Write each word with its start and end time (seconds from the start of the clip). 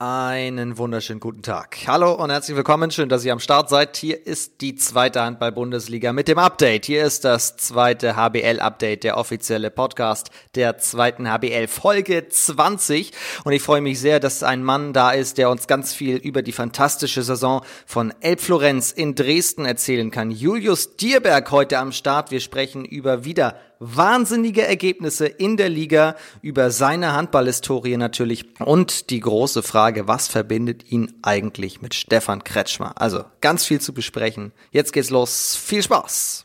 Einen 0.00 0.76
wunderschönen 0.76 1.20
guten 1.20 1.42
Tag. 1.42 1.76
Hallo 1.86 2.14
und 2.14 2.28
herzlich 2.28 2.56
willkommen. 2.56 2.90
Schön, 2.90 3.08
dass 3.08 3.24
ihr 3.24 3.32
am 3.32 3.38
Start 3.38 3.68
seid. 3.68 3.96
Hier 3.96 4.26
ist 4.26 4.60
die 4.60 4.74
zweite 4.74 5.22
Handball-Bundesliga 5.22 6.12
mit 6.12 6.26
dem 6.26 6.38
Update. 6.38 6.86
Hier 6.86 7.04
ist 7.04 7.24
das 7.24 7.56
zweite 7.56 8.16
HBL-Update, 8.16 9.04
der 9.04 9.16
offizielle 9.16 9.70
Podcast 9.70 10.30
der 10.56 10.78
zweiten 10.78 11.30
HBL 11.30 11.68
Folge 11.68 12.28
20. 12.28 13.12
Und 13.44 13.52
ich 13.52 13.62
freue 13.62 13.82
mich 13.82 14.00
sehr, 14.00 14.18
dass 14.18 14.42
ein 14.42 14.64
Mann 14.64 14.92
da 14.92 15.12
ist, 15.12 15.38
der 15.38 15.48
uns 15.48 15.68
ganz 15.68 15.94
viel 15.94 16.16
über 16.16 16.42
die 16.42 16.50
fantastische 16.50 17.22
Saison 17.22 17.64
von 17.86 18.12
Elbflorenz 18.18 18.90
in 18.90 19.14
Dresden 19.14 19.64
erzählen 19.64 20.10
kann. 20.10 20.32
Julius 20.32 20.96
Dierberg 20.96 21.48
heute 21.52 21.78
am 21.78 21.92
Start. 21.92 22.32
Wir 22.32 22.40
sprechen 22.40 22.84
über 22.84 23.24
wieder 23.24 23.60
wahnsinnige 23.78 24.66
Ergebnisse 24.66 25.26
in 25.26 25.56
der 25.56 25.68
Liga, 25.68 26.16
über 26.42 26.70
seine 26.70 27.12
Handballhistorie 27.12 27.96
natürlich 27.96 28.46
und 28.60 29.10
die 29.10 29.20
große 29.20 29.62
Frage, 29.62 30.08
was 30.08 30.28
verbindet 30.28 30.90
ihn 30.90 31.12
eigentlich 31.22 31.82
mit 31.82 31.94
Stefan 31.94 32.44
Kretschmer? 32.44 33.00
Also 33.00 33.24
ganz 33.40 33.64
viel 33.64 33.80
zu 33.80 33.92
besprechen. 33.92 34.52
Jetzt 34.70 34.92
geht's 34.92 35.10
los. 35.10 35.56
Viel 35.56 35.82
Spaß! 35.82 36.44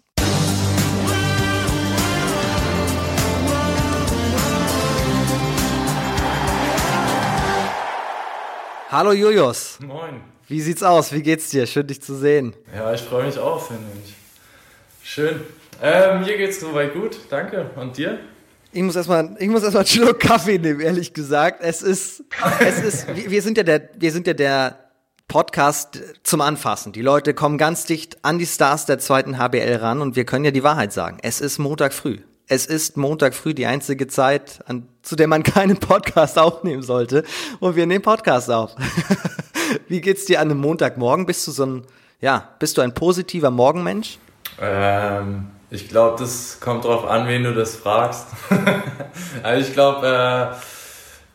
Hallo 8.92 9.12
Julius. 9.12 9.78
Moin. 9.82 10.20
Wie 10.48 10.62
sieht's 10.62 10.82
aus? 10.82 11.12
Wie 11.14 11.22
geht's 11.22 11.52
dir? 11.52 11.68
Schön 11.68 11.86
dich 11.86 12.02
zu 12.02 12.16
sehen. 12.16 12.56
Ja, 12.74 12.92
ich 12.92 13.02
freue 13.02 13.28
mich 13.28 13.38
auch, 13.38 13.64
finde 13.68 13.86
ich. 14.04 14.16
Schön. 15.08 15.42
Ähm, 15.82 16.22
mir 16.22 16.38
geht's 16.38 16.60
soweit 16.60 16.94
gut, 16.94 17.18
danke. 17.30 17.70
Und 17.76 17.98
dir? 17.98 18.20
Ich 18.72 18.84
muss 18.84 18.96
erstmal, 18.96 19.36
ich 19.40 19.48
muss 19.48 19.64
erstmal 19.64 19.84
einen 19.84 19.90
Schluck 19.90 20.20
Kaffee 20.20 20.60
nehmen, 20.60 20.80
ehrlich 20.80 21.14
gesagt. 21.14 21.62
Es 21.64 21.82
ist, 21.82 22.24
es 22.60 22.84
ist, 22.84 23.08
wir 23.30 23.42
sind 23.42 23.58
ja 23.58 23.64
der, 23.64 23.90
wir 23.98 24.12
sind 24.12 24.28
ja 24.28 24.34
der 24.34 24.78
Podcast 25.28 26.02
zum 26.24 26.42
Anfassen. 26.42 26.92
Die 26.92 27.02
Leute 27.02 27.34
kommen 27.34 27.58
ganz 27.58 27.86
dicht 27.86 28.18
an 28.24 28.38
die 28.38 28.46
Stars 28.46 28.86
der 28.86 29.00
zweiten 29.00 29.38
HBL 29.38 29.76
ran 29.76 30.02
und 30.02 30.16
wir 30.16 30.26
können 30.26 30.46
ja 30.46 30.52
die 30.52 30.64
Wahrheit 30.64 30.94
sagen. 30.94 31.18
Es 31.22 31.42
ist 31.42 31.58
Montag 31.58 31.94
früh. 31.94 32.20
Es 32.48 32.66
ist 32.66 32.98
Montag 32.98 33.36
früh 33.36 33.54
die 33.54 33.68
einzige 33.68 34.08
Zeit, 34.08 34.60
an, 34.68 34.88
zu 35.02 35.16
der 35.16 35.28
man 35.28 35.44
keinen 35.44 35.78
Podcast 35.78 36.38
aufnehmen 36.38 36.82
sollte. 36.84 37.24
Und 37.60 37.76
wir 37.76 37.86
nehmen 37.86 38.02
Podcast 38.02 38.52
auf. 38.52 38.76
Wie 39.88 40.02
geht's 40.02 40.26
dir 40.26 40.42
an 40.42 40.50
einem 40.50 40.60
Montagmorgen? 40.60 41.26
Bist 41.26 41.48
du 41.48 41.52
so 41.52 41.66
ein, 41.66 41.84
ja, 42.22 42.50
bist 42.60 42.78
du 42.78 42.82
ein 42.82 42.94
positiver 42.94 43.52
Morgenmensch? 43.52 44.18
Ähm, 44.60 45.48
ich 45.72 45.88
glaube, 45.88 46.18
das 46.20 46.60
kommt 46.60 46.86
drauf 46.86 47.08
an, 47.08 47.28
wen 47.28 47.44
du 47.44 47.54
das 47.54 47.76
fragst. 47.76 48.28
also 49.44 49.68
ich 49.68 49.74
glaube, 49.74 50.08
äh, 50.08 50.56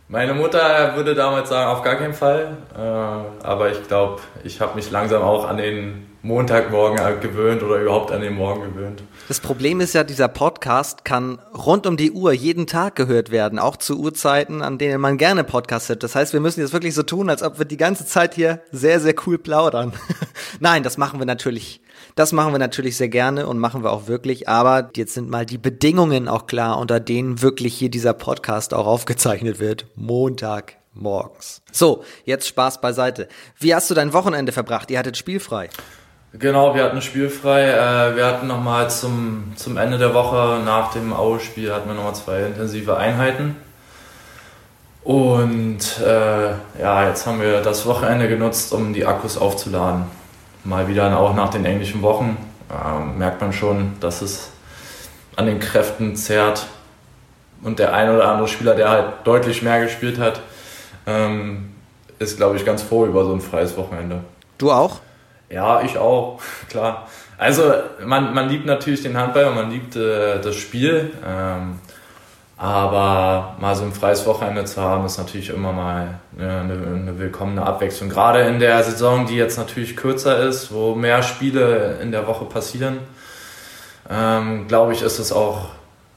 meine 0.09 0.35
Mutter 0.35 0.97
würde 0.97 1.15
damals 1.15 1.49
sagen, 1.49 1.71
auf 1.71 1.83
gar 1.83 1.97
keinen 1.97 2.15
Fall. 2.15 2.57
Äh, 2.77 2.79
aber 2.81 3.71
ich 3.71 3.87
glaube, 3.87 4.21
ich 4.43 4.61
habe 4.61 4.75
mich 4.75 4.91
langsam 4.91 5.23
auch 5.23 5.49
an 5.49 5.59
den 5.59 6.07
Montagmorgen 6.23 7.21
gewöhnt 7.21 7.63
oder 7.63 7.77
überhaupt 7.77 8.11
an 8.11 8.23
den 8.23 8.35
Morgen 8.35 8.63
gewöhnt. 8.63 9.03
Das 9.29 9.41
Problem 9.41 9.81
ist 9.81 9.95
ja, 9.95 10.05
dieser 10.05 10.29
Podcast 10.29 11.05
kann 11.05 11.39
rund 11.55 11.87
um 11.87 11.97
die 11.97 12.13
Uhr 12.13 12.33
jeden 12.33 12.67
Tag 12.67 12.95
gehört 12.95 13.31
werden, 13.31 13.59
auch 13.59 13.77
zu 13.79 13.99
Uhrzeiten, 13.99 14.61
an 14.61 14.77
denen 14.77 15.01
man 15.01 15.17
gerne 15.17 15.45
Podcast 15.45 15.89
hört. 15.89 16.03
Das 16.03 16.15
heißt, 16.15 16.35
wir 16.35 16.41
müssen 16.41 16.61
jetzt 16.61 16.75
wirklich 16.75 16.95
so 16.95 17.03
tun, 17.03 17.31
als 17.31 17.43
ob 17.43 17.59
wir 17.59 17.65
die 17.65 17.79
ganze 17.79 18.05
Zeit 18.05 18.35
hier 18.35 18.61
sehr, 18.71 19.01
sehr 19.01 19.15
cool 19.27 19.39
plaudern. 19.39 19.95
Nein, 20.61 20.83
das 20.83 20.99
machen 20.99 21.19
wir 21.19 21.27
natürlich 21.27 21.81
das 22.15 22.33
machen 22.33 22.53
wir 22.53 22.59
natürlich 22.59 22.97
sehr 22.97 23.09
gerne 23.09 23.47
und 23.47 23.59
machen 23.59 23.83
wir 23.83 23.91
auch 23.91 24.07
wirklich, 24.07 24.49
aber 24.49 24.91
jetzt 24.95 25.15
sind 25.15 25.31
mal 25.31 25.47
die 25.47 25.59
Bedingungen 25.59 26.29
auch 26.29 26.47
klar, 26.47 26.79
unter 26.79 27.01
denen 27.01 27.43
wirklich 27.43 27.75
hier 27.75 27.91
dieser 27.91 28.13
Podcast 28.13 28.73
auch 28.73 28.87
aufgezeichnet 28.87 29.59
wird. 29.59 29.87
Montag 29.97 30.77
morgens. 30.93 31.63
So, 31.73 32.05
jetzt 32.25 32.47
Spaß 32.47 32.81
beiseite. 32.81 33.29
Wie 33.59 33.75
hast 33.75 33.91
du 33.91 33.95
dein 33.95 34.13
Wochenende 34.13 34.53
verbracht? 34.53 34.91
Ihr 34.91 34.99
hattet 34.99 35.17
spielfrei. 35.17 35.71
Genau, 36.39 36.75
wir 36.75 36.85
hatten 36.85 37.01
spielfrei. 37.01 37.63
Äh, 37.63 38.17
wir 38.17 38.27
hatten 38.27 38.47
nochmal 38.47 38.91
zum, 38.91 39.53
zum 39.57 39.77
Ende 39.77 39.99
der 39.99 40.15
Woche 40.15 40.61
nach 40.65 40.93
dem 40.93 41.13
Aue-Spiel 41.13 41.73
hatten 41.73 41.89
wir 41.89 41.95
nochmal 41.95 42.15
zwei 42.15 42.41
intensive 42.43 42.97
Einheiten. 42.97 43.57
Und 45.03 46.01
äh, 46.01 46.81
ja, 46.81 47.09
jetzt 47.09 47.27
haben 47.27 47.41
wir 47.41 47.61
das 47.61 47.87
Wochenende 47.87 48.29
genutzt, 48.29 48.73
um 48.73 48.93
die 48.95 49.07
Akkus 49.07 49.37
aufzuladen 49.37 50.07
mal 50.65 50.89
wieder 50.89 51.17
auch 51.19 51.35
nach 51.35 51.51
den 51.51 51.65
englischen 51.65 52.03
Wochen 52.03 52.37
äh, 52.71 53.19
merkt 53.19 53.41
man 53.41 53.53
schon, 53.53 53.93
dass 54.01 54.23
es 54.23 54.51
an 55.37 55.47
den 55.47 55.61
Kräften 55.61 56.17
zerrt. 56.17 56.67
Und 57.63 57.79
der 57.79 57.95
ein 57.95 58.11
oder 58.11 58.29
andere 58.29 58.49
Spieler, 58.49 58.75
der 58.75 58.91
halt 58.91 59.07
deutlich 59.25 59.63
mehr 59.63 59.81
gespielt 59.81 60.19
hat, 60.19 60.41
ähm, 61.07 61.73
ist, 62.19 62.37
glaube 62.37 62.57
ich, 62.57 62.65
ganz 62.65 62.83
froh 62.83 63.07
über 63.07 63.25
so 63.25 63.33
ein 63.33 63.41
freies 63.41 63.77
Wochenende. 63.77 64.21
Du 64.59 64.71
auch? 64.71 65.01
Ja, 65.51 65.83
ich 65.83 65.99
auch, 65.99 66.41
klar. 66.69 67.07
Also 67.37 67.73
man, 68.05 68.33
man 68.35 68.49
liebt 68.49 68.67
natürlich 68.67 69.03
den 69.03 69.17
Handball 69.17 69.47
und 69.47 69.55
man 69.57 69.71
liebt 69.71 69.97
äh, 69.97 70.41
das 70.41 70.57
Spiel. 70.57 71.11
Ähm, 71.27 71.79
aber 72.57 73.57
mal 73.61 73.75
so 73.75 73.85
ein 73.85 73.93
freies 73.93 74.27
Wochenende 74.27 74.65
zu 74.65 74.81
haben, 74.81 75.05
ist 75.05 75.19
natürlich 75.19 75.51
immer 75.51 75.73
mal 75.73 76.21
eine, 76.39 76.61
eine, 76.61 77.19
willkommene 77.19 77.67
Abwechslung. 77.67 78.09
Gerade 78.09 78.43
in 78.43 78.61
der 78.61 78.83
Saison, 78.85 79.27
die 79.27 79.35
jetzt 79.35 79.59
natürlich 79.59 79.97
kürzer 79.97 80.39
ist, 80.39 80.73
wo 80.73 80.95
mehr 80.95 81.23
Spiele 81.25 81.99
in 82.01 82.13
der 82.13 82.29
Woche 82.29 82.45
passieren, 82.45 82.99
ähm, 84.09 84.69
glaube 84.69 84.93
ich, 84.93 85.03
ist 85.03 85.19
es 85.19 85.33
auch 85.33 85.71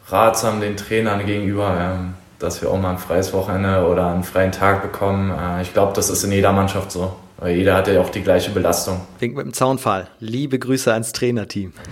ratsam 0.10 0.62
den 0.62 0.78
Trainern 0.78 1.26
gegenüber, 1.26 1.76
ähm, 1.80 2.14
dass 2.38 2.62
wir 2.62 2.70
auch 2.70 2.80
mal 2.80 2.92
ein 2.92 2.98
freies 3.00 3.34
Wochenende 3.34 3.88
oder 3.88 4.08
einen 4.08 4.24
freien 4.24 4.52
Tag 4.52 4.84
bekommen. 4.84 5.32
Äh, 5.32 5.64
ich 5.64 5.74
glaube, 5.74 5.94
das 5.96 6.12
ist 6.12 6.24
in 6.24 6.32
jeder 6.32 6.52
Mannschaft 6.52 6.92
so. 6.92 7.16
Weil 7.40 7.56
jeder 7.56 7.76
hat 7.76 7.88
ja 7.88 8.02
auch 8.02 8.10
die 8.10 8.24
gleiche 8.24 8.52
Belastung. 8.52 9.02
Wink 9.20 9.36
mit 9.36 9.46
dem 9.46 9.54
Zaunfall. 9.54 10.08
Liebe 10.20 10.58
Grüße 10.58 10.92
ans 10.92 11.12
Trainerteam. 11.14 11.74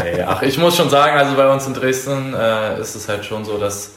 Hey, 0.00 0.22
ach, 0.22 0.42
ich 0.42 0.56
muss 0.58 0.76
schon 0.76 0.88
sagen, 0.90 1.18
also 1.18 1.34
bei 1.34 1.52
uns 1.52 1.66
in 1.66 1.74
Dresden 1.74 2.32
äh, 2.32 2.80
ist 2.80 2.94
es 2.94 3.08
halt 3.08 3.24
schon 3.24 3.44
so, 3.44 3.58
dass, 3.58 3.96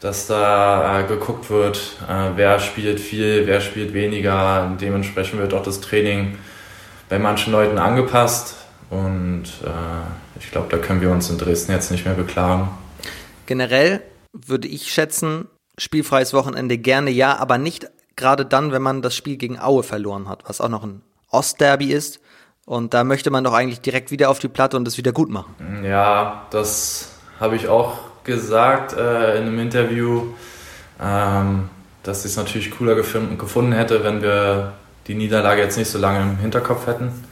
dass 0.00 0.26
da 0.26 0.98
äh, 0.98 1.04
geguckt 1.04 1.48
wird, 1.48 1.76
äh, 2.08 2.30
wer 2.34 2.58
spielt 2.58 2.98
viel, 2.98 3.46
wer 3.46 3.60
spielt 3.60 3.94
weniger. 3.94 4.76
Dementsprechend 4.80 5.38
wird 5.38 5.54
auch 5.54 5.62
das 5.62 5.80
Training 5.80 6.36
bei 7.08 7.20
manchen 7.20 7.52
Leuten 7.52 7.78
angepasst. 7.78 8.56
Und 8.90 9.44
äh, 9.64 10.40
ich 10.40 10.50
glaube, 10.50 10.66
da 10.70 10.78
können 10.78 11.00
wir 11.00 11.12
uns 11.12 11.30
in 11.30 11.38
Dresden 11.38 11.70
jetzt 11.70 11.92
nicht 11.92 12.04
mehr 12.04 12.14
beklagen. 12.14 12.70
Generell 13.46 14.02
würde 14.32 14.66
ich 14.66 14.92
schätzen, 14.92 15.46
spielfreies 15.78 16.34
Wochenende 16.34 16.78
gerne 16.78 17.12
ja, 17.12 17.36
aber 17.36 17.58
nicht 17.58 17.88
gerade 18.18 18.44
dann, 18.44 18.72
wenn 18.72 18.82
man 18.82 19.00
das 19.00 19.14
Spiel 19.14 19.38
gegen 19.38 19.58
Aue 19.58 19.82
verloren 19.82 20.28
hat, 20.28 20.42
was 20.46 20.60
auch 20.60 20.68
noch 20.68 20.84
ein 20.84 21.00
Ostderby 21.30 21.92
ist. 21.92 22.20
Und 22.66 22.92
da 22.92 23.02
möchte 23.02 23.30
man 23.30 23.44
doch 23.44 23.54
eigentlich 23.54 23.80
direkt 23.80 24.10
wieder 24.10 24.28
auf 24.28 24.38
die 24.38 24.48
Platte 24.48 24.76
und 24.76 24.86
es 24.86 24.98
wieder 24.98 25.12
gut 25.12 25.30
machen. 25.30 25.54
Ja, 25.82 26.46
das 26.50 27.12
habe 27.40 27.56
ich 27.56 27.68
auch 27.68 27.96
gesagt 28.24 28.92
äh, 28.92 29.38
in 29.38 29.46
einem 29.46 29.58
Interview, 29.58 30.34
ähm, 31.00 31.70
dass 32.02 32.26
ich 32.26 32.32
es 32.32 32.36
natürlich 32.36 32.70
cooler 32.72 32.94
gefunden 32.94 33.72
hätte, 33.72 34.04
wenn 34.04 34.20
wir 34.20 34.74
die 35.06 35.14
Niederlage 35.14 35.62
jetzt 35.62 35.78
nicht 35.78 35.90
so 35.90 35.98
lange 35.98 36.20
im 36.20 36.36
Hinterkopf 36.36 36.86
hätten, 36.86 37.24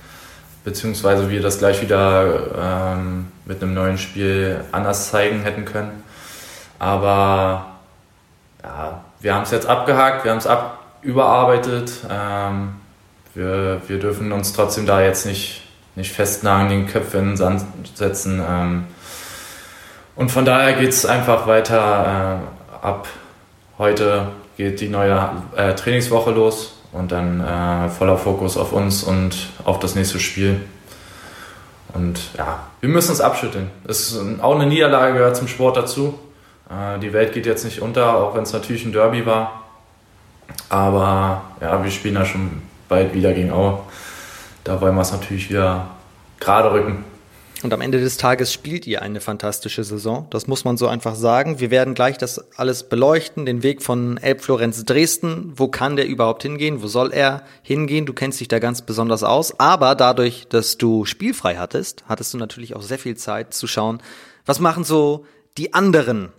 beziehungsweise 0.65 1.29
wir 1.29 1.43
das 1.43 1.59
gleich 1.59 1.83
wieder 1.83 2.95
ähm, 2.97 3.27
mit 3.45 3.63
einem 3.63 3.75
neuen 3.75 3.99
Spiel 3.99 4.65
anders 4.73 5.11
zeigen 5.11 5.43
hätten 5.43 5.67
können. 5.67 6.03
Aber 6.79 7.76
ja, 8.63 9.05
wir 9.21 9.35
haben 9.35 9.43
es 9.43 9.51
jetzt 9.51 9.67
abgehakt, 9.67 10.25
wir 10.25 10.31
haben 10.31 10.39
es 10.39 10.47
ab, 10.47 10.79
überarbeitet. 11.03 11.93
Ähm, 12.11 12.75
wir, 13.35 13.81
wir 13.87 13.99
dürfen 13.99 14.33
uns 14.33 14.53
trotzdem 14.53 14.87
da 14.87 15.03
jetzt 15.03 15.27
nicht, 15.27 15.63
nicht 15.95 16.13
festnageln, 16.13 16.69
den 16.69 16.87
Köpfe 16.87 17.19
in 17.19 17.29
den 17.29 17.37
Sand 17.37 17.65
setzen. 17.95 18.43
Ähm, 18.47 18.85
und 20.17 20.31
von 20.31 20.45
daher 20.45 20.73
geht 20.73 20.89
es 20.89 21.05
einfach 21.05 21.47
weiter 21.47 22.41
äh, 22.83 22.87
ab. 22.87 23.07
Heute 23.79 24.29
geht 24.57 24.81
die 24.81 24.89
neue 24.89 25.31
äh, 25.55 25.75
Trainingswoche 25.75 26.31
los 26.31 26.79
und 26.93 27.13
dann 27.13 27.41
äh, 27.41 27.91
voller 27.91 28.17
Fokus 28.17 28.57
auf 28.57 28.73
uns 28.73 29.03
und 29.03 29.51
auf 29.65 29.79
das 29.79 29.95
nächste 29.95 30.19
Spiel. 30.19 30.63
Und 31.93 32.19
ja, 32.37 32.61
wir 32.81 32.89
müssen 32.89 33.13
es 33.13 33.21
abschütteln. 33.21 33.71
Es 33.87 34.13
ist 34.13 34.41
auch 34.41 34.55
eine 34.55 34.67
Niederlage 34.67 35.15
gehört 35.15 35.37
zum 35.37 35.49
Sport 35.49 35.77
dazu. 35.77 36.19
Äh, 36.71 36.99
die 36.99 37.13
Welt 37.13 37.33
geht 37.33 37.47
jetzt 37.47 37.65
nicht 37.65 37.81
unter, 37.81 38.17
auch 38.17 38.35
wenn 38.35 38.43
es 38.43 38.53
natürlich 38.53 38.85
ein 38.85 38.93
Derby 38.93 39.27
war. 39.27 39.65
Aber 40.69 41.43
ja, 41.61 41.83
wir 41.83 41.91
spielen 41.91 42.15
da 42.15 42.25
schon 42.25 42.63
bald 42.89 43.15
wieder 43.15 43.33
gegen 43.33 43.51
Aue. 43.51 43.81
Da 44.65 44.81
wollen 44.81 44.95
wir 44.95 45.03
es 45.03 45.13
natürlich 45.13 45.49
wieder 45.49 45.89
gerade 46.41 46.73
rücken. 46.73 47.05
Und 47.63 47.73
am 47.73 47.81
Ende 47.81 47.99
des 47.99 48.19
Tages 48.19 48.53
spielt 48.53 48.87
ihr 48.87 49.01
eine 49.01 49.21
fantastische 49.21 49.83
Saison. 49.83 50.27
Das 50.31 50.47
muss 50.47 50.65
man 50.65 50.77
so 50.77 50.89
einfach 50.89 51.15
sagen. 51.15 51.59
Wir 51.59 51.71
werden 51.71 51.95
gleich 51.95 52.19
das 52.19 52.45
alles 52.59 52.85
beleuchten. 52.85 53.47
Den 53.47 53.63
Weg 53.63 53.83
von 53.83 54.19
Elbflorenz 54.19 54.85
Dresden. 54.85 55.53
Wo 55.57 55.69
kann 55.69 55.97
der 55.97 56.07
überhaupt 56.07 56.43
hingehen? 56.43 56.83
Wo 56.83 56.87
soll 56.87 57.13
er 57.13 57.45
hingehen? 57.63 58.05
Du 58.05 58.13
kennst 58.13 58.41
dich 58.41 58.49
da 58.49 58.59
ganz 58.59 58.83
besonders 58.83 59.25
aus. 59.25 59.59
Aber 59.59 59.95
dadurch, 59.95 60.47
dass 60.49 60.77
du 60.77 61.07
spielfrei 61.07 61.57
hattest, 61.57 62.05
hattest 62.07 62.35
du 62.35 62.39
natürlich 62.39 62.77
auch 62.77 62.83
sehr 62.83 62.99
viel 62.99 63.17
Zeit 63.17 63.55
zu 63.55 63.67
schauen, 63.67 64.03
was 64.45 64.61
machen 64.61 64.85
so 64.85 65.25
die 65.57 65.73
anderen 65.73 66.33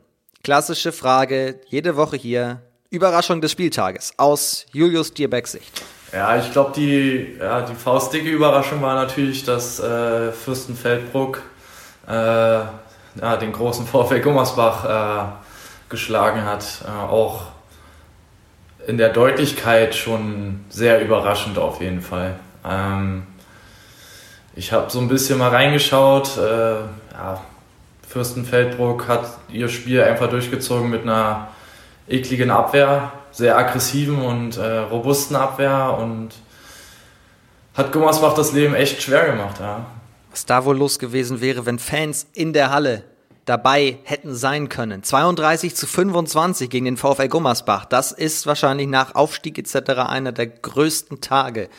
Klassische 0.47 0.93
Frage, 0.93 1.59
jede 1.67 1.97
Woche 1.97 2.15
hier. 2.15 2.61
Überraschung 2.89 3.41
des 3.41 3.51
Spieltages 3.51 4.13
aus 4.15 4.65
Julius 4.71 5.13
Dierbecks 5.13 5.51
Sicht. 5.51 5.81
Ja, 6.13 6.37
ich 6.37 6.53
glaube, 6.53 6.71
die, 6.73 7.35
ja, 7.37 7.63
die 7.63 7.75
faustdicke 7.75 8.29
Überraschung 8.29 8.81
war 8.81 8.95
natürlich, 8.95 9.43
dass 9.43 9.81
äh, 9.81 10.31
Fürstenfeldbruck 10.31 11.41
äh, 12.07 12.11
ja, 12.11 12.69
den 13.41 13.51
großen 13.51 13.85
VfL 13.85 14.21
Gummersbach 14.21 14.85
äh, 14.85 15.89
geschlagen 15.89 16.45
hat. 16.45 16.63
Äh, 16.85 16.91
auch 16.91 17.47
in 18.87 18.97
der 18.97 19.09
Deutlichkeit 19.09 19.95
schon 19.95 20.63
sehr 20.69 21.01
überraschend 21.01 21.57
auf 21.57 21.81
jeden 21.81 21.99
Fall. 21.99 22.39
Ähm, 22.65 23.23
ich 24.55 24.71
habe 24.71 24.89
so 24.89 25.01
ein 25.01 25.09
bisschen 25.09 25.39
mal 25.39 25.49
reingeschaut. 25.49 26.37
Äh, 26.37 26.75
ja, 27.11 27.41
Fürstenfeldbruck 28.07 29.07
hat 29.07 29.37
ihr 29.51 29.69
Spiel 29.69 30.01
einfach 30.01 30.29
durchgezogen 30.29 30.89
mit 30.89 31.03
einer 31.03 31.49
ekligen 32.07 32.49
Abwehr, 32.51 33.11
sehr 33.31 33.57
aggressiven 33.57 34.21
und 34.21 34.57
äh, 34.57 34.77
robusten 34.77 35.35
Abwehr 35.35 35.97
und 35.99 36.29
hat 37.75 37.91
Gummersbach 37.91 38.33
das 38.33 38.53
Leben 38.53 38.73
echt 38.73 39.01
schwer 39.01 39.25
gemacht. 39.25 39.59
Ja. 39.59 39.85
Was 40.31 40.45
da 40.45 40.65
wohl 40.65 40.77
los 40.77 40.99
gewesen 40.99 41.41
wäre, 41.41 41.65
wenn 41.65 41.79
Fans 41.79 42.27
in 42.33 42.53
der 42.53 42.71
Halle 42.71 43.03
dabei 43.45 43.99
hätten 44.03 44.35
sein 44.35 44.67
können. 44.69 45.03
32 45.03 45.75
zu 45.75 45.87
25 45.87 46.69
gegen 46.69 46.85
den 46.85 46.97
VfL 46.97 47.27
Gummersbach. 47.27 47.85
Das 47.85 48.11
ist 48.11 48.45
wahrscheinlich 48.45 48.87
nach 48.87 49.15
Aufstieg 49.15 49.57
etc. 49.57 49.91
einer 50.07 50.31
der 50.31 50.47
größten 50.47 51.21
Tage 51.21 51.69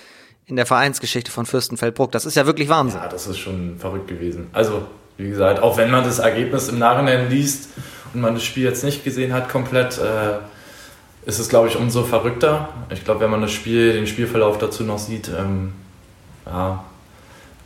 in 0.47 0.57
der 0.57 0.67
Vereinsgeschichte 0.67 1.31
von 1.31 1.47
Fürstenfeldbruck. 1.47 2.11
Das 2.13 2.25
ist 2.25 2.37
ja 2.37 2.47
wirklich 2.47 2.69
Wahnsinn. 2.69 3.01
Ja, 3.01 3.09
das 3.09 3.27
ist 3.27 3.39
schon 3.39 3.77
verrückt 3.79 4.09
gewesen. 4.09 4.49
Also, 4.53 4.87
wie 5.19 5.29
gesagt, 5.29 5.61
auch 5.61 5.77
wenn 5.77 5.91
man 5.91 6.05
das 6.05 6.21
Ergebnis 6.21 6.69
im 6.69 6.79
Nachhinein 6.79 7.29
liest 7.29 7.71
und 8.15 8.21
man 8.21 8.35
das 8.35 8.45
Spiel 8.45 8.65
jetzt 8.65 8.85
nicht 8.85 9.05
gesehen 9.05 9.33
hat 9.33 9.49
komplett, 9.49 9.99
äh, 9.99 10.39
ist 11.27 11.41
es, 11.41 11.49
glaube 11.49 11.69
ich, 11.69 11.77
umso 11.77 12.05
verrückter. 12.05 12.69
Ich 12.91 13.05
glaube, 13.05 13.21
wenn 13.21 13.31
man 13.31 13.43
das 13.43 13.53
Spiel, 13.53 13.93
den 13.93 14.07
Spielverlauf 14.07 14.59
dazu 14.59 14.85
noch 14.85 14.99
sieht, 14.99 15.29
ähm, 15.29 15.73
ja, 16.47 16.85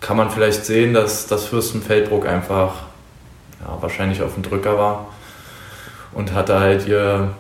kann 0.01 0.17
man 0.17 0.31
vielleicht 0.31 0.65
sehen, 0.65 0.95
dass 0.95 1.27
das 1.27 1.45
Fürstenfeldbruck 1.45 2.27
einfach 2.27 2.75
ja, 3.61 3.77
wahrscheinlich 3.81 4.23
auf 4.23 4.35
dem 4.35 4.43
Drücker 4.43 4.79
war 4.79 5.13
und 6.13 6.33
hat 6.33 6.49
da 6.49 6.61
halt 6.61 6.89
ihr, 6.89 7.35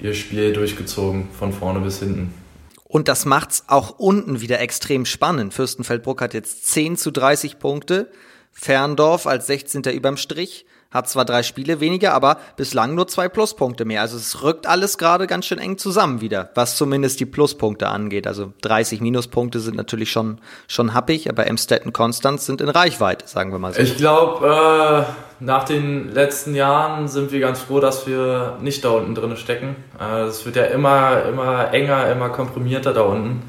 ihr 0.00 0.14
Spiel 0.14 0.52
durchgezogen, 0.52 1.28
von 1.38 1.52
vorne 1.52 1.78
bis 1.78 2.00
hinten. 2.00 2.34
Und 2.82 3.08
das 3.08 3.24
macht's 3.24 3.64
auch 3.68 3.98
unten 3.98 4.40
wieder 4.40 4.60
extrem 4.60 5.06
spannend. 5.06 5.54
Fürstenfeldbruck 5.54 6.20
hat 6.20 6.34
jetzt 6.34 6.66
10 6.66 6.96
zu 6.96 7.10
30 7.10 7.58
Punkte. 7.58 8.10
Ferndorf 8.54 9.26
als 9.26 9.46
16. 9.48 9.82
überm 9.84 10.16
Strich 10.16 10.64
hat 10.94 11.08
zwar 11.08 11.24
drei 11.24 11.42
Spiele 11.42 11.80
weniger, 11.80 12.14
aber 12.14 12.38
bislang 12.56 12.94
nur 12.94 13.08
zwei 13.08 13.28
Pluspunkte 13.28 13.84
mehr. 13.84 14.00
Also 14.00 14.16
es 14.16 14.44
rückt 14.44 14.68
alles 14.68 14.96
gerade 14.96 15.26
ganz 15.26 15.44
schön 15.44 15.58
eng 15.58 15.76
zusammen 15.76 16.20
wieder, 16.20 16.50
was 16.54 16.76
zumindest 16.76 17.18
die 17.18 17.26
Pluspunkte 17.26 17.88
angeht. 17.88 18.28
Also 18.28 18.52
30 18.62 19.00
Minuspunkte 19.00 19.58
sind 19.58 19.76
natürlich 19.76 20.12
schon, 20.12 20.40
schon 20.68 20.94
happig, 20.94 21.28
aber 21.28 21.48
Emstetten 21.48 21.92
Konstanz 21.92 22.46
sind 22.46 22.60
in 22.60 22.68
Reichweite, 22.68 23.26
sagen 23.26 23.50
wir 23.50 23.58
mal 23.58 23.74
so. 23.74 23.82
Ich 23.82 23.96
glaube, 23.96 24.46
äh, 24.46 25.44
nach 25.44 25.64
den 25.64 26.14
letzten 26.14 26.54
Jahren 26.54 27.08
sind 27.08 27.32
wir 27.32 27.40
ganz 27.40 27.58
froh, 27.58 27.80
dass 27.80 28.06
wir 28.06 28.58
nicht 28.60 28.84
da 28.84 28.90
unten 28.90 29.16
drin 29.16 29.36
stecken. 29.36 29.74
Äh, 30.00 30.26
es 30.26 30.42
äh, 30.42 30.44
wird 30.46 30.56
ja 30.56 30.64
immer, 30.66 31.24
immer 31.24 31.74
enger, 31.74 32.10
immer 32.12 32.28
komprimierter 32.28 32.92
da 32.92 33.02
unten. 33.02 33.42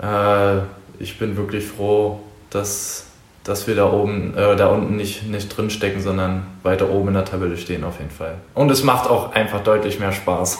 Äh, 0.00 0.60
ich 1.00 1.18
bin 1.18 1.36
wirklich 1.36 1.66
froh, 1.66 2.20
dass 2.50 3.09
dass 3.44 3.66
wir 3.66 3.74
da 3.74 3.90
oben, 3.90 4.36
äh, 4.36 4.56
da 4.56 4.68
unten 4.68 4.96
nicht, 4.96 5.26
nicht 5.26 5.56
drin 5.56 5.70
stecken, 5.70 6.00
sondern 6.00 6.46
weiter 6.62 6.90
oben 6.90 7.08
in 7.08 7.14
der 7.14 7.24
Tabelle 7.24 7.56
stehen 7.56 7.84
auf 7.84 7.98
jeden 7.98 8.10
Fall. 8.10 8.36
Und 8.54 8.70
es 8.70 8.82
macht 8.82 9.08
auch 9.08 9.32
einfach 9.32 9.62
deutlich 9.62 9.98
mehr 9.98 10.12
Spaß, 10.12 10.58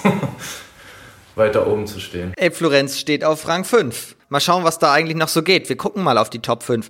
weiter 1.35 1.67
oben 1.67 1.87
zu 1.87 2.01
stehen. 2.01 2.33
Ey, 2.37 2.51
Florenz 2.51 2.99
steht 2.99 3.25
auf 3.25 3.47
Rang 3.47 3.65
5. 3.65 4.17
Mal 4.29 4.41
schauen, 4.41 4.65
was 4.65 4.79
da 4.79 4.93
eigentlich 4.93 5.17
noch 5.17 5.29
so 5.29 5.43
geht. 5.43 5.69
Wir 5.69 5.77
gucken 5.77 6.03
mal 6.03 6.17
auf 6.17 6.31
die 6.31 6.41
Top 6.41 6.63
5. 6.63 6.89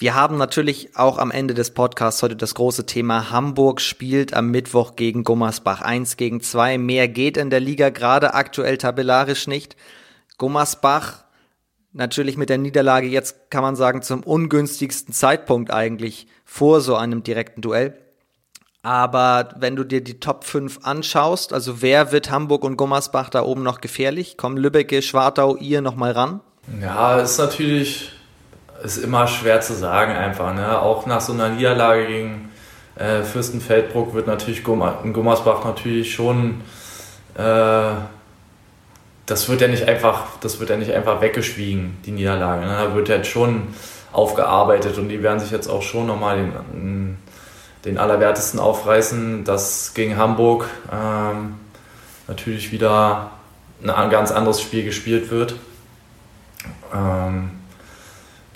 Wir 0.00 0.14
haben 0.14 0.36
natürlich 0.36 0.96
auch 0.96 1.18
am 1.18 1.32
Ende 1.32 1.54
des 1.54 1.72
Podcasts 1.72 2.22
heute 2.22 2.36
das 2.36 2.54
große 2.54 2.86
Thema 2.86 3.32
Hamburg 3.32 3.80
spielt 3.80 4.32
am 4.32 4.52
Mittwoch 4.52 4.94
gegen 4.94 5.24
Gummersbach. 5.24 5.80
1 5.80 6.16
gegen 6.16 6.40
2. 6.40 6.78
Mehr 6.78 7.08
geht 7.08 7.36
in 7.36 7.50
der 7.50 7.58
Liga 7.58 7.88
gerade 7.88 8.34
aktuell 8.34 8.78
tabellarisch 8.78 9.48
nicht. 9.48 9.74
Gummersbach 10.36 11.24
natürlich 11.92 12.36
mit 12.36 12.48
der 12.48 12.58
Niederlage 12.58 13.06
jetzt, 13.06 13.50
kann 13.50 13.62
man 13.62 13.76
sagen, 13.76 14.02
zum 14.02 14.22
ungünstigsten 14.22 15.14
Zeitpunkt 15.14 15.70
eigentlich 15.70 16.26
vor 16.44 16.80
so 16.80 16.96
einem 16.96 17.22
direkten 17.22 17.60
Duell. 17.60 17.98
Aber 18.82 19.50
wenn 19.58 19.76
du 19.76 19.84
dir 19.84 20.02
die 20.02 20.20
Top 20.20 20.44
5 20.44 20.80
anschaust, 20.84 21.52
also 21.52 21.82
wer 21.82 22.12
wird 22.12 22.30
Hamburg 22.30 22.64
und 22.64 22.76
Gummersbach 22.76 23.28
da 23.28 23.42
oben 23.42 23.62
noch 23.62 23.80
gefährlich? 23.80 24.36
Kommen 24.36 24.56
Lübbecke, 24.56 25.02
Schwartau, 25.02 25.56
ihr 25.56 25.80
nochmal 25.80 26.12
ran? 26.12 26.40
Ja, 26.80 27.18
ist 27.18 27.38
natürlich 27.38 28.12
ist 28.82 28.98
immer 28.98 29.26
schwer 29.26 29.60
zu 29.60 29.74
sagen 29.74 30.12
einfach. 30.12 30.54
Ne? 30.54 30.80
Auch 30.80 31.06
nach 31.06 31.20
so 31.20 31.32
einer 31.32 31.48
Niederlage 31.48 32.06
gegen 32.06 32.50
äh, 32.96 33.22
Fürstenfeldbruck 33.22 34.14
wird 34.14 34.26
natürlich 34.26 34.62
Gummersbach 34.64 35.64
natürlich 35.64 36.14
schon 36.14 36.60
äh, 37.36 37.92
das 39.28 39.46
wird 39.50 39.60
ja 39.60 39.68
nicht 39.68 39.86
einfach, 39.86 40.38
das 40.40 40.58
wird 40.58 40.70
ja 40.70 40.76
nicht 40.76 40.90
einfach 40.90 41.20
weggeschwiegen, 41.20 41.98
die 42.06 42.12
Niederlage. 42.12 42.64
Ne? 42.64 42.72
Da 42.72 42.94
wird 42.94 43.10
ja 43.10 43.16
jetzt 43.16 43.28
schon 43.28 43.68
aufgearbeitet 44.10 44.96
und 44.96 45.10
die 45.10 45.22
werden 45.22 45.38
sich 45.38 45.50
jetzt 45.50 45.68
auch 45.68 45.82
schon 45.82 46.06
nochmal 46.06 46.38
den, 46.72 47.18
den 47.84 47.98
Allerwertesten 47.98 48.58
aufreißen, 48.58 49.44
dass 49.44 49.92
gegen 49.92 50.16
Hamburg 50.16 50.64
ähm, 50.90 51.56
natürlich 52.26 52.72
wieder 52.72 53.32
ein 53.86 54.08
ganz 54.08 54.32
anderes 54.32 54.62
Spiel 54.62 54.82
gespielt 54.82 55.30
wird. 55.30 55.56
Ähm, 56.94 57.50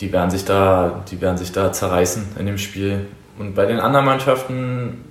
die 0.01 0.11
werden 0.11 0.31
sich 0.31 0.47
da, 0.47 1.05
die 1.11 1.21
werden 1.21 1.37
sich 1.37 1.53
da 1.53 1.71
zerreißen 1.71 2.37
in 2.39 2.47
dem 2.47 2.57
Spiel. 2.57 3.09
Und 3.39 3.55
bei 3.55 3.67
den 3.67 3.79
anderen 3.79 4.07
Mannschaften 4.07 5.05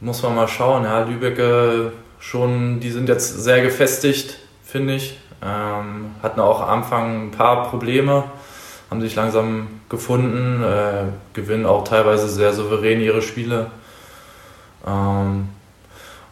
muss 0.00 0.22
man 0.22 0.34
mal 0.34 0.48
schauen. 0.48 0.84
Ja, 0.84 1.00
Lübeck 1.04 1.92
schon, 2.18 2.80
die 2.80 2.90
sind 2.90 3.10
jetzt 3.10 3.44
sehr 3.44 3.60
gefestigt 3.60 4.38
finde 4.70 4.94
ich. 4.94 5.18
Ähm, 5.42 6.14
hatten 6.22 6.40
auch 6.40 6.60
am 6.60 6.68
Anfang 6.68 7.28
ein 7.28 7.30
paar 7.30 7.68
Probleme, 7.68 8.24
haben 8.90 9.00
sich 9.00 9.14
langsam 9.14 9.80
gefunden, 9.88 10.62
äh, 10.62 11.04
gewinnen 11.32 11.66
auch 11.66 11.84
teilweise 11.84 12.28
sehr 12.28 12.52
souverän 12.52 13.00
ihre 13.00 13.22
Spiele. 13.22 13.70
Ähm, 14.86 15.48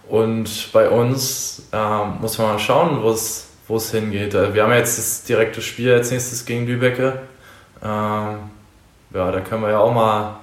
und 0.08 0.73
bei 0.73 0.88
uns 0.88 1.62
äh, 1.73 2.05
muss 2.20 2.38
man 2.38 2.52
mal 2.52 2.58
schauen, 2.58 3.02
wo 3.02 3.11
es 3.76 3.90
hingeht. 3.90 4.35
Äh, 4.35 4.55
wir 4.55 4.62
haben 4.62 4.73
jetzt 4.73 4.99
das 4.99 5.25
direkte 5.25 5.62
Spiel 5.62 5.93
als 5.93 6.11
nächstes 6.11 6.45
gegen 6.45 6.66
Lübecke. 6.66 7.21
Ähm, 7.83 8.38
ja, 9.14 9.33
da 9.33 9.40
können 9.40 9.62
wir 9.62 9.71
ja 9.71 9.78
auch 9.78 9.92
mal 9.92 10.37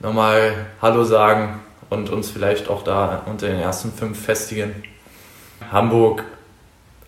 nochmal 0.00 0.66
Hallo 0.80 1.04
sagen 1.04 1.60
und 1.90 2.08
uns 2.08 2.30
vielleicht 2.30 2.68
auch 2.68 2.82
da 2.82 3.22
unter 3.26 3.46
den 3.46 3.60
ersten 3.60 3.92
fünf 3.92 4.22
festigen. 4.22 4.82
Hamburg 5.70 6.24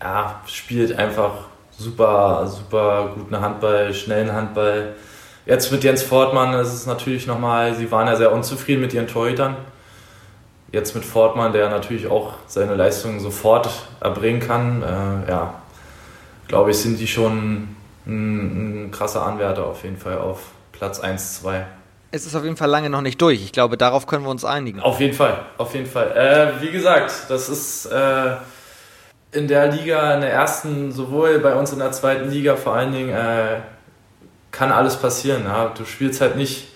ja, 0.03 0.41
spielt 0.47 0.97
einfach 0.99 1.31
super, 1.71 2.45
super 2.47 3.13
guten 3.15 3.39
Handball, 3.39 3.93
schnellen 3.93 4.33
Handball. 4.33 4.95
Jetzt 5.45 5.71
mit 5.71 5.83
Jens 5.83 6.03
Fortmann 6.03 6.53
ist 6.53 6.73
es 6.73 6.85
natürlich 6.85 7.25
nochmal, 7.25 7.73
sie 7.73 7.89
waren 7.89 8.07
ja 8.07 8.15
sehr 8.15 8.31
unzufrieden 8.31 8.81
mit 8.81 8.93
ihren 8.93 9.07
Torhütern. 9.07 9.55
Jetzt 10.71 10.93
mit 10.93 11.05
Fortmann, 11.05 11.53
der 11.53 11.69
natürlich 11.69 12.07
auch 12.07 12.33
seine 12.47 12.75
Leistungen 12.75 13.19
sofort 13.19 13.69
erbringen 14.01 14.41
kann, 14.41 14.81
äh, 14.81 15.29
ja, 15.29 15.53
glaube 16.47 16.71
ich, 16.71 16.77
sind 16.77 16.99
die 16.99 17.07
schon 17.07 17.75
ein, 18.05 18.85
ein 18.87 18.91
krasser 18.91 19.25
Anwärter 19.25 19.65
auf 19.65 19.83
jeden 19.83 19.97
Fall 19.97 20.17
auf 20.17 20.39
Platz 20.73 20.99
1, 20.99 21.41
2 21.41 21.65
es 22.15 22.27
ist 22.27 22.35
auf 22.35 22.43
jeden 22.43 22.57
Fall 22.57 22.69
lange 22.69 22.91
noch 22.91 23.01
nicht 23.01 23.19
durch. 23.19 23.41
Ich 23.41 23.51
glaube, 23.51 23.75
darauf 23.75 24.05
können 24.05 24.23
wir 24.23 24.29
uns 24.29 24.45
einigen. 24.45 24.79
Auf 24.79 24.99
jeden 24.99 25.15
Fall, 25.15 25.35
auf 25.57 25.73
jeden 25.73 25.87
Fall. 25.87 26.11
Äh, 26.11 26.61
wie 26.61 26.69
gesagt, 26.69 27.11
das 27.27 27.49
ist 27.49 27.87
äh, 27.87 28.35
in 29.33 29.47
der 29.47 29.71
Liga, 29.71 30.13
in 30.13 30.21
der 30.21 30.31
ersten, 30.31 30.91
sowohl 30.91 31.39
bei 31.39 31.55
uns 31.55 31.73
in 31.73 31.79
der 31.79 31.91
zweiten 31.91 32.29
Liga 32.29 32.55
vor 32.55 32.73
allen 32.73 32.91
Dingen, 32.91 33.09
äh, 33.09 33.61
kann 34.51 34.71
alles 34.71 34.95
passieren. 34.95 35.43
Ja? 35.45 35.73
Du 35.75 35.83
spielst 35.85 36.21
halt 36.21 36.37
nicht 36.37 36.69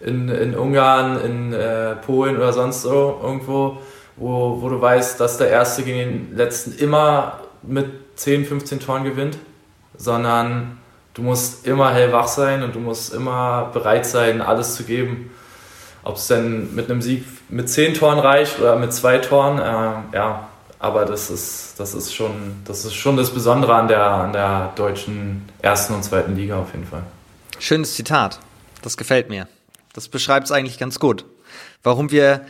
in, 0.00 0.28
in 0.28 0.54
Ungarn, 0.54 1.20
in 1.20 1.52
äh, 1.52 1.96
Polen 1.96 2.36
oder 2.36 2.52
sonst 2.52 2.82
so 2.82 3.20
irgendwo, 3.22 3.78
wo, 4.16 4.60
wo 4.60 4.68
du 4.68 4.80
weißt, 4.80 5.20
dass 5.20 5.38
der 5.38 5.48
Erste 5.48 5.82
gegen 5.82 5.98
den 5.98 6.36
Letzten 6.36 6.76
immer 6.76 7.40
mit 7.62 7.86
10, 8.16 8.44
15 8.44 8.80
Toren 8.80 9.04
gewinnt, 9.04 9.38
sondern 9.96 10.78
du 11.14 11.22
musst 11.22 11.66
immer 11.66 11.92
hellwach 11.92 12.28
sein 12.28 12.62
und 12.62 12.74
du 12.74 12.80
musst 12.80 13.14
immer 13.14 13.70
bereit 13.72 14.06
sein, 14.06 14.42
alles 14.42 14.74
zu 14.74 14.84
geben. 14.84 15.30
Ob 16.02 16.16
es 16.16 16.26
denn 16.28 16.74
mit 16.74 16.90
einem 16.90 17.02
Sieg 17.02 17.24
mit 17.50 17.68
10 17.68 17.94
Toren 17.94 18.18
reicht 18.18 18.58
oder 18.58 18.76
mit 18.76 18.92
zwei 18.92 19.18
Toren, 19.18 19.58
äh, 19.58 20.16
ja, 20.16 20.48
aber 20.80 21.04
das 21.04 21.30
ist, 21.30 21.74
das 21.78 21.94
ist, 21.94 22.14
schon, 22.14 22.62
das 22.64 22.86
ist 22.86 22.94
schon 22.94 23.18
das 23.18 23.30
Besondere 23.30 23.74
an 23.74 23.86
der, 23.86 24.02
an 24.02 24.32
der 24.32 24.72
deutschen 24.74 25.46
ersten 25.60 25.94
und 25.94 26.02
zweiten 26.02 26.34
Liga 26.34 26.58
auf 26.58 26.72
jeden 26.72 26.86
Fall. 26.86 27.02
Schönes 27.58 27.94
Zitat. 27.94 28.40
Das 28.80 28.96
gefällt 28.96 29.28
mir. 29.28 29.46
Das 29.92 30.08
beschreibt 30.08 30.46
es 30.46 30.52
eigentlich 30.52 30.78
ganz 30.78 30.98
gut. 30.98 31.26
Warum 31.82 32.10
wir 32.10 32.46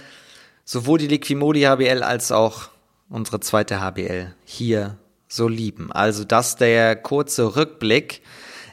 sowohl 0.64 0.98
die 0.98 1.08
Liquimodi 1.08 1.62
HBL 1.62 2.04
als 2.04 2.30
auch 2.30 2.68
unsere 3.08 3.40
zweite 3.40 3.80
HBL 3.80 4.32
hier 4.44 4.96
so 5.26 5.48
lieben. 5.48 5.90
Also 5.90 6.22
das 6.22 6.54
der 6.54 6.94
kurze 6.94 7.56
Rückblick. 7.56 8.22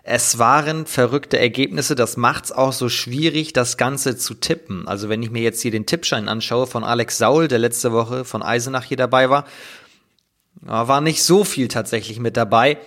Es 0.09 0.39
waren 0.39 0.85
verrückte 0.85 1.37
Ergebnisse, 1.37 1.93
das 1.93 2.15
macht's 2.15 2.53
auch 2.53 2.71
so 2.71 2.87
schwierig, 2.87 3.51
das 3.51 3.75
Ganze 3.75 4.15
zu 4.15 4.35
tippen. 4.35 4.87
Also 4.87 5.09
wenn 5.09 5.21
ich 5.21 5.31
mir 5.31 5.41
jetzt 5.41 5.61
hier 5.61 5.69
den 5.69 5.85
Tippschein 5.85 6.29
anschaue 6.29 6.65
von 6.65 6.85
Alex 6.85 7.17
Saul, 7.17 7.49
der 7.49 7.59
letzte 7.59 7.91
Woche 7.91 8.23
von 8.23 8.41
Eisenach 8.41 8.85
hier 8.85 8.95
dabei 8.95 9.29
war, 9.29 9.43
war 10.61 11.01
nicht 11.01 11.23
so 11.23 11.43
viel 11.43 11.67
tatsächlich 11.67 12.21
mit 12.21 12.37
dabei. 12.37 12.77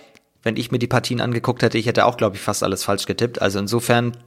Wenn 0.41 0.57
ich 0.57 0.71
mir 0.71 0.79
die 0.79 0.87
Partien 0.87 1.21
angeguckt 1.21 1.61
hätte, 1.61 1.77
ich 1.77 1.85
hätte 1.85 2.07
auch, 2.07 2.17
glaube 2.17 2.37
ich, 2.37 2.41
fast 2.41 2.63
alles 2.63 2.83
falsch 2.83 3.05
getippt. 3.05 3.39
Also 3.39 3.59
insofern, 3.59 4.17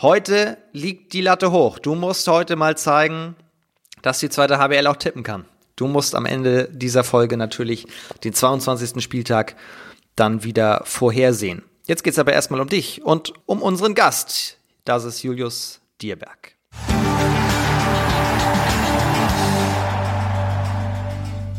heute 0.00 0.56
liegt 0.72 1.14
die 1.14 1.22
Latte 1.22 1.50
hoch. 1.50 1.80
Du 1.80 1.96
musst 1.96 2.28
heute 2.28 2.54
mal 2.54 2.76
zeigen, 2.76 3.34
dass 4.02 4.20
die 4.20 4.30
zweite 4.30 4.58
HBL 4.58 4.86
auch 4.86 4.94
tippen 4.98 5.24
kann. 5.24 5.46
Du 5.74 5.88
musst 5.88 6.14
am 6.14 6.26
Ende 6.26 6.68
dieser 6.70 7.02
Folge 7.02 7.36
natürlich 7.36 7.88
den 8.22 8.34
22. 8.34 9.02
Spieltag 9.02 9.56
dann 10.14 10.44
wieder 10.44 10.82
vorhersehen. 10.84 11.64
Jetzt 11.90 12.04
geht's 12.04 12.20
aber 12.20 12.32
erstmal 12.32 12.60
um 12.60 12.68
dich 12.68 13.04
und 13.04 13.32
um 13.46 13.60
unseren 13.62 13.96
Gast. 13.96 14.58
Das 14.84 15.02
ist 15.02 15.24
Julius 15.24 15.80
Dierberg. 16.00 16.54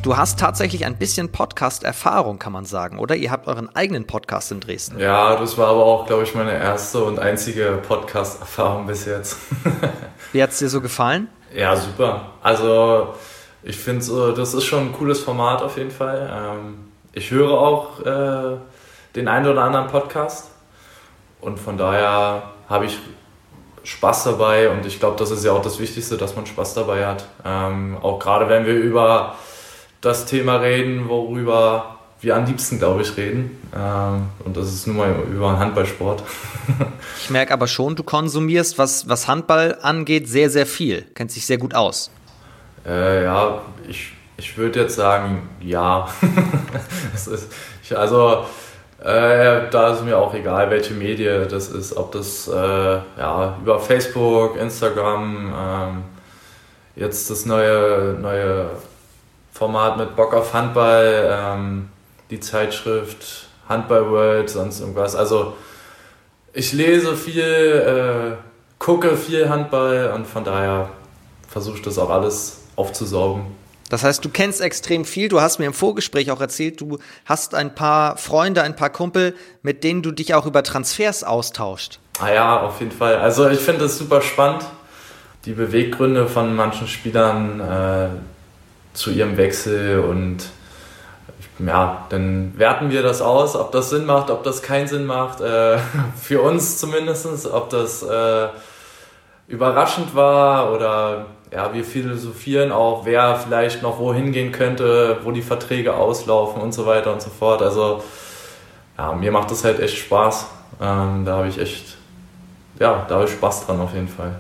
Du 0.02 0.16
hast 0.16 0.40
tatsächlich 0.40 0.86
ein 0.86 0.98
bisschen 0.98 1.34
Podcast-Erfahrung, 1.34 2.40
kann 2.40 2.54
man 2.54 2.64
sagen, 2.64 2.98
oder? 2.98 3.18
Ihr 3.18 3.30
habt 3.30 3.46
euren 3.50 3.76
eigenen 3.76 4.08
Podcast 4.08 4.54
in 4.54 4.62
Dresden. 4.62 5.02
Ja, 5.02 5.36
das 5.36 5.58
war 5.58 5.68
aber 5.68 5.84
auch, 5.84 6.08
glaube 6.08 6.24
ich, 6.24 6.34
meine 6.34 6.54
erste 6.54 7.04
und 7.04 7.20
einzige 7.20 7.82
Podcast-Erfahrung 7.86 8.88
bis 8.88 9.06
jetzt. 9.06 9.36
Wie 10.32 10.42
hat's 10.42 10.60
dir 10.60 10.70
so 10.70 10.80
gefallen? 10.80 11.28
Ja, 11.54 11.76
super. 11.76 12.28
Also, 12.42 13.16
ich 13.64 13.76
finde, 13.76 14.34
das 14.34 14.54
ist 14.54 14.64
schon 14.64 14.88
ein 14.88 14.94
cooles 14.94 15.20
Format 15.20 15.62
auf 15.62 15.78
jeden 15.78 15.92
Fall. 15.92 16.32
Ähm, 16.34 16.90
ich 17.12 17.32
höre 17.32 17.52
auch 17.52 18.00
äh, 18.00 18.56
den 19.16 19.28
einen 19.28 19.48
oder 19.48 19.64
anderen 19.64 19.88
Podcast. 19.88 20.52
Und 21.40 21.60
von 21.60 21.78
daher 21.78 22.44
habe 22.70 22.86
ich 22.86 22.98
Spaß 23.84 24.26
dabei 24.26 24.70
und 24.70 24.86
ich 24.86 25.00
glaube, 25.00 25.18
das 25.18 25.32
ist 25.32 25.44
ja 25.44 25.52
auch 25.54 25.62
das 25.62 25.80
Wichtigste, 25.80 26.18
dass 26.18 26.36
man 26.36 26.46
Spaß 26.46 26.76
dabei 26.76 27.06
hat. 27.08 27.26
Ähm, 27.44 27.98
auch 28.02 28.20
gerade 28.20 28.48
wenn 28.48 28.66
wir 28.66 28.76
über 28.76 29.36
das 30.02 30.26
Thema 30.26 30.58
reden, 30.58 31.10
worüber 31.10 31.98
wir 32.22 32.36
am 32.36 32.46
liebsten, 32.46 32.78
glaube 32.78 33.02
ich, 33.02 33.18
reden. 33.18 33.60
Ähm, 33.76 34.28
und 34.46 34.56
das 34.56 34.68
ist 34.68 34.86
nun 34.86 34.98
mal 34.98 35.16
über 35.32 35.50
einen 35.50 35.60
Handballsport. 35.60 36.24
ich 37.24 37.30
merke 37.32 37.54
aber 37.54 37.68
schon, 37.68 37.96
du 37.96 38.04
konsumierst, 38.04 38.78
was, 38.78 39.10
was 39.10 39.28
Handball 39.28 39.78
angeht, 39.82 40.28
sehr, 40.28 40.52
sehr 40.52 40.68
viel. 40.68 41.04
Kennt 41.16 41.32
sich 41.32 41.48
sehr 41.48 41.58
gut 41.58 41.74
aus. 41.74 42.12
Äh, 42.86 43.24
ja, 43.24 43.62
ich, 43.88 44.14
ich 44.38 44.56
würde 44.58 44.82
jetzt 44.82 44.96
sagen, 44.96 45.50
ja. 45.62 46.08
ist, 47.16 47.30
ich, 47.84 47.98
also, 47.98 48.46
äh, 49.02 49.70
da 49.72 49.94
ist 49.94 50.04
mir 50.06 50.18
auch 50.18 50.34
egal, 50.36 50.70
welche 50.70 50.94
Medien 50.94 51.48
das 51.50 51.70
ist, 51.70 51.98
ob 51.98 52.12
das 52.12 52.48
äh, 52.48 52.54
ja, 52.54 53.58
über 53.60 53.80
Facebook, 53.80 54.58
Instagram, 54.58 55.54
ähm, 55.58 56.04
jetzt 56.96 57.32
das 57.32 57.48
neue, 57.48 58.16
neue 58.22 58.70
Format 59.52 59.98
mit 59.98 60.16
Bock 60.16 60.36
auf 60.36 60.54
Handball, 60.54 61.30
ähm, 61.32 61.90
die 62.30 62.40
Zeitschrift 62.40 63.48
Handball 63.68 64.12
World, 64.12 64.52
sonst 64.52 64.82
irgendwas. 64.82 65.16
Also 65.16 65.56
ich 66.54 66.72
lese 66.72 67.16
viel, 67.16 67.42
äh, 67.42 68.38
gucke 68.78 69.18
viel 69.18 69.50
Handball 69.50 70.12
und 70.14 70.28
von 70.28 70.44
daher 70.44 70.90
versuche 71.48 71.78
ich 71.78 71.82
das 71.82 71.98
auch 71.98 72.12
alles 72.12 72.62
aufzusaugen. 72.76 73.61
Das 73.92 74.06
heißt, 74.06 74.24
du 74.24 74.30
kennst 74.30 74.62
extrem 74.62 75.04
viel. 75.04 75.28
Du 75.28 75.42
hast 75.42 75.60
mir 75.60 75.66
im 75.66 75.74
Vorgespräch 75.74 76.32
auch 76.32 76.40
erzählt, 76.40 76.80
du 76.80 77.00
hast 77.26 77.54
ein 77.54 77.76
paar 77.76 78.16
Freunde, 78.16 78.64
ein 78.64 78.74
paar 78.74 78.90
Kumpel, 78.90 79.36
mit 79.64 79.84
denen 79.84 80.02
du 80.02 80.14
dich 80.14 80.34
auch 80.34 80.46
über 80.46 80.64
Transfers 80.64 81.26
austauscht. 81.26 82.00
Ah 82.22 82.32
ja, 82.32 82.62
auf 82.62 82.80
jeden 82.80 82.94
Fall. 82.94 83.18
Also 83.18 83.50
ich 83.50 83.60
finde 83.60 83.84
es 83.84 83.98
super 83.98 84.22
spannend, 84.22 84.64
die 85.44 85.52
Beweggründe 85.52 86.28
von 86.28 86.56
manchen 86.56 86.88
Spielern 86.88 87.60
äh, 87.60 88.08
zu 88.94 89.12
ihrem 89.12 89.36
Wechsel 89.36 90.00
und 90.00 90.38
ja, 91.60 92.06
dann 92.08 92.54
werten 92.58 92.92
wir 92.92 93.04
das 93.04 93.22
aus, 93.22 93.58
ob 93.58 93.74
das 93.74 93.90
Sinn 93.90 94.06
macht, 94.06 94.30
ob 94.30 94.46
das 94.46 94.62
keinen 94.62 94.88
Sinn 94.88 95.06
macht. 95.06 95.42
Äh, 95.42 95.80
für 96.16 96.42
uns 96.42 96.78
zumindest, 96.78 97.46
ob 97.46 97.70
das 97.70 98.04
äh, 98.04 98.48
überraschend 99.50 100.16
war 100.16 100.72
oder 100.72 101.26
ja, 101.52 101.74
wir 101.74 101.84
philosophieren 101.84 102.72
auch, 102.72 103.06
wer 103.06 103.36
vielleicht 103.36 103.82
noch 103.82 104.00
wohin 104.00 104.32
gehen 104.32 104.52
könnte, 104.52 105.18
wo 105.24 105.32
die 105.32 105.42
Verträge 105.42 105.94
auslaufen 105.94 106.62
und 106.62 106.74
so 106.74 106.86
weiter 106.86 107.12
und 107.12 107.22
so 107.22 107.30
fort. 107.30 107.62
Also 107.62 108.04
ja, 108.98 109.14
mir 109.14 109.32
macht 109.32 109.52
das 109.52 109.64
halt 109.64 109.80
echt 109.80 109.98
Spaß. 109.98 110.48
Ähm, 110.80 111.26
da 111.26 111.38
habe 111.38 111.50
ich 111.50 111.60
echt, 111.60 111.98
ja, 112.80 113.06
da 113.08 113.16
habe 113.16 113.26
ich 113.26 113.32
Spaß 113.32 113.66
dran 113.66 113.82
auf 113.82 113.94
jeden 113.94 114.08
Fall. 114.08 114.40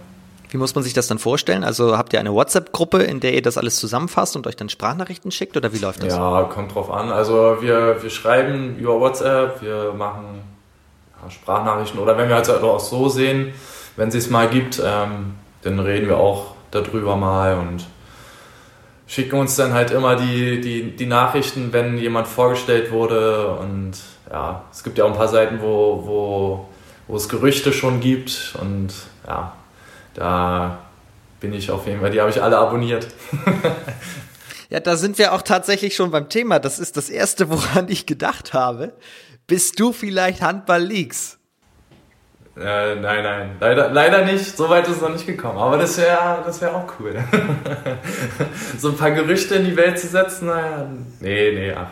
Wie 0.50 0.58
muss 0.58 0.76
man 0.76 0.84
sich 0.84 0.94
das 0.94 1.08
dann 1.08 1.20
vorstellen? 1.20 1.64
Also 1.64 1.98
habt 1.98 2.14
ihr 2.14 2.20
eine 2.20 2.34
WhatsApp-Gruppe, 2.34 3.04
in 3.04 3.20
der 3.20 3.34
ihr 3.34 3.42
das 3.42 3.58
alles 3.58 3.78
zusammenfasst 3.78 4.36
und 4.36 4.48
euch 4.48 4.56
dann 4.56 4.70
Sprachnachrichten 4.70 5.32
schickt 5.32 5.56
oder 5.56 5.74
wie 5.74 5.78
läuft 5.78 6.04
das? 6.04 6.14
Ja, 6.14 6.44
kommt 6.44 6.76
drauf 6.76 6.92
an. 6.92 7.10
Also 7.10 7.58
wir, 7.62 8.02
wir 8.02 8.10
schreiben 8.10 8.78
über 8.78 9.00
WhatsApp, 9.00 9.62
wir 9.62 9.94
machen 9.98 10.42
ja, 11.22 11.30
Sprachnachrichten 11.30 12.00
oder 12.00 12.18
wenn 12.18 12.30
wir 12.30 12.36
halt 12.36 12.50
auch 12.50 12.80
so 12.80 13.10
sehen, 13.10 13.54
wenn 13.96 14.10
es 14.10 14.30
mal 14.30 14.50
gibt, 14.50 14.82
ähm, 14.84 15.36
dann 15.62 15.80
reden 15.80 16.08
wir 16.08 16.18
auch 16.18 16.56
darüber 16.72 17.16
mal 17.16 17.58
und 17.58 17.86
schicken 19.12 19.38
uns 19.38 19.58
dann 19.58 19.74
halt 19.74 19.92
immer 19.92 20.16
die, 20.16 20.62
die, 20.62 20.96
die 20.96 21.06
Nachrichten, 21.06 21.74
wenn 21.74 21.98
jemand 21.98 22.28
vorgestellt 22.28 22.92
wurde. 22.92 23.56
Und 23.56 23.94
ja, 24.30 24.64
es 24.72 24.84
gibt 24.84 24.98
ja 24.98 25.04
auch 25.04 25.10
ein 25.10 25.18
paar 25.18 25.28
Seiten, 25.28 25.62
wo, 25.62 26.04
wo, 26.06 26.70
wo 27.08 27.16
es 27.18 27.28
Gerüchte 27.28 27.74
schon 27.74 28.00
gibt. 28.00 28.56
Und 28.62 28.94
ja, 29.28 29.54
da 30.14 30.80
bin 31.42 31.54
ich 31.54 31.72
auf 31.72 31.88
jeden 31.88 32.00
Fall, 32.00 32.12
die 32.12 32.22
habe 32.22 32.30
ich 32.30 32.42
alle 32.42 32.58
abonniert. 32.58 33.08
ja, 34.70 34.80
da 34.80 34.96
sind 34.96 35.18
wir 35.18 35.34
auch 35.34 35.42
tatsächlich 35.42 35.94
schon 35.94 36.12
beim 36.12 36.30
Thema. 36.30 36.60
Das 36.60 36.80
ist 36.80 36.96
das 36.96 37.10
Erste, 37.10 37.50
woran 37.50 37.90
ich 37.90 38.06
gedacht 38.06 38.54
habe. 38.54 38.94
Bist 39.46 39.78
du 39.78 39.92
vielleicht 39.92 40.42
Handball 40.42 40.84
Leagues? 40.84 41.41
Äh, 42.58 42.96
nein, 42.96 43.24
nein, 43.24 43.52
leider, 43.60 43.90
leider 43.90 44.26
nicht. 44.26 44.58
So 44.58 44.70
weit 44.70 44.88
ist 44.88 44.98
es 44.98 45.02
noch 45.02 45.14
nicht 45.14 45.26
gekommen. 45.26 45.58
Aber 45.58 45.78
das 45.78 45.98
wäre 45.98 46.44
das 46.46 46.60
wär 46.62 46.76
auch 46.76 46.86
cool. 47.00 47.16
so 48.78 48.90
ein 48.90 48.98
paar 48.98 49.12
Gerüchte 49.12 49.56
in 49.56 49.66
die 49.66 49.78
Welt 49.78 49.98
zu 49.98 50.08
setzen, 50.08 50.48
naja, 50.48 50.88
nee, 51.22 51.52
nee, 51.54 51.74
ach. 51.74 51.92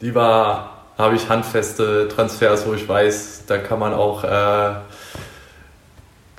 Lieber 0.00 0.70
habe 0.98 1.16
ich 1.16 1.28
handfeste 1.28 2.08
Transfers, 2.08 2.66
wo 2.66 2.74
ich 2.74 2.86
weiß, 2.86 3.44
da 3.46 3.58
kann 3.58 3.78
man 3.78 3.94
auch, 3.94 4.24
äh, 4.24 4.74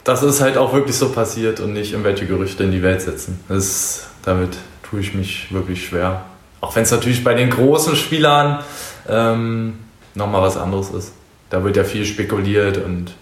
das 0.03 0.21
ist 0.21 0.41
halt 0.41 0.57
auch 0.57 0.73
wirklich 0.73 0.95
so 0.95 1.09
passiert 1.09 1.59
und 1.59 1.73
nicht 1.73 1.91
irgendwelche 1.91 2.27
Gerüchte 2.27 2.63
in 2.63 2.71
die 2.71 2.83
Welt 2.83 3.01
setzen. 3.01 3.43
Das, 3.49 4.07
damit 4.23 4.55
tue 4.83 4.99
ich 4.99 5.15
mich 5.15 5.51
wirklich 5.51 5.87
schwer. 5.87 6.25
Auch 6.61 6.75
wenn 6.75 6.83
es 6.83 6.91
natürlich 6.91 7.23
bei 7.23 7.33
den 7.33 7.49
großen 7.49 7.95
Spielern 7.95 8.63
ähm, 9.09 9.79
nochmal 10.13 10.43
was 10.43 10.57
anderes 10.57 10.91
ist. 10.91 11.13
Da 11.49 11.63
wird 11.63 11.75
ja 11.77 11.83
viel 11.83 12.05
spekuliert 12.05 12.77
und 12.77 13.13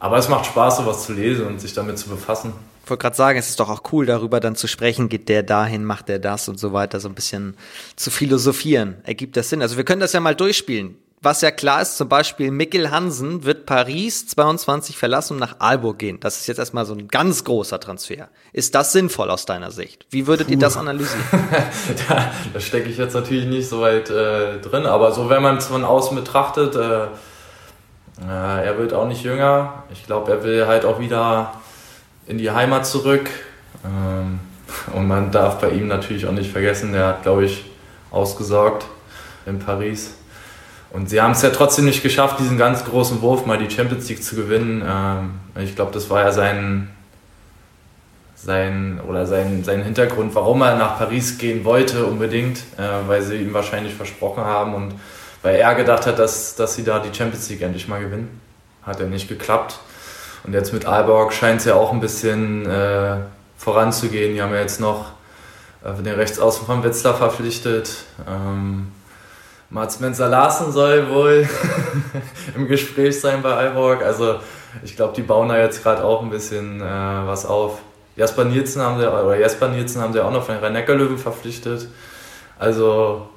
aber 0.00 0.18
es 0.18 0.28
macht 0.28 0.46
Spaß, 0.46 0.78
sowas 0.78 1.04
zu 1.04 1.12
lesen 1.12 1.46
und 1.46 1.60
sich 1.60 1.72
damit 1.72 1.98
zu 1.98 2.08
befassen. 2.08 2.52
Ich 2.84 2.90
wollte 2.90 3.02
gerade 3.02 3.16
sagen, 3.16 3.38
es 3.38 3.50
ist 3.50 3.60
doch 3.60 3.68
auch 3.68 3.82
cool, 3.92 4.06
darüber 4.06 4.40
dann 4.40 4.56
zu 4.56 4.66
sprechen, 4.66 5.08
geht 5.10 5.28
der 5.28 5.42
dahin, 5.42 5.84
macht 5.84 6.08
der 6.08 6.18
das 6.18 6.48
und 6.48 6.58
so 6.58 6.72
weiter, 6.72 7.00
so 7.00 7.08
ein 7.08 7.14
bisschen 7.14 7.54
zu 7.96 8.10
philosophieren. 8.10 8.96
Ergibt 9.04 9.36
das 9.36 9.50
Sinn? 9.50 9.60
Also 9.60 9.76
wir 9.76 9.84
können 9.84 10.00
das 10.00 10.14
ja 10.14 10.20
mal 10.20 10.34
durchspielen. 10.34 10.96
Was 11.20 11.40
ja 11.40 11.50
klar 11.50 11.82
ist, 11.82 11.96
zum 11.96 12.08
Beispiel 12.08 12.52
Mikkel 12.52 12.92
Hansen 12.92 13.44
wird 13.44 13.66
Paris 13.66 14.28
22 14.28 14.96
verlassen 14.96 15.34
und 15.34 15.40
nach 15.40 15.56
Aalborg 15.58 15.98
gehen. 15.98 16.20
Das 16.20 16.38
ist 16.38 16.46
jetzt 16.46 16.58
erstmal 16.58 16.86
so 16.86 16.94
ein 16.94 17.08
ganz 17.08 17.42
großer 17.42 17.80
Transfer. 17.80 18.28
Ist 18.52 18.76
das 18.76 18.92
sinnvoll 18.92 19.28
aus 19.28 19.44
deiner 19.44 19.72
Sicht? 19.72 20.06
Wie 20.10 20.28
würdet 20.28 20.46
Puh. 20.46 20.52
ihr 20.52 20.58
das 20.60 20.76
analysieren? 20.76 21.24
da, 22.08 22.32
da 22.54 22.60
stecke 22.60 22.88
ich 22.88 22.98
jetzt 22.98 23.14
natürlich 23.14 23.46
nicht 23.46 23.68
so 23.68 23.80
weit 23.80 24.10
äh, 24.10 24.60
drin, 24.60 24.86
aber 24.86 25.10
so 25.10 25.28
wenn 25.28 25.42
man 25.42 25.56
es 25.56 25.66
von 25.66 25.84
außen 25.84 26.16
betrachtet, 26.16 26.76
äh, 26.76 27.08
äh, 28.22 28.66
er 28.66 28.78
wird 28.78 28.92
auch 28.92 29.06
nicht 29.06 29.22
jünger. 29.22 29.84
Ich 29.92 30.06
glaube, 30.06 30.32
er 30.32 30.44
will 30.44 30.66
halt 30.66 30.84
auch 30.84 30.98
wieder 30.98 31.52
in 32.26 32.38
die 32.38 32.50
Heimat 32.50 32.86
zurück. 32.86 33.28
Ähm, 33.84 34.40
und 34.92 35.06
man 35.06 35.30
darf 35.30 35.60
bei 35.60 35.70
ihm 35.70 35.88
natürlich 35.88 36.26
auch 36.26 36.32
nicht 36.32 36.50
vergessen, 36.50 36.92
der 36.92 37.06
hat, 37.06 37.22
glaube 37.22 37.44
ich, 37.44 37.64
ausgesorgt 38.10 38.86
in 39.46 39.58
Paris. 39.58 40.14
Und 40.90 41.10
sie 41.10 41.20
haben 41.20 41.32
es 41.32 41.42
ja 41.42 41.50
trotzdem 41.50 41.84
nicht 41.84 42.02
geschafft, 42.02 42.38
diesen 42.38 42.56
ganz 42.56 42.84
großen 42.84 43.20
Wurf 43.20 43.46
mal 43.46 43.58
die 43.58 43.70
Champions 43.70 44.08
League 44.08 44.22
zu 44.22 44.36
gewinnen. 44.36 44.82
Ähm, 44.86 45.62
ich 45.62 45.76
glaube, 45.76 45.92
das 45.92 46.08
war 46.10 46.22
ja 46.22 46.32
sein, 46.32 46.88
sein, 48.34 49.00
oder 49.06 49.26
sein, 49.26 49.64
sein 49.64 49.82
Hintergrund, 49.82 50.34
warum 50.34 50.62
er 50.62 50.76
nach 50.76 50.98
Paris 50.98 51.38
gehen 51.38 51.64
wollte 51.64 52.06
unbedingt, 52.06 52.58
äh, 52.78 53.06
weil 53.06 53.22
sie 53.22 53.36
ihm 53.36 53.52
wahrscheinlich 53.52 53.94
versprochen 53.94 54.44
haben 54.44 54.74
und 54.74 54.94
weil 55.42 55.56
er 55.56 55.74
gedacht 55.74 56.06
hat, 56.06 56.18
dass, 56.18 56.56
dass 56.56 56.74
sie 56.74 56.84
da 56.84 56.98
die 56.98 57.16
Champions 57.16 57.48
League 57.48 57.62
endlich 57.62 57.88
mal 57.88 58.00
gewinnen. 58.00 58.40
Hat 58.82 59.00
ja 59.00 59.06
nicht 59.06 59.28
geklappt. 59.28 59.78
Und 60.44 60.52
jetzt 60.52 60.72
mit 60.72 60.86
Aalborg 60.86 61.32
scheint 61.32 61.60
es 61.60 61.66
ja 61.66 61.74
auch 61.74 61.92
ein 61.92 62.00
bisschen 62.00 62.66
äh, 62.66 63.16
voranzugehen. 63.56 64.34
Die 64.34 64.42
haben 64.42 64.52
ja 64.52 64.60
jetzt 64.60 64.80
noch 64.80 65.12
äh, 65.84 66.02
den 66.02 66.14
Rechtsaußen 66.14 66.66
von 66.66 66.82
Wetzlar 66.82 67.14
verpflichtet. 67.14 67.90
Ähm, 68.26 68.92
Mats 69.70 70.00
Menzer 70.00 70.28
Larsen 70.28 70.72
soll 70.72 71.10
wohl 71.10 71.48
im 72.56 72.66
Gespräch 72.68 73.20
sein 73.20 73.42
bei 73.42 73.52
Alborg. 73.52 74.02
Also 74.02 74.36
ich 74.82 74.96
glaube, 74.96 75.14
die 75.14 75.22
bauen 75.22 75.48
da 75.48 75.58
jetzt 75.58 75.82
gerade 75.82 76.02
auch 76.02 76.22
ein 76.22 76.30
bisschen 76.30 76.80
äh, 76.80 76.84
was 76.84 77.44
auf. 77.44 77.78
Jasper 78.16 78.44
Nielsen 78.44 78.82
haben 78.82 78.98
sie, 78.98 79.06
oder 79.06 79.36
Jasper 79.36 79.68
Nielsen 79.68 80.00
haben 80.00 80.12
sie 80.12 80.20
auch 80.24 80.32
noch 80.32 80.44
von 80.44 80.56
den 80.56 80.64
Rhein-Neckar-Löwen 80.64 81.18
verpflichtet. 81.18 81.88
Also 82.58 83.28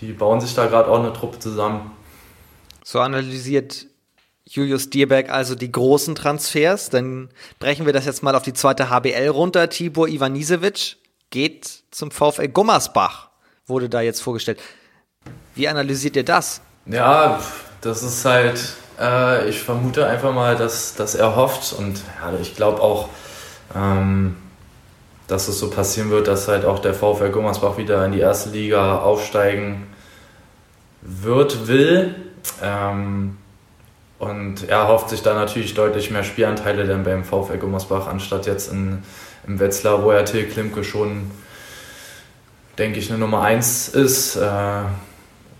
die 0.00 0.12
bauen 0.12 0.40
sich 0.40 0.54
da 0.54 0.66
gerade 0.66 0.88
auch 0.88 0.98
eine 0.98 1.12
Truppe 1.12 1.38
zusammen. 1.38 1.90
So 2.84 3.00
analysiert 3.00 3.86
Julius 4.46 4.88
Dierberg 4.88 5.30
also 5.30 5.54
die 5.54 5.70
großen 5.70 6.14
Transfers. 6.14 6.90
Dann 6.90 7.28
brechen 7.58 7.86
wir 7.86 7.92
das 7.92 8.06
jetzt 8.06 8.22
mal 8.22 8.34
auf 8.34 8.42
die 8.42 8.54
zweite 8.54 8.88
HBL 8.88 9.28
runter. 9.28 9.68
Tibor 9.68 10.08
Ivanisevic 10.08 10.96
geht 11.30 11.82
zum 11.90 12.10
VfL 12.10 12.48
Gummersbach, 12.48 13.28
wurde 13.66 13.88
da 13.88 14.00
jetzt 14.00 14.22
vorgestellt. 14.22 14.60
Wie 15.54 15.68
analysiert 15.68 16.16
ihr 16.16 16.24
das? 16.24 16.62
Ja, 16.86 17.40
das 17.82 18.02
ist 18.02 18.24
halt, 18.24 18.74
äh, 18.98 19.48
ich 19.48 19.60
vermute 19.60 20.06
einfach 20.06 20.32
mal, 20.32 20.56
dass, 20.56 20.94
dass 20.94 21.14
er 21.14 21.36
hofft 21.36 21.74
und 21.74 22.00
ja, 22.20 22.32
ich 22.40 22.56
glaube 22.56 22.80
auch, 22.80 23.10
ähm, 23.74 24.36
dass 25.28 25.46
es 25.46 25.58
so 25.58 25.70
passieren 25.70 26.10
wird, 26.10 26.26
dass 26.26 26.48
halt 26.48 26.64
auch 26.64 26.80
der 26.80 26.94
VfL 26.94 27.30
Gummersbach 27.30 27.76
wieder 27.76 28.04
in 28.04 28.12
die 28.12 28.20
erste 28.20 28.50
Liga 28.50 28.98
aufsteigen 28.98 29.86
wird, 31.02 31.68
will. 31.68 32.14
Ähm, 32.62 33.36
und 34.18 34.68
er 34.68 34.88
hofft 34.88 35.10
sich 35.10 35.22
da 35.22 35.34
natürlich 35.34 35.74
deutlich 35.74 36.10
mehr 36.10 36.24
Spielanteile 36.24 36.86
dann 36.86 37.04
beim 37.04 37.24
VfL 37.24 37.58
Gummersbach, 37.58 38.08
anstatt 38.08 38.46
jetzt 38.46 38.72
in, 38.72 39.02
im 39.46 39.60
Wetzlar, 39.60 40.02
wo 40.02 40.10
er 40.10 40.24
Till 40.24 40.46
Klimke 40.46 40.82
schon, 40.82 41.30
denke 42.78 42.98
ich, 42.98 43.10
eine 43.10 43.18
Nummer 43.18 43.42
1 43.42 43.88
ist. 43.88 44.36
Äh, 44.36 44.82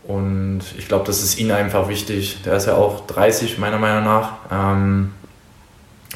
und 0.05 0.63
ich 0.79 0.89
glaube, 0.89 1.05
das 1.05 1.23
ist 1.23 1.39
ihm 1.39 1.51
einfach 1.51 1.89
wichtig. 1.89 2.43
Der 2.43 2.55
ist 2.55 2.67
ja 2.67 2.75
auch 2.75 3.07
30, 3.07 3.59
meiner 3.59 3.79
Meinung 3.79 4.05
nach. 4.05 4.33
Ähm, 4.51 5.13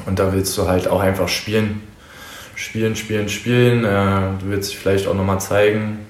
und 0.06 0.18
da 0.18 0.32
willst 0.32 0.56
du 0.56 0.66
halt 0.66 0.88
auch 0.88 1.00
einfach 1.00 1.28
spielen. 1.28 1.82
Spielen, 2.62 2.94
spielen, 2.94 3.28
spielen. 3.28 3.84
Äh, 3.84 4.40
du 4.40 4.50
willst 4.50 4.70
dich 4.70 4.78
vielleicht 4.78 5.08
auch 5.08 5.14
nochmal 5.14 5.40
zeigen. 5.40 6.06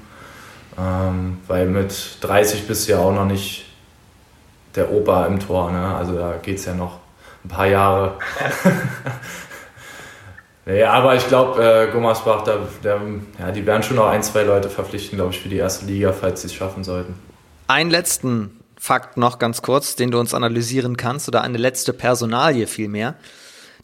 Ähm, 0.79 1.39
weil 1.47 1.67
mit 1.67 2.19
30 2.21 2.67
bist 2.67 2.87
du 2.87 2.93
ja 2.93 2.99
auch 2.99 3.13
noch 3.13 3.25
nicht 3.25 3.65
der 4.75 4.93
Opa 4.93 5.27
im 5.27 5.41
Tor. 5.41 5.73
Ne? 5.73 5.95
Also 5.95 6.15
da 6.15 6.35
geht 6.43 6.59
es 6.59 6.67
ja 6.67 6.75
noch 6.75 6.99
ein 7.43 7.49
paar 7.49 7.67
Jahre. 7.67 8.19
nee, 10.67 10.85
aber 10.85 11.17
ich 11.17 11.27
glaube, 11.27 11.65
äh, 11.65 11.91
Gummersbach, 11.91 12.45
da, 12.45 12.59
der, 12.85 13.01
ja, 13.39 13.51
die 13.51 13.65
werden 13.65 13.83
schon 13.83 13.97
noch 13.97 14.09
ein, 14.09 14.23
zwei 14.23 14.43
Leute 14.43 14.69
verpflichten, 14.69 15.17
glaube 15.17 15.33
ich, 15.33 15.41
für 15.41 15.49
die 15.49 15.57
erste 15.57 15.87
Liga, 15.87 16.13
falls 16.13 16.43
sie 16.43 16.49
es 16.49 16.55
schaffen 16.55 16.85
sollten. 16.85 17.15
Einen 17.67 17.91
letzten 17.91 18.61
Fakt 18.77 19.17
noch 19.17 19.39
ganz 19.39 19.63
kurz, 19.63 19.97
den 19.97 20.11
du 20.11 20.21
uns 20.21 20.35
analysieren 20.35 20.99
kannst, 20.99 21.29
oder 21.29 21.41
eine 21.41 21.57
letzte 21.57 21.95
Personalie 21.95 22.67
vielmehr. 22.67 23.15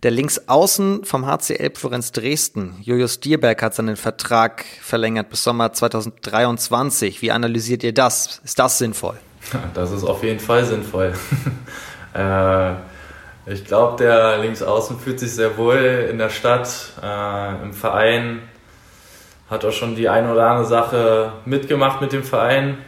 Der 0.04 0.12
Linksaußen 0.12 1.04
vom 1.04 1.26
HCL 1.26 1.72
Florenz 1.74 2.12
Dresden, 2.12 2.76
Julius 2.82 3.18
Dierberg, 3.18 3.60
hat 3.60 3.74
seinen 3.74 3.96
Vertrag 3.96 4.64
verlängert 4.80 5.28
bis 5.28 5.42
Sommer 5.42 5.72
2023. 5.72 7.20
Wie 7.20 7.32
analysiert 7.32 7.82
ihr 7.82 7.92
das? 7.92 8.40
Ist 8.44 8.58
das 8.58 8.78
sinnvoll? 8.78 9.16
Das 9.74 9.90
ist 9.90 10.04
auf 10.04 10.22
jeden 10.22 10.40
Fall 10.40 10.64
sinnvoll. 10.64 11.14
äh, 12.14 12.72
ich 13.46 13.64
glaube, 13.64 13.96
der 13.96 14.38
Linksaußen 14.38 15.00
fühlt 15.00 15.18
sich 15.18 15.32
sehr 15.32 15.56
wohl 15.56 16.08
in 16.10 16.18
der 16.18 16.28
Stadt, 16.28 16.92
äh, 17.02 17.62
im 17.62 17.72
Verein, 17.72 18.40
hat 19.48 19.64
auch 19.64 19.72
schon 19.72 19.96
die 19.96 20.08
eine 20.08 20.30
oder 20.30 20.50
andere 20.50 20.66
Sache 20.66 21.32
mitgemacht 21.44 22.00
mit 22.00 22.12
dem 22.12 22.22
Verein. 22.24 22.78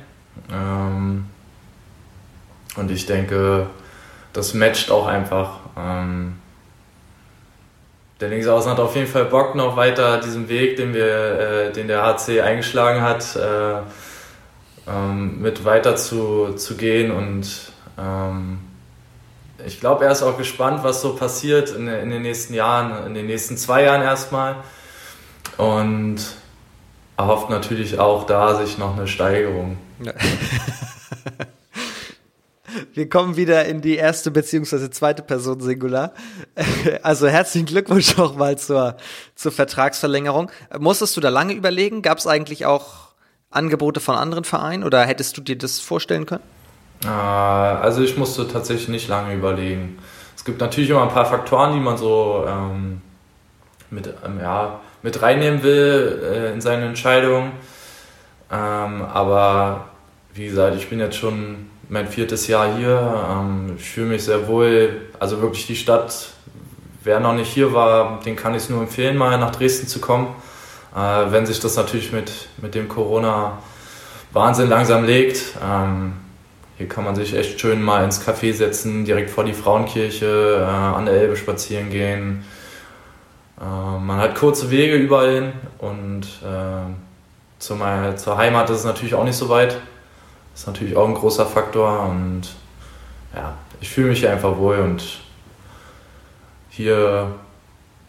Ähm, 0.52 1.24
und 2.76 2.90
ich 2.90 3.06
denke, 3.06 3.66
das 4.32 4.54
matcht 4.54 4.90
auch 4.90 5.06
einfach. 5.06 5.60
Ähm, 5.78 6.39
der 8.21 8.28
Linksaußen 8.28 8.71
hat 8.71 8.78
auf 8.80 8.95
jeden 8.97 9.09
Fall 9.09 9.25
Bock 9.25 9.54
noch 9.54 9.76
weiter 9.76 10.19
diesen 10.19 10.49
Weg, 10.49 10.76
den 10.76 10.95
wir, 10.95 11.06
äh, 11.06 11.73
den 11.73 11.89
der 11.89 12.02
HC 12.02 12.41
eingeschlagen 12.41 13.02
hat, 13.02 13.37
äh, 13.37 13.80
ähm, 14.89 15.41
mit 15.41 15.65
weiter 15.65 15.97
zu, 15.97 16.54
zu 16.54 16.76
gehen 16.76 17.11
und 17.11 17.47
ähm, 17.99 18.61
ich 19.67 19.80
glaube, 19.80 20.04
er 20.06 20.13
ist 20.13 20.23
auch 20.23 20.39
gespannt, 20.39 20.83
was 20.83 21.02
so 21.02 21.15
passiert 21.15 21.71
in, 21.71 21.87
in, 21.87 22.11
den 22.11 22.23
nächsten 22.23 22.54
Jahren, 22.54 23.06
in 23.06 23.15
den 23.15 23.26
nächsten 23.26 23.56
zwei 23.59 23.85
Jahren 23.85 24.02
erstmal. 24.02 24.56
Und 25.59 26.19
er 27.17 27.26
hofft 27.26 27.50
natürlich 27.50 27.99
auch 27.99 28.25
da 28.25 28.54
sich 28.54 28.78
noch 28.78 28.97
eine 28.97 29.06
Steigerung. 29.06 29.76
Ja. 30.02 30.13
Wir 32.93 33.09
kommen 33.09 33.37
wieder 33.37 33.65
in 33.65 33.80
die 33.80 33.97
erste 33.97 34.30
beziehungsweise 34.30 34.91
zweite 34.91 35.23
Person 35.23 35.61
Singular. 35.61 36.13
Also 37.02 37.28
herzlichen 37.28 37.67
Glückwunsch 37.67 38.19
auch 38.19 38.37
mal 38.37 38.59
zur, 38.59 38.97
zur 39.35 39.52
Vertragsverlängerung. 39.52 40.50
Musstest 40.78 41.17
du 41.17 41.21
da 41.21 41.28
lange 41.28 41.52
überlegen? 41.52 42.02
Gab 42.02 42.19
es 42.19 42.26
eigentlich 42.26 42.67
auch 42.67 43.11
Angebote 43.50 44.00
von 44.00 44.15
anderen 44.15 44.45
Vereinen 44.45 44.85
oder 44.85 45.04
hättest 45.04 45.37
du 45.37 45.41
dir 45.41 45.59
das 45.59 45.80
vorstellen 45.80 46.26
können? 46.26 46.43
Äh, 47.04 47.09
also 47.09 48.02
ich 48.02 48.17
musste 48.17 48.47
tatsächlich 48.49 48.89
nicht 48.89 49.09
lange 49.09 49.35
überlegen. 49.35 49.99
Es 50.37 50.45
gibt 50.45 50.61
natürlich 50.61 50.91
immer 50.91 51.02
ein 51.02 51.09
paar 51.09 51.26
Faktoren, 51.26 51.75
die 51.75 51.80
man 51.80 51.97
so 51.97 52.45
ähm, 52.49 53.02
mit, 53.91 54.13
ähm, 54.25 54.41
ja, 54.41 54.80
mit 55.02 55.21
reinnehmen 55.21 55.63
will 55.63 56.23
äh, 56.23 56.52
in 56.52 56.61
seine 56.61 56.87
Entscheidung. 56.87 57.52
Ähm, 58.50 59.02
aber 59.02 59.87
wie 60.35 60.47
gesagt, 60.47 60.76
ich 60.76 60.89
bin 60.89 60.99
jetzt 60.99 61.17
schon 61.17 61.70
mein 61.90 62.06
viertes 62.06 62.46
Jahr 62.46 62.76
hier. 62.76 63.26
Ähm, 63.30 63.74
ich 63.76 63.90
fühle 63.90 64.06
mich 64.06 64.24
sehr 64.24 64.48
wohl. 64.48 65.08
Also 65.18 65.42
wirklich 65.42 65.66
die 65.66 65.76
Stadt, 65.76 66.28
wer 67.04 67.20
noch 67.20 67.34
nicht 67.34 67.52
hier 67.52 67.74
war, 67.74 68.20
den 68.24 68.36
kann 68.36 68.54
ich 68.54 68.62
es 68.62 68.70
nur 68.70 68.80
empfehlen, 68.80 69.16
mal 69.16 69.36
nach 69.38 69.50
Dresden 69.50 69.88
zu 69.88 70.00
kommen. 70.00 70.28
Äh, 70.94 71.32
wenn 71.32 71.44
sich 71.44 71.60
das 71.60 71.76
natürlich 71.76 72.12
mit, 72.12 72.48
mit 72.62 72.74
dem 72.74 72.88
Corona-Wahnsinn 72.88 74.68
langsam 74.68 75.04
legt. 75.04 75.56
Ähm, 75.62 76.12
hier 76.78 76.88
kann 76.88 77.04
man 77.04 77.14
sich 77.14 77.34
echt 77.34 77.60
schön 77.60 77.82
mal 77.82 78.04
ins 78.04 78.26
Café 78.26 78.54
setzen, 78.54 79.04
direkt 79.04 79.28
vor 79.28 79.44
die 79.44 79.52
Frauenkirche, 79.52 80.60
äh, 80.60 80.64
an 80.64 81.04
der 81.06 81.14
Elbe 81.14 81.36
spazieren 81.36 81.90
gehen. 81.90 82.44
Äh, 83.60 83.64
man 83.64 84.16
hat 84.18 84.36
kurze 84.36 84.70
Wege 84.70 84.94
überall 84.94 85.34
hin 85.34 85.52
und 85.78 86.22
äh, 86.42 87.58
zu 87.58 87.74
meiner, 87.74 88.16
zur 88.16 88.38
Heimat 88.38 88.70
ist 88.70 88.78
es 88.78 88.84
natürlich 88.84 89.14
auch 89.14 89.24
nicht 89.24 89.36
so 89.36 89.48
weit. 89.48 89.76
Das 90.52 90.63
ist 90.63 90.67
natürlich 90.67 90.97
auch 90.97 91.08
ein 91.08 91.15
großer 91.15 91.47
Faktor 91.47 92.08
und 92.08 92.43
ja, 93.34 93.54
ich 93.80 93.89
fühle 93.89 94.08
mich 94.08 94.21
hier 94.21 94.32
einfach 94.32 94.56
wohl 94.58 94.78
und 94.78 95.21
hier 96.71 97.32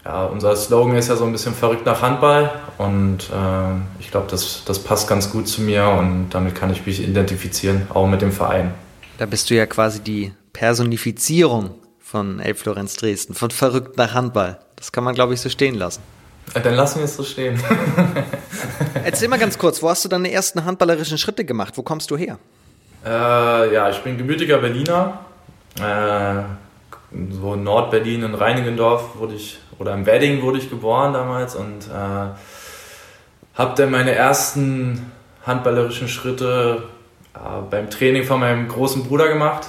ja, 0.04 0.26
unser 0.26 0.56
Slogan 0.56 0.96
ist 0.96 1.10
ja 1.10 1.16
so 1.16 1.26
ein 1.26 1.32
bisschen 1.32 1.54
verrückt 1.54 1.86
nach 1.86 2.02
Handball 2.02 2.52
und 2.78 3.30
äh, 3.30 4.00
ich 4.00 4.10
glaube, 4.10 4.28
das, 4.30 4.64
das 4.66 4.80
passt 4.80 5.08
ganz 5.08 5.32
gut 5.32 5.48
zu 5.48 5.62
mir 5.62 5.88
und 5.88 6.30
damit 6.32 6.56
kann 6.56 6.72
ich 6.72 6.86
mich 6.86 7.08
identifizieren, 7.08 7.88
auch 7.94 8.08
mit 8.08 8.22
dem 8.22 8.32
Verein. 8.32 8.74
Da 9.20 9.28
bist 9.28 9.50
du 9.50 9.56
ja 9.56 9.68
quasi 9.68 10.00
die 10.00 10.34
Personifizierung 10.54 11.76
von 12.00 12.40
Elf 12.40 12.62
Florenz 12.62 12.96
Dresden, 12.96 13.36
von 13.36 13.52
verrückt 13.52 13.98
nach 13.98 14.14
Handball. 14.14 14.60
Das 14.76 14.92
kann 14.92 15.04
man, 15.04 15.14
glaube 15.14 15.36
ich, 15.36 15.42
so 15.42 15.50
stehen 15.50 15.76
lassen. 15.76 16.02
Dann 16.54 16.76
lassen 16.76 17.00
wir 17.00 17.06
es 17.06 17.16
so 17.16 17.24
stehen. 17.24 17.60
Erzähl 19.04 19.30
mal 19.30 19.40
ganz 19.40 19.58
kurz, 19.58 19.82
wo 19.82 19.90
hast 19.90 20.04
du 20.04 20.10
deine 20.10 20.32
ersten 20.32 20.66
handballerischen 20.66 21.18
Schritte 21.18 21.46
gemacht? 21.46 21.78
Wo 21.78 21.84
kommst 21.84 22.12
du 22.12 22.18
her? 22.18 22.38
Äh, 23.06 23.74
ja, 23.74 23.90
ich 23.90 24.00
bin 24.00 24.18
gebürtiger 24.18 24.58
Berliner. 24.58 25.20
Äh, 25.80 26.44
so 27.32 27.56
Nordberlin 27.56 28.24
in 28.24 28.36
Reinigendorf 28.36 29.16
wurde 29.16 29.36
ich, 29.36 29.60
oder 29.80 29.94
im 29.94 30.06
Wedding 30.06 30.42
wurde 30.42 30.60
ich 30.60 30.70
geboren 30.70 31.14
damals 31.14 31.56
und 31.56 31.88
äh, 31.88 32.30
habe 33.58 33.76
dann 33.76 33.92
meine 33.92 34.12
ersten 34.12 35.12
handballerischen 35.46 36.08
Schritte 36.08 36.84
äh, 37.34 37.40
beim 37.70 37.90
Training 37.90 38.24
von 38.24 38.40
meinem 38.40 38.68
großen 38.68 39.04
Bruder 39.06 39.28
gemacht. 39.28 39.68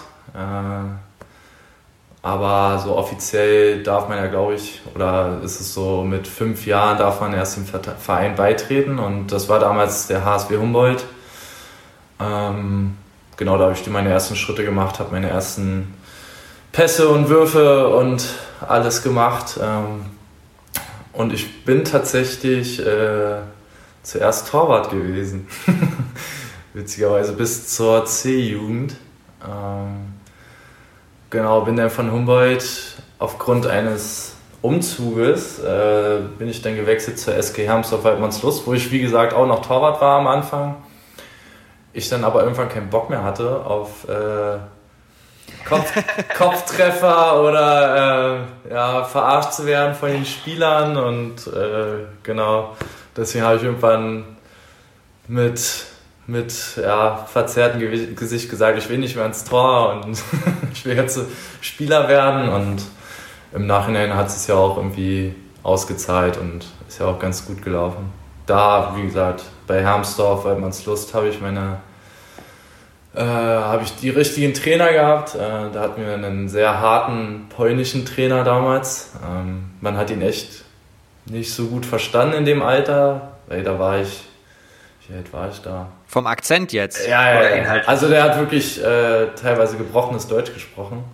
Aber 2.22 2.78
so 2.78 2.96
offiziell 2.96 3.82
darf 3.82 4.08
man 4.08 4.16
ja, 4.16 4.28
glaube 4.28 4.54
ich, 4.54 4.80
oder 4.94 5.40
ist 5.44 5.60
es 5.60 5.74
so, 5.74 6.04
mit 6.04 6.28
fünf 6.28 6.66
Jahren 6.66 6.96
darf 6.96 7.20
man 7.20 7.34
erst 7.34 7.56
dem 7.56 7.66
Verein 7.66 8.36
beitreten 8.36 9.00
und 9.00 9.32
das 9.32 9.48
war 9.48 9.58
damals 9.58 10.06
der 10.06 10.24
HSW 10.24 10.56
Humboldt. 10.56 11.04
Ähm, 12.20 12.96
genau, 13.36 13.58
da 13.58 13.64
habe 13.64 13.74
ich 13.74 13.84
meine 13.88 14.10
ersten 14.10 14.36
Schritte 14.36 14.64
gemacht, 14.64 15.00
habe 15.00 15.10
meine 15.10 15.30
ersten 15.30 15.94
Pässe 16.70 17.08
und 17.08 17.28
Würfe 17.28 17.88
und 17.88 18.24
alles 18.60 19.02
gemacht. 19.02 19.58
Ähm, 19.60 20.06
und 21.12 21.32
ich 21.32 21.64
bin 21.64 21.84
tatsächlich 21.84 22.78
äh, 22.86 23.38
zuerst 24.04 24.48
Torwart 24.48 24.90
gewesen. 24.90 25.48
Witzigerweise 26.72 27.32
bis 27.32 27.74
zur 27.74 28.06
C-Jugend. 28.06 28.94
Ähm, 29.44 30.11
genau, 31.32 31.62
bin 31.62 31.76
dann 31.76 31.90
von 31.90 32.12
Humboldt 32.12 32.64
aufgrund 33.18 33.66
eines 33.66 34.36
Umzuges 34.60 35.58
äh, 35.58 36.18
bin 36.38 36.48
ich 36.48 36.62
dann 36.62 36.76
gewechselt 36.76 37.18
zur 37.18 37.34
SG 37.34 37.66
Hermsdorf 37.66 38.04
Waldmannslust, 38.04 38.64
wo 38.64 38.74
ich 38.74 38.92
wie 38.92 39.00
gesagt 39.00 39.34
auch 39.34 39.46
noch 39.46 39.66
Torwart 39.66 40.00
war 40.00 40.20
am 40.20 40.28
Anfang. 40.28 40.76
Ich 41.92 42.08
dann 42.08 42.22
aber 42.22 42.42
irgendwann 42.42 42.68
keinen 42.68 42.88
Bock 42.88 43.10
mehr 43.10 43.24
hatte 43.24 43.66
auf 43.66 44.08
äh, 44.08 44.58
Kopf, 45.68 45.92
Kopftreffer 46.38 47.42
oder 47.42 48.46
äh, 48.68 48.72
ja, 48.72 49.04
verarscht 49.04 49.54
zu 49.54 49.66
werden 49.66 49.94
von 49.94 50.10
den 50.10 50.24
Spielern 50.24 50.96
und 50.96 51.46
äh, 51.48 52.06
genau 52.22 52.76
deswegen 53.16 53.44
habe 53.44 53.56
ich 53.56 53.64
irgendwann 53.64 54.36
mit 55.26 55.86
mit 56.26 56.54
ja, 56.76 57.26
verzerrtem 57.30 58.14
Gesicht 58.14 58.48
gesagt, 58.48 58.78
ich 58.78 58.88
will 58.88 58.98
nicht 58.98 59.16
mehr 59.16 59.26
ins 59.26 59.44
Tor 59.44 60.02
und 60.04 60.22
ich 60.72 60.84
will 60.84 60.96
jetzt 60.96 61.20
Spieler 61.60 62.08
werden 62.08 62.48
und 62.48 62.82
im 63.52 63.66
Nachhinein 63.66 64.14
hat 64.14 64.28
es 64.28 64.46
ja 64.46 64.54
auch 64.54 64.76
irgendwie 64.76 65.34
ausgezahlt 65.62 66.38
und 66.38 66.64
ist 66.88 67.00
ja 67.00 67.06
auch 67.06 67.18
ganz 67.18 67.46
gut 67.46 67.62
gelaufen. 67.62 68.12
Da, 68.46 68.94
wie 68.96 69.02
gesagt, 69.02 69.44
bei 69.66 69.82
Hermsdorf, 69.82 70.44
weil 70.44 70.56
man's 70.56 70.84
Lust, 70.86 71.14
habe 71.14 71.28
ich 71.28 71.40
meine 71.40 71.78
äh, 73.14 73.20
habe 73.20 73.82
ich 73.82 73.94
die 73.96 74.08
richtigen 74.08 74.54
Trainer 74.54 74.92
gehabt. 74.92 75.34
Äh, 75.34 75.38
da 75.72 75.80
hatten 75.80 76.04
wir 76.04 76.14
einen 76.14 76.48
sehr 76.48 76.80
harten 76.80 77.46
polnischen 77.54 78.06
Trainer 78.06 78.42
damals. 78.42 79.10
Ähm, 79.22 79.64
man 79.80 79.96
hat 79.96 80.10
ihn 80.10 80.22
echt 80.22 80.64
nicht 81.26 81.52
so 81.52 81.66
gut 81.66 81.84
verstanden 81.84 82.34
in 82.34 82.44
dem 82.46 82.62
Alter, 82.62 83.32
weil 83.48 83.62
da 83.62 83.78
war 83.78 84.00
ich 84.00 84.24
wie 85.08 85.16
alt 85.16 85.32
war 85.32 85.48
ich 85.50 85.60
da? 85.60 85.88
Vom 86.06 86.26
Akzent 86.26 86.72
jetzt? 86.72 87.06
Ja, 87.08 87.32
ja, 87.32 87.56
ja. 87.56 87.82
Also 87.86 88.08
der 88.08 88.22
hat 88.22 88.38
wirklich 88.38 88.82
äh, 88.82 89.28
teilweise 89.40 89.76
gebrochenes 89.76 90.28
Deutsch 90.28 90.52
gesprochen. 90.52 91.04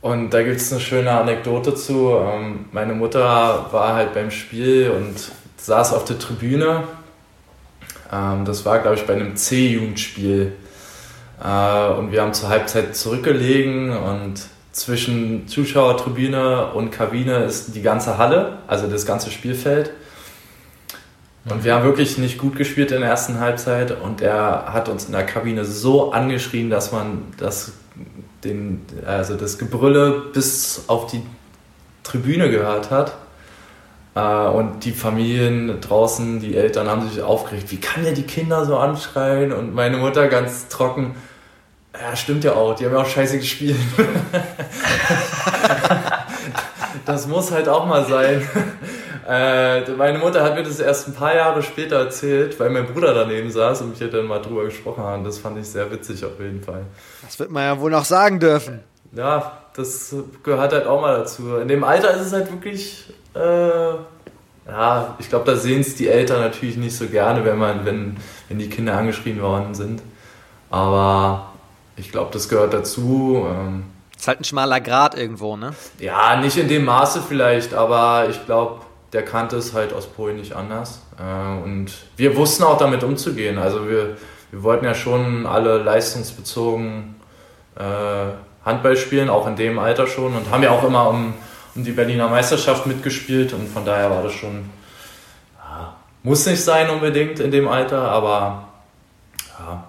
Und 0.00 0.30
da 0.30 0.42
gibt 0.42 0.56
es 0.56 0.72
eine 0.72 0.80
schöne 0.80 1.10
Anekdote 1.10 1.74
zu. 1.74 2.16
Ähm, 2.16 2.66
meine 2.72 2.94
Mutter 2.94 3.66
war 3.70 3.94
halt 3.94 4.14
beim 4.14 4.30
Spiel 4.30 4.90
und 4.90 5.30
saß 5.58 5.92
auf 5.92 6.04
der 6.04 6.18
Tribüne. 6.18 6.84
Ähm, 8.12 8.44
das 8.44 8.64
war, 8.64 8.78
glaube 8.78 8.96
ich, 8.96 9.06
bei 9.06 9.14
einem 9.14 9.36
C-Jugendspiel. 9.36 10.52
Äh, 11.42 11.88
und 11.92 12.12
wir 12.12 12.22
haben 12.22 12.32
zur 12.32 12.48
Halbzeit 12.48 12.96
zurückgelegen 12.96 13.96
und 13.96 14.40
zwischen 14.72 15.48
Zuschauertribüne 15.48 16.72
und 16.72 16.90
Kabine 16.90 17.44
ist 17.44 17.74
die 17.74 17.82
ganze 17.82 18.18
Halle, 18.18 18.58
also 18.68 18.86
das 18.86 19.04
ganze 19.04 19.30
Spielfeld. 19.30 19.90
Und 21.48 21.64
wir 21.64 21.74
haben 21.74 21.84
wirklich 21.84 22.18
nicht 22.18 22.38
gut 22.38 22.56
gespielt 22.56 22.92
in 22.92 23.00
der 23.00 23.10
ersten 23.10 23.40
Halbzeit 23.40 23.98
und 23.98 24.20
er 24.20 24.72
hat 24.72 24.90
uns 24.90 25.06
in 25.06 25.12
der 25.12 25.24
Kabine 25.24 25.64
so 25.64 26.12
angeschrien, 26.12 26.68
dass 26.68 26.92
man 26.92 27.22
das, 27.38 27.72
den, 28.44 28.84
also 29.06 29.36
das 29.36 29.58
Gebrülle 29.58 30.22
bis 30.34 30.84
auf 30.86 31.06
die 31.06 31.22
Tribüne 32.02 32.50
gehört 32.50 32.90
hat. 32.90 33.16
Äh, 34.14 34.20
und 34.20 34.84
die 34.84 34.92
Familien 34.92 35.80
draußen, 35.80 36.40
die 36.40 36.56
Eltern 36.56 36.88
haben 36.88 37.08
sich 37.08 37.22
aufgeregt, 37.22 37.70
wie 37.70 37.78
kann 37.78 38.04
der 38.04 38.12
die 38.12 38.24
Kinder 38.24 38.66
so 38.66 38.76
anschreien? 38.76 39.52
Und 39.52 39.74
meine 39.74 39.96
Mutter 39.96 40.28
ganz 40.28 40.68
trocken, 40.68 41.14
ja, 41.98 42.14
stimmt 42.16 42.44
ja 42.44 42.52
auch, 42.52 42.74
die 42.74 42.84
haben 42.84 42.92
ja 42.92 43.00
auch 43.00 43.08
scheiße 43.08 43.38
gespielt. 43.38 43.76
das 47.06 47.26
muss 47.26 47.50
halt 47.50 47.66
auch 47.68 47.86
mal 47.86 48.04
sein. 48.04 48.46
Äh, 49.30 49.88
meine 49.92 50.18
Mutter 50.18 50.42
hat 50.42 50.56
mir 50.56 50.64
das 50.64 50.80
erst 50.80 51.06
ein 51.06 51.14
paar 51.14 51.36
Jahre 51.36 51.62
später 51.62 52.00
erzählt, 52.00 52.58
weil 52.58 52.68
mein 52.70 52.84
Bruder 52.86 53.14
daneben 53.14 53.48
saß 53.48 53.82
und 53.82 53.90
mich 53.90 54.10
dann 54.10 54.26
mal 54.26 54.40
drüber 54.42 54.64
gesprochen 54.64 55.04
haben. 55.04 55.22
Das 55.22 55.38
fand 55.38 55.56
ich 55.56 55.68
sehr 55.68 55.88
witzig 55.92 56.24
auf 56.24 56.40
jeden 56.40 56.60
Fall. 56.60 56.82
Das 57.22 57.38
wird 57.38 57.48
man 57.52 57.62
ja 57.62 57.78
wohl 57.78 57.92
noch 57.92 58.04
sagen 58.04 58.40
dürfen. 58.40 58.80
Ja, 59.12 59.58
das 59.76 60.16
gehört 60.42 60.72
halt 60.72 60.84
auch 60.88 61.00
mal 61.00 61.18
dazu. 61.18 61.58
In 61.58 61.68
dem 61.68 61.84
Alter 61.84 62.12
ist 62.14 62.26
es 62.26 62.32
halt 62.32 62.50
wirklich, 62.50 63.04
äh, 63.34 63.90
ja, 64.68 65.14
ich 65.20 65.28
glaube, 65.28 65.44
da 65.44 65.56
sehen 65.56 65.82
es 65.82 65.94
die 65.94 66.08
Eltern 66.08 66.40
natürlich 66.40 66.76
nicht 66.76 66.96
so 66.96 67.06
gerne, 67.06 67.44
wenn, 67.44 67.56
man, 67.56 67.84
wenn, 67.84 68.16
wenn 68.48 68.58
die 68.58 68.68
Kinder 68.68 68.96
angeschrien 68.96 69.40
worden 69.40 69.74
sind. 69.74 70.02
Aber 70.70 71.52
ich 71.94 72.10
glaube, 72.10 72.30
das 72.32 72.48
gehört 72.48 72.74
dazu. 72.74 73.46
Ähm, 73.48 73.84
ist 74.18 74.26
halt 74.26 74.40
ein 74.40 74.44
schmaler 74.44 74.80
Grad 74.80 75.16
irgendwo, 75.16 75.56
ne? 75.56 75.72
Ja, 76.00 76.34
nicht 76.40 76.56
in 76.56 76.66
dem 76.66 76.84
Maße 76.84 77.22
vielleicht, 77.22 77.74
aber 77.74 78.26
ich 78.28 78.44
glaube, 78.44 78.80
der 79.12 79.24
kannte 79.24 79.56
es 79.56 79.74
halt 79.74 79.92
aus 79.92 80.06
Polen 80.06 80.36
nicht 80.36 80.54
anders. 80.54 81.02
Äh, 81.18 81.62
und 81.64 81.92
wir 82.16 82.36
wussten 82.36 82.64
auch 82.64 82.78
damit 82.78 83.02
umzugehen. 83.02 83.58
Also 83.58 83.88
wir, 83.88 84.16
wir 84.50 84.62
wollten 84.62 84.84
ja 84.84 84.94
schon 84.94 85.46
alle 85.46 85.78
leistungsbezogen 85.78 87.16
äh, 87.76 88.64
Handball 88.64 88.96
spielen, 88.96 89.30
auch 89.30 89.46
in 89.46 89.56
dem 89.56 89.78
Alter 89.78 90.06
schon 90.06 90.36
und 90.36 90.50
haben 90.50 90.62
ja 90.62 90.70
auch 90.70 90.84
immer 90.84 91.08
um, 91.08 91.34
um 91.74 91.84
die 91.84 91.92
Berliner 91.92 92.28
Meisterschaft 92.28 92.86
mitgespielt 92.86 93.52
und 93.52 93.68
von 93.68 93.84
daher 93.84 94.10
war 94.10 94.22
das 94.22 94.32
schon, 94.32 94.68
muss 96.22 96.44
nicht 96.44 96.62
sein 96.62 96.90
unbedingt 96.90 97.40
in 97.40 97.50
dem 97.50 97.68
Alter, 97.68 98.02
aber 98.10 98.68
ja, 99.58 99.84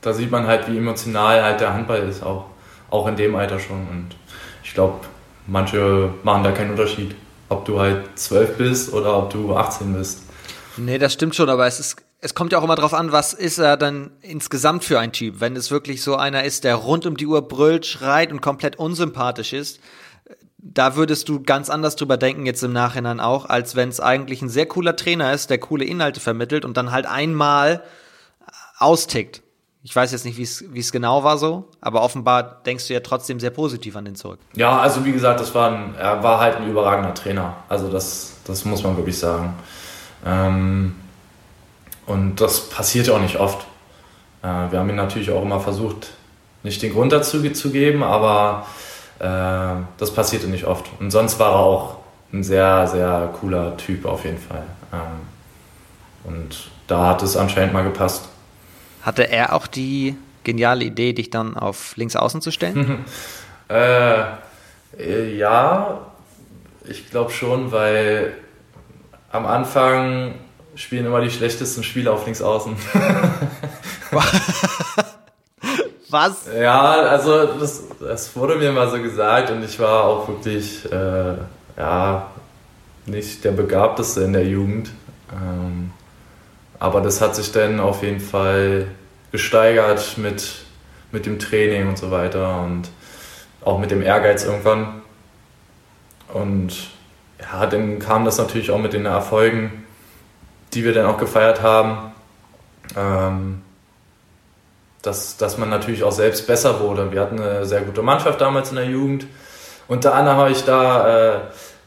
da 0.00 0.12
sieht 0.12 0.30
man 0.30 0.46
halt, 0.46 0.68
wie 0.68 0.78
emotional 0.78 1.42
halt 1.42 1.60
der 1.60 1.74
Handball 1.74 2.08
ist, 2.08 2.22
auch, 2.22 2.44
auch 2.88 3.08
in 3.08 3.16
dem 3.16 3.34
Alter 3.34 3.58
schon 3.58 3.88
und 3.88 4.16
ich 4.62 4.74
glaube, 4.74 5.00
manche 5.48 6.10
machen 6.22 6.44
da 6.44 6.52
keinen 6.52 6.70
Unterschied 6.70 7.16
ob 7.52 7.64
du 7.64 7.78
halt 7.78 8.18
12 8.18 8.56
bist 8.56 8.92
oder 8.92 9.16
ob 9.16 9.30
du 9.30 9.54
18 9.54 9.94
bist. 9.94 10.22
Nee, 10.76 10.98
das 10.98 11.12
stimmt 11.12 11.34
schon, 11.34 11.48
aber 11.48 11.66
es 11.66 11.78
ist, 11.78 11.96
es 12.20 12.34
kommt 12.34 12.52
ja 12.52 12.58
auch 12.58 12.64
immer 12.64 12.76
drauf 12.76 12.94
an, 12.94 13.12
was 13.12 13.34
ist 13.34 13.58
er 13.58 13.76
dann 13.76 14.10
insgesamt 14.22 14.84
für 14.84 14.98
ein 14.98 15.12
Typ. 15.12 15.40
Wenn 15.40 15.54
es 15.54 15.70
wirklich 15.70 16.02
so 16.02 16.16
einer 16.16 16.44
ist, 16.44 16.64
der 16.64 16.76
rund 16.76 17.04
um 17.06 17.16
die 17.16 17.26
Uhr 17.26 17.46
brüllt, 17.46 17.84
schreit 17.84 18.32
und 18.32 18.40
komplett 18.40 18.76
unsympathisch 18.76 19.52
ist, 19.52 19.80
da 20.56 20.96
würdest 20.96 21.28
du 21.28 21.42
ganz 21.42 21.68
anders 21.68 21.96
drüber 21.96 22.16
denken, 22.16 22.46
jetzt 22.46 22.62
im 22.62 22.72
Nachhinein 22.72 23.20
auch, 23.20 23.46
als 23.46 23.74
wenn 23.74 23.88
es 23.88 24.00
eigentlich 24.00 24.42
ein 24.42 24.48
sehr 24.48 24.66
cooler 24.66 24.96
Trainer 24.96 25.32
ist, 25.32 25.50
der 25.50 25.58
coole 25.58 25.84
Inhalte 25.84 26.20
vermittelt 26.20 26.64
und 26.64 26.76
dann 26.76 26.92
halt 26.92 27.06
einmal 27.06 27.82
austickt. 28.78 29.42
Ich 29.84 29.94
weiß 29.94 30.12
jetzt 30.12 30.24
nicht, 30.24 30.38
wie 30.38 30.78
es 30.78 30.92
genau 30.92 31.24
war 31.24 31.38
so, 31.38 31.64
aber 31.80 32.02
offenbar 32.02 32.62
denkst 32.64 32.86
du 32.86 32.94
ja 32.94 33.00
trotzdem 33.00 33.40
sehr 33.40 33.50
positiv 33.50 33.96
an 33.96 34.04
den 34.04 34.14
zurück. 34.14 34.38
Ja, 34.54 34.78
also 34.78 35.04
wie 35.04 35.10
gesagt, 35.10 35.40
das 35.40 35.52
war 35.56 35.72
ein, 35.72 35.94
er 35.98 36.22
war 36.22 36.38
halt 36.38 36.56
ein 36.56 36.68
überragender 36.68 37.14
Trainer. 37.14 37.56
Also 37.68 37.90
das, 37.90 38.34
das 38.44 38.64
muss 38.64 38.84
man 38.84 38.96
wirklich 38.96 39.18
sagen. 39.18 39.54
Ähm, 40.24 40.94
und 42.06 42.40
das 42.40 42.68
passiert 42.68 43.10
auch 43.10 43.20
nicht 43.20 43.36
oft. 43.40 43.66
Äh, 44.42 44.46
wir 44.70 44.78
haben 44.78 44.88
ihn 44.88 44.96
natürlich 44.96 45.32
auch 45.32 45.42
immer 45.42 45.58
versucht, 45.58 46.12
nicht 46.62 46.80
den 46.80 46.92
Grund 46.92 47.10
dazu 47.10 47.42
zu 47.50 47.70
geben, 47.70 48.04
aber 48.04 48.66
äh, 49.18 49.82
das 49.98 50.14
passierte 50.14 50.46
nicht 50.46 50.64
oft. 50.64 50.86
Und 51.00 51.10
sonst 51.10 51.40
war 51.40 51.52
er 51.52 51.58
auch 51.58 51.96
ein 52.32 52.44
sehr, 52.44 52.86
sehr 52.86 53.30
cooler 53.40 53.76
Typ 53.76 54.06
auf 54.06 54.24
jeden 54.24 54.38
Fall. 54.38 54.62
Ähm, 54.92 55.26
und 56.22 56.70
da 56.86 57.08
hat 57.08 57.22
es 57.24 57.36
anscheinend 57.36 57.72
mal 57.72 57.82
gepasst. 57.82 58.28
Hatte 59.02 59.28
er 59.28 59.52
auch 59.54 59.66
die 59.66 60.16
geniale 60.44 60.84
Idee, 60.84 61.12
dich 61.12 61.30
dann 61.30 61.56
auf 61.56 61.96
links 61.96 62.16
außen 62.16 62.40
zu 62.40 62.50
stellen? 62.50 63.04
äh, 63.68 64.22
äh, 64.98 65.36
ja, 65.36 66.06
ich 66.84 67.10
glaube 67.10 67.30
schon, 67.30 67.72
weil 67.72 68.34
am 69.30 69.46
Anfang 69.46 70.34
spielen 70.74 71.06
immer 71.06 71.20
die 71.20 71.30
schlechtesten 71.30 71.84
Spieler 71.84 72.12
auf 72.12 72.24
links 72.24 72.42
außen. 72.42 72.76
Was? 76.10 76.46
Ja, 76.54 76.92
also 76.92 77.46
das, 77.58 77.84
das, 77.98 78.36
wurde 78.36 78.56
mir 78.56 78.70
mal 78.70 78.90
so 78.90 79.00
gesagt 79.00 79.50
und 79.50 79.64
ich 79.64 79.80
war 79.80 80.04
auch 80.04 80.28
wirklich 80.28 80.84
äh, 80.92 81.36
ja, 81.78 82.30
nicht 83.06 83.42
der 83.44 83.52
Begabteste 83.52 84.20
in 84.22 84.34
der 84.34 84.46
Jugend. 84.46 84.90
Ähm, 85.32 85.90
aber 86.82 87.00
das 87.00 87.20
hat 87.20 87.36
sich 87.36 87.52
dann 87.52 87.78
auf 87.78 88.02
jeden 88.02 88.18
Fall 88.18 88.88
gesteigert 89.30 90.18
mit, 90.18 90.64
mit 91.12 91.26
dem 91.26 91.38
Training 91.38 91.86
und 91.86 91.96
so 91.96 92.10
weiter 92.10 92.60
und 92.60 92.88
auch 93.64 93.78
mit 93.78 93.92
dem 93.92 94.02
Ehrgeiz 94.02 94.44
irgendwann. 94.44 95.02
Und 96.34 96.90
ja, 97.40 97.66
dann 97.66 98.00
kam 98.00 98.24
das 98.24 98.38
natürlich 98.38 98.72
auch 98.72 98.80
mit 98.80 98.94
den 98.94 99.06
Erfolgen, 99.06 99.84
die 100.72 100.82
wir 100.82 100.92
dann 100.92 101.06
auch 101.06 101.18
gefeiert 101.18 101.62
haben, 101.62 102.14
ähm, 102.96 103.62
dass, 105.02 105.36
dass 105.36 105.58
man 105.58 105.70
natürlich 105.70 106.02
auch 106.02 106.10
selbst 106.10 106.48
besser 106.48 106.80
wurde. 106.80 107.12
Wir 107.12 107.20
hatten 107.20 107.38
eine 107.38 107.64
sehr 107.64 107.82
gute 107.82 108.02
Mannschaft 108.02 108.40
damals 108.40 108.70
in 108.70 108.76
der 108.76 108.86
Jugend. 108.86 109.28
Unter 109.86 110.16
anderem 110.16 110.38
habe 110.38 110.50
ich 110.50 110.64
da, 110.64 111.36
äh, 111.36 111.40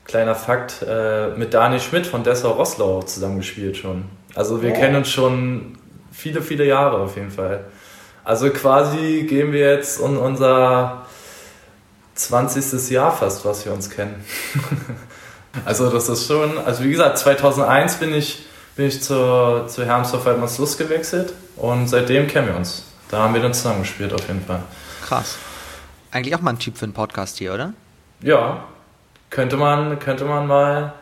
kleiner 0.05 0.35
Fakt, 0.35 0.85
äh, 0.87 1.31
mit 1.35 1.53
Daniel 1.53 1.81
Schmidt 1.81 2.07
von 2.07 2.23
Dessau-Rosslau 2.23 3.01
zusammengespielt 3.01 3.75
schon. 3.75 4.05
Also 4.35 4.61
wir 4.61 4.71
oh. 4.71 4.75
kennen 4.75 4.97
uns 4.97 5.09
schon 5.09 5.77
viele, 6.11 6.41
viele 6.41 6.65
Jahre 6.65 6.97
auf 6.97 7.15
jeden 7.15 7.31
Fall. 7.31 7.65
Also 8.23 8.49
quasi 8.49 9.25
gehen 9.29 9.51
wir 9.51 9.71
jetzt 9.71 9.99
in 9.99 10.17
unser 10.17 11.05
20. 12.15 12.89
Jahr 12.91 13.15
fast, 13.15 13.45
was 13.45 13.65
wir 13.65 13.73
uns 13.73 13.89
kennen. 13.89 14.23
also 15.65 15.89
das 15.89 16.09
ist 16.09 16.27
schon, 16.27 16.57
also 16.57 16.83
wie 16.83 16.91
gesagt, 16.91 17.17
2001 17.17 17.95
bin 17.95 18.13
ich, 18.13 18.45
bin 18.75 18.87
ich 18.87 19.01
zur, 19.01 19.67
zu 19.67 19.85
Hermsdorf 19.85 20.25
Waldmannslust 20.25 20.77
gewechselt 20.77 21.33
und 21.55 21.87
seitdem 21.87 22.27
kennen 22.27 22.47
wir 22.47 22.55
uns. 22.55 22.83
Da 23.09 23.19
haben 23.19 23.33
wir 23.33 23.41
dann 23.41 23.53
zusammen 23.53 23.81
gespielt 23.81 24.13
auf 24.13 24.27
jeden 24.27 24.43
Fall. 24.43 24.63
Krass. 25.05 25.37
Eigentlich 26.11 26.35
auch 26.35 26.41
mal 26.41 26.51
ein 26.51 26.59
Typ 26.59 26.77
für 26.77 26.85
einen 26.85 26.93
Podcast 26.93 27.37
hier, 27.37 27.53
oder? 27.53 27.73
Ja, 28.21 28.63
könnte 29.29 29.57
man, 29.57 29.99
könnte 29.99 30.25
man 30.25 30.47
mal. 30.47 30.93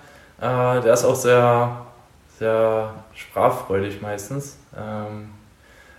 Äh, 0.41 0.81
der 0.81 0.93
ist 0.93 1.05
auch 1.05 1.15
sehr, 1.15 1.85
sehr 2.39 2.93
sprachfreudig 3.15 4.01
meistens. 4.01 4.57
Ähm, 4.77 5.29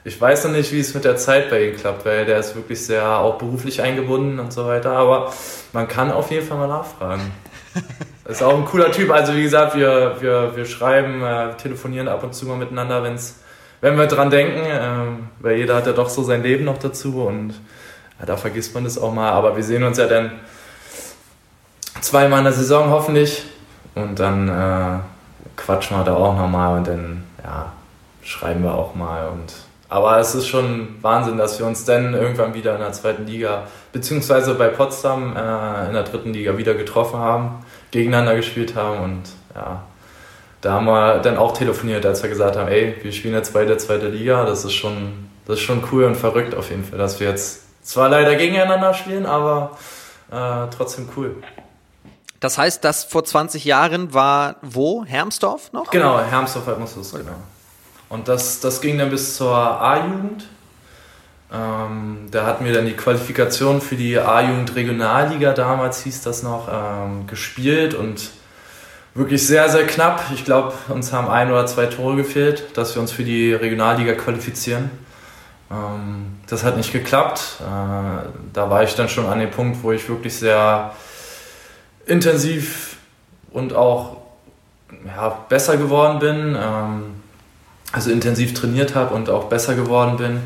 ich 0.06 0.20
weiß 0.20 0.44
noch 0.44 0.52
nicht, 0.52 0.70
wie 0.72 0.80
es 0.80 0.92
mit 0.92 1.04
der 1.04 1.16
Zeit 1.16 1.48
bei 1.48 1.68
ihm 1.68 1.76
klappt, 1.76 2.04
weil 2.04 2.26
der 2.26 2.38
ist 2.38 2.54
wirklich 2.54 2.84
sehr 2.84 3.18
auch 3.18 3.38
beruflich 3.38 3.80
eingebunden 3.80 4.38
und 4.38 4.52
so 4.52 4.66
weiter. 4.66 4.90
Aber 4.92 5.32
man 5.72 5.88
kann 5.88 6.12
auf 6.12 6.30
jeden 6.30 6.46
Fall 6.46 6.58
mal 6.58 6.68
nachfragen. 6.68 7.32
ist 8.26 8.42
auch 8.42 8.54
ein 8.54 8.66
cooler 8.66 8.92
Typ. 8.92 9.10
Also 9.10 9.34
wie 9.34 9.42
gesagt, 9.42 9.74
wir, 9.76 10.16
wir, 10.20 10.54
wir 10.56 10.66
schreiben, 10.66 11.22
äh, 11.22 11.54
telefonieren 11.56 12.08
ab 12.08 12.22
und 12.22 12.34
zu 12.34 12.46
mal 12.46 12.58
miteinander, 12.58 13.02
wenn's, 13.02 13.40
wenn 13.80 13.96
wir 13.96 14.06
dran 14.06 14.28
denken. 14.28 14.60
Ähm, 14.66 15.28
weil 15.38 15.56
jeder 15.56 15.76
hat 15.76 15.86
ja 15.86 15.92
doch 15.92 16.10
so 16.10 16.22
sein 16.22 16.42
Leben 16.42 16.64
noch 16.64 16.78
dazu 16.78 17.24
und 17.24 17.54
ja, 18.20 18.26
da 18.26 18.36
vergisst 18.36 18.74
man 18.74 18.84
das 18.84 18.98
auch 18.98 19.12
mal. 19.12 19.30
Aber 19.30 19.56
wir 19.56 19.64
sehen 19.64 19.84
uns 19.84 19.96
ja 19.96 20.06
dann 20.06 20.32
zweimal 22.02 22.40
in 22.40 22.44
der 22.44 22.52
Saison 22.52 22.90
hoffentlich 22.90 23.44
und 23.94 24.20
dann 24.20 24.48
äh, 24.48 24.98
quatschen 25.56 25.96
wir 25.96 26.04
da 26.04 26.14
auch 26.14 26.36
nochmal 26.36 26.78
und 26.78 26.86
dann 26.86 27.24
ja, 27.42 27.72
schreiben 28.22 28.62
wir 28.62 28.74
auch 28.74 28.94
mal 28.94 29.28
und 29.28 29.52
aber 29.88 30.18
es 30.18 30.34
ist 30.34 30.48
schon 30.48 30.96
Wahnsinn, 31.02 31.36
dass 31.36 31.58
wir 31.60 31.66
uns 31.66 31.84
dann 31.84 32.14
irgendwann 32.14 32.52
wieder 32.54 32.74
in 32.74 32.80
der 32.80 32.92
zweiten 32.92 33.26
Liga, 33.26 33.68
beziehungsweise 33.92 34.54
bei 34.54 34.68
Potsdam 34.68 35.36
äh, 35.36 35.86
in 35.86 35.92
der 35.92 36.02
dritten 36.02 36.32
Liga 36.32 36.56
wieder 36.58 36.74
getroffen 36.74 37.20
haben, 37.20 37.64
gegeneinander 37.90 38.34
gespielt 38.34 38.74
haben 38.74 39.00
und 39.04 39.22
ja, 39.54 39.82
da 40.62 40.72
haben 40.72 40.86
wir 40.86 41.18
dann 41.18 41.36
auch 41.36 41.52
telefoniert, 41.52 42.04
als 42.06 42.22
wir 42.22 42.30
gesagt 42.30 42.56
haben, 42.56 42.68
ey, 42.68 42.96
wir 43.02 43.12
spielen 43.12 43.34
jetzt 43.34 43.52
beide 43.52 43.76
zweite 43.76 44.08
Liga, 44.08 44.44
das 44.46 44.64
ist 44.64 44.72
schon, 44.72 45.28
das 45.46 45.58
ist 45.58 45.62
schon 45.62 45.84
cool 45.92 46.04
und 46.04 46.16
verrückt 46.16 46.54
auf 46.54 46.70
jeden 46.70 46.84
Fall, 46.84 46.98
dass 46.98 47.20
wir 47.20 47.28
jetzt 47.28 47.62
zwar 47.86 48.08
leider 48.08 48.34
gegeneinander 48.34 48.94
spielen, 48.94 49.26
aber 49.26 49.76
äh, 50.32 50.66
trotzdem 50.74 51.08
cool. 51.16 51.36
Das 52.44 52.58
heißt, 52.58 52.84
das 52.84 53.04
vor 53.04 53.24
20 53.24 53.64
Jahren 53.64 54.12
war 54.12 54.56
wo? 54.60 55.02
Hermsdorf 55.06 55.72
noch? 55.72 55.90
Genau, 55.90 56.20
Hermsdorf 56.20 56.78
muss 56.78 56.94
es, 56.94 57.12
genau. 57.12 57.32
Und 58.10 58.28
das, 58.28 58.60
das 58.60 58.82
ging 58.82 58.98
dann 58.98 59.08
bis 59.08 59.34
zur 59.38 59.56
A-Jugend. 59.56 60.44
Ähm, 61.50 62.26
da 62.30 62.44
hatten 62.44 62.66
wir 62.66 62.74
dann 62.74 62.84
die 62.84 62.92
Qualifikation 62.92 63.80
für 63.80 63.96
die 63.96 64.18
A-Jugend 64.18 64.76
Regionalliga, 64.76 65.54
damals 65.54 66.02
hieß 66.02 66.20
das 66.20 66.42
noch, 66.42 66.68
ähm, 66.70 67.26
gespielt 67.26 67.94
und 67.94 68.28
wirklich 69.14 69.46
sehr, 69.46 69.70
sehr 69.70 69.86
knapp. 69.86 70.24
Ich 70.34 70.44
glaube, 70.44 70.74
uns 70.88 71.14
haben 71.14 71.30
ein 71.30 71.50
oder 71.50 71.64
zwei 71.64 71.86
Tore 71.86 72.14
gefehlt, 72.16 72.76
dass 72.76 72.94
wir 72.94 73.00
uns 73.00 73.10
für 73.10 73.24
die 73.24 73.54
Regionalliga 73.54 74.12
qualifizieren. 74.12 74.90
Ähm, 75.70 76.40
das 76.46 76.62
hat 76.62 76.76
nicht 76.76 76.92
geklappt. 76.92 77.40
Äh, 77.60 78.28
da 78.52 78.68
war 78.68 78.82
ich 78.82 78.94
dann 78.96 79.08
schon 79.08 79.24
an 79.24 79.38
dem 79.38 79.50
Punkt, 79.50 79.82
wo 79.82 79.92
ich 79.92 80.06
wirklich 80.10 80.34
sehr 80.34 80.92
intensiv 82.06 82.96
und 83.50 83.74
auch 83.74 84.16
ja, 85.06 85.28
besser 85.48 85.76
geworden 85.76 86.18
bin. 86.18 86.56
Ähm, 86.60 87.14
also 87.94 88.10
intensiv 88.10 88.54
trainiert 88.54 88.96
habe 88.96 89.14
und 89.14 89.30
auch 89.30 89.44
besser 89.44 89.76
geworden 89.76 90.16
bin. 90.16 90.40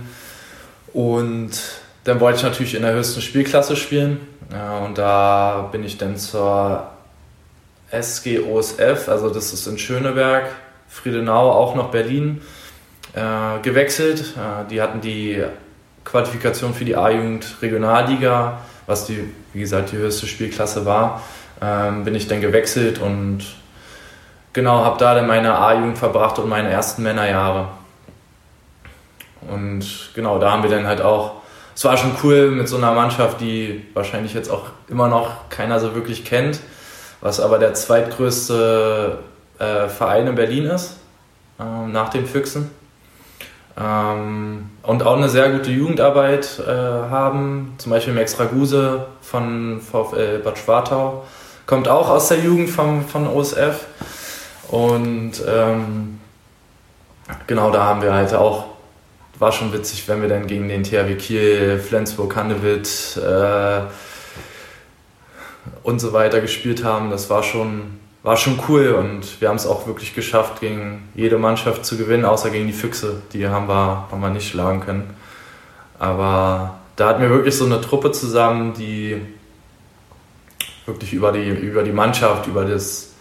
Und 0.92 1.50
dann 2.04 2.20
wollte 2.20 2.38
ich 2.38 2.42
natürlich 2.42 2.74
in 2.74 2.82
der 2.82 2.92
höchsten 2.92 3.22
Spielklasse 3.22 3.74
spielen. 3.74 4.20
Ja, 4.52 4.78
und 4.78 4.98
da 4.98 5.68
bin 5.72 5.82
ich 5.82 5.96
dann 5.96 6.18
zur 6.18 6.86
SG 7.90 8.40
OSF, 8.40 9.08
also 9.08 9.30
das 9.30 9.54
ist 9.54 9.66
in 9.66 9.78
Schöneberg, 9.78 10.50
Friedenau, 10.88 11.50
auch 11.50 11.74
noch 11.74 11.90
Berlin, 11.90 12.42
äh, 13.14 13.60
gewechselt. 13.62 14.34
Äh, 14.36 14.68
die 14.68 14.82
hatten 14.82 15.00
die 15.00 15.42
Qualifikation 16.04 16.74
für 16.74 16.84
die 16.84 16.96
A-Jugend 16.96 17.56
Regionalliga, 17.62 18.58
was 18.86 19.06
die, 19.06 19.24
wie 19.54 19.60
gesagt, 19.60 19.92
die 19.92 19.96
höchste 19.96 20.26
Spielklasse 20.26 20.84
war. 20.84 21.22
Ähm, 21.60 22.04
bin 22.04 22.14
ich 22.14 22.28
dann 22.28 22.40
gewechselt 22.40 22.98
und 22.98 23.44
Genau, 24.58 24.84
habe 24.84 24.98
da 24.98 25.14
dann 25.14 25.26
meine 25.26 25.56
A-Jugend 25.56 25.98
verbracht 25.98 26.38
und 26.40 26.48
meine 26.48 26.68
ersten 26.70 27.04
Männerjahre. 27.04 27.68
Und 29.48 29.84
genau, 30.14 30.40
da 30.40 30.50
haben 30.50 30.64
wir 30.64 30.70
dann 30.70 30.86
halt 30.86 31.00
auch, 31.00 31.34
es 31.76 31.84
war 31.84 31.96
schon 31.96 32.16
cool 32.24 32.50
mit 32.50 32.66
so 32.66 32.76
einer 32.76 32.92
Mannschaft, 32.92 33.40
die 33.40 33.86
wahrscheinlich 33.94 34.34
jetzt 34.34 34.50
auch 34.50 34.64
immer 34.88 35.06
noch 35.06 35.48
keiner 35.48 35.78
so 35.78 35.94
wirklich 35.94 36.24
kennt, 36.24 36.58
was 37.20 37.38
aber 37.38 37.58
der 37.58 37.74
zweitgrößte 37.74 39.18
äh, 39.60 39.88
Verein 39.88 40.26
in 40.26 40.34
Berlin 40.34 40.64
ist, 40.64 40.96
äh, 41.60 41.86
nach 41.86 42.08
den 42.08 42.26
Füchsen. 42.26 42.70
Ähm, 43.78 44.70
und 44.82 45.02
auch 45.04 45.16
eine 45.16 45.28
sehr 45.28 45.50
gute 45.50 45.70
Jugendarbeit 45.70 46.58
äh, 46.66 46.72
haben, 46.72 47.74
zum 47.78 47.90
Beispiel 47.92 48.12
Max 48.14 48.40
Raguse 48.40 49.06
von 49.20 49.80
VfL 49.80 50.40
Bad 50.40 50.58
Schwartau, 50.58 51.24
kommt 51.68 51.87
auch 51.87 52.09
aus 52.09 52.28
der 52.28 52.38
Jugend 52.38 52.70
vom, 52.70 53.07
von 53.07 53.28
OSF. 53.28 53.85
Und 54.68 55.33
ähm, 55.46 56.18
genau 57.46 57.70
da 57.70 57.85
haben 57.85 58.00
wir 58.00 58.14
halt 58.14 58.33
auch, 58.33 58.64
war 59.38 59.52
schon 59.52 59.72
witzig, 59.74 60.09
wenn 60.09 60.22
wir 60.22 60.31
dann 60.31 60.46
gegen 60.46 60.68
den 60.70 60.83
THW 60.83 61.14
Kiel, 61.16 61.78
Flensburg, 61.78 62.35
Handewitt 62.35 63.20
äh, 63.22 63.81
und 65.83 66.00
so 66.00 66.14
weiter 66.14 66.40
gespielt 66.40 66.85
haben. 66.85 67.11
Das 67.11 67.28
war 67.28 67.42
schon, 67.42 67.98
war 68.22 68.38
schon 68.38 68.59
cool 68.68 68.94
und 68.94 69.38
wir 69.42 69.50
haben 69.50 69.57
es 69.57 69.66
auch 69.66 69.87
wirklich 69.87 70.14
geschafft, 70.14 70.61
gegen 70.61 71.11
jede 71.14 71.37
Mannschaft 71.37 71.85
zu 71.85 71.98
gewinnen, 71.98 72.24
außer 72.24 72.48
gegen 72.48 72.66
die 72.66 72.72
Füchse. 72.72 73.20
Die 73.35 73.46
haben 73.46 73.68
wir, 73.68 74.09
haben 74.11 74.20
wir 74.22 74.31
nicht 74.31 74.48
schlagen 74.48 74.81
können. 74.81 75.14
Aber 75.98 76.78
da 76.96 77.09
hatten 77.09 77.20
wir 77.20 77.28
wirklich 77.28 77.57
so 77.57 77.66
eine 77.66 77.83
Truppe 77.83 78.11
zusammen, 78.11 78.72
die 78.72 79.20
wirklich 80.88 81.12
über 81.12 81.33
die, 81.33 81.48
über 81.48 81.83
die 81.83 81.92
Mannschaft, 81.92 82.46
über 82.46 82.64
das 82.64 83.12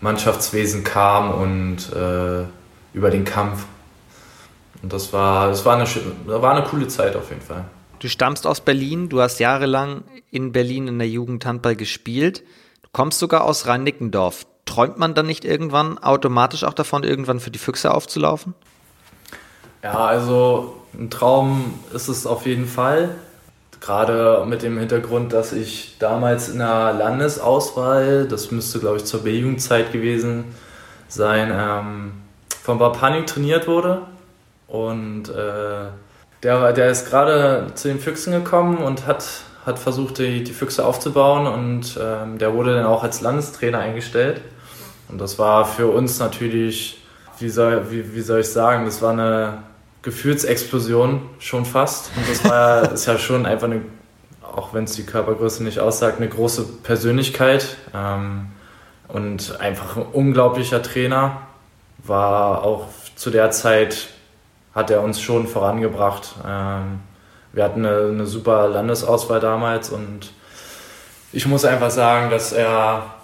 Mannschaftswesen 0.00 0.84
kam 0.84 1.30
und 1.32 1.92
äh, 1.92 2.44
über 2.92 3.10
den 3.10 3.24
Kampf. 3.24 3.64
Und 4.82 4.92
das 4.92 5.12
war, 5.12 5.48
das 5.48 5.64
war 5.64 5.76
eine, 5.76 5.86
war 6.26 6.54
eine 6.54 6.66
coole 6.66 6.88
Zeit 6.88 7.16
auf 7.16 7.30
jeden 7.30 7.42
Fall. 7.42 7.64
Du 7.98 8.08
stammst 8.08 8.46
aus 8.46 8.62
Berlin, 8.62 9.08
du 9.08 9.20
hast 9.20 9.40
jahrelang 9.40 10.04
in 10.30 10.52
Berlin 10.52 10.88
in 10.88 10.98
der 10.98 11.08
Jugend 11.08 11.44
Handball 11.44 11.76
gespielt. 11.76 12.42
Du 12.82 12.88
kommst 12.92 13.18
sogar 13.18 13.44
aus 13.44 13.66
Rhein-Nickendorf. 13.66 14.46
Träumt 14.64 14.98
man 14.98 15.14
dann 15.14 15.26
nicht 15.26 15.44
irgendwann 15.44 15.98
automatisch 15.98 16.64
auch 16.64 16.72
davon, 16.72 17.02
irgendwann 17.02 17.40
für 17.40 17.50
die 17.50 17.58
Füchse 17.58 17.92
aufzulaufen? 17.92 18.54
Ja, 19.82 20.06
also 20.06 20.76
ein 20.94 21.10
Traum 21.10 21.74
ist 21.92 22.08
es 22.08 22.26
auf 22.26 22.46
jeden 22.46 22.66
Fall. 22.66 23.16
Gerade 23.80 24.44
mit 24.46 24.62
dem 24.62 24.78
Hintergrund, 24.78 25.32
dass 25.32 25.52
ich 25.52 25.96
damals 25.98 26.50
in 26.50 26.58
der 26.58 26.92
Landesauswahl, 26.92 28.26
das 28.28 28.50
müsste 28.50 28.78
glaube 28.78 28.98
ich 28.98 29.04
zur 29.04 29.24
B-Jugendzeit 29.24 29.90
gewesen 29.90 30.44
sein, 31.08 31.50
ähm, 31.52 32.12
von 32.62 32.78
Barpanik 32.78 33.26
trainiert 33.26 33.66
wurde. 33.66 34.02
Und 34.68 35.28
äh, 35.30 35.88
der, 36.42 36.72
der 36.72 36.90
ist 36.90 37.08
gerade 37.08 37.66
zu 37.74 37.88
den 37.88 37.98
Füchsen 37.98 38.32
gekommen 38.32 38.78
und 38.78 39.06
hat, 39.06 39.24
hat 39.66 39.78
versucht, 39.78 40.18
die, 40.18 40.44
die 40.44 40.52
Füchse 40.52 40.84
aufzubauen. 40.84 41.46
Und 41.46 41.98
ähm, 42.00 42.38
der 42.38 42.54
wurde 42.54 42.74
dann 42.74 42.86
auch 42.86 43.02
als 43.02 43.20
Landestrainer 43.20 43.78
eingestellt. 43.78 44.40
Und 45.08 45.20
das 45.20 45.38
war 45.38 45.64
für 45.64 45.88
uns 45.88 46.18
natürlich, 46.18 47.02
wie 47.38 47.48
soll, 47.48 47.90
wie, 47.90 48.14
wie 48.14 48.20
soll 48.20 48.40
ich 48.40 48.48
sagen, 48.48 48.84
das 48.84 49.02
war 49.02 49.12
eine 49.12 49.58
Gefühlsexplosion 50.02 51.22
schon 51.38 51.64
fast. 51.64 52.10
Und 52.16 52.28
das 52.28 52.44
war 52.44 52.92
ist 52.92 53.06
ja 53.06 53.18
schon 53.18 53.46
einfach 53.46 53.66
eine, 53.66 53.82
auch 54.42 54.72
wenn 54.72 54.84
es 54.84 54.92
die 54.92 55.04
Körpergröße 55.04 55.62
nicht 55.62 55.78
aussagt, 55.78 56.18
eine 56.18 56.28
große 56.28 56.64
Persönlichkeit 56.82 57.76
ähm, 57.94 58.46
und 59.08 59.60
einfach 59.60 59.96
ein 59.96 60.06
unglaublicher 60.12 60.82
Trainer. 60.82 61.42
War 61.98 62.62
auch 62.64 62.86
zu 63.14 63.30
der 63.30 63.50
Zeit, 63.50 64.08
hat 64.74 64.90
er 64.90 65.02
uns 65.02 65.20
schon 65.20 65.46
vorangebracht. 65.46 66.34
Ähm, 66.46 67.00
wir 67.52 67.64
hatten 67.64 67.84
eine, 67.84 68.08
eine, 68.08 68.26
super 68.26 68.68
Landesauswahl 68.68 69.40
damals 69.40 69.90
und 69.90 70.32
ich 71.32 71.46
muss 71.46 71.64
einfach 71.64 71.90
sagen, 71.90 72.30
dass 72.30 72.52
er 72.52 73.14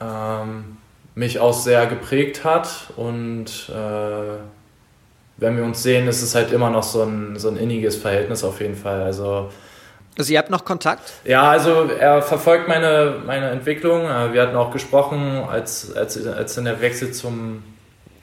ähm, 0.00 0.76
mich 1.14 1.38
auch 1.38 1.54
sehr 1.54 1.86
geprägt 1.86 2.44
hat 2.44 2.92
und 2.96 3.70
äh, 3.70 4.38
wenn 5.38 5.56
wir 5.56 5.64
uns 5.64 5.82
sehen, 5.82 6.08
ist 6.08 6.22
es 6.22 6.34
halt 6.34 6.52
immer 6.52 6.70
noch 6.70 6.82
so 6.82 7.02
ein, 7.02 7.38
so 7.38 7.48
ein 7.48 7.56
inniges 7.56 7.96
Verhältnis 7.96 8.42
auf 8.42 8.60
jeden 8.60 8.76
Fall. 8.76 9.02
Also, 9.02 9.50
also 10.18 10.32
ihr 10.32 10.38
habt 10.38 10.50
noch 10.50 10.64
Kontakt? 10.64 11.12
Ja, 11.24 11.50
also 11.50 11.90
er 11.90 12.22
verfolgt 12.22 12.68
meine, 12.68 13.16
meine 13.26 13.50
Entwicklung. 13.50 14.04
Äh, 14.04 14.32
wir 14.32 14.42
hatten 14.42 14.56
auch 14.56 14.70
gesprochen, 14.70 15.44
als, 15.48 15.94
als, 15.94 16.26
als 16.26 16.54
dann 16.54 16.64
der 16.64 16.80
Wechsel 16.80 17.12
zum 17.12 17.62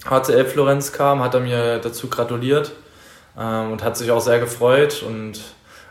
HCL 0.09 0.45
Florenz 0.45 0.91
kam, 0.91 1.21
hat 1.23 1.35
er 1.35 1.39
mir 1.39 1.79
dazu 1.79 2.09
gratuliert 2.09 2.71
ähm, 3.39 3.71
und 3.71 3.83
hat 3.83 3.95
sich 3.95 4.09
auch 4.09 4.21
sehr 4.21 4.39
gefreut. 4.39 5.03
Und 5.07 5.39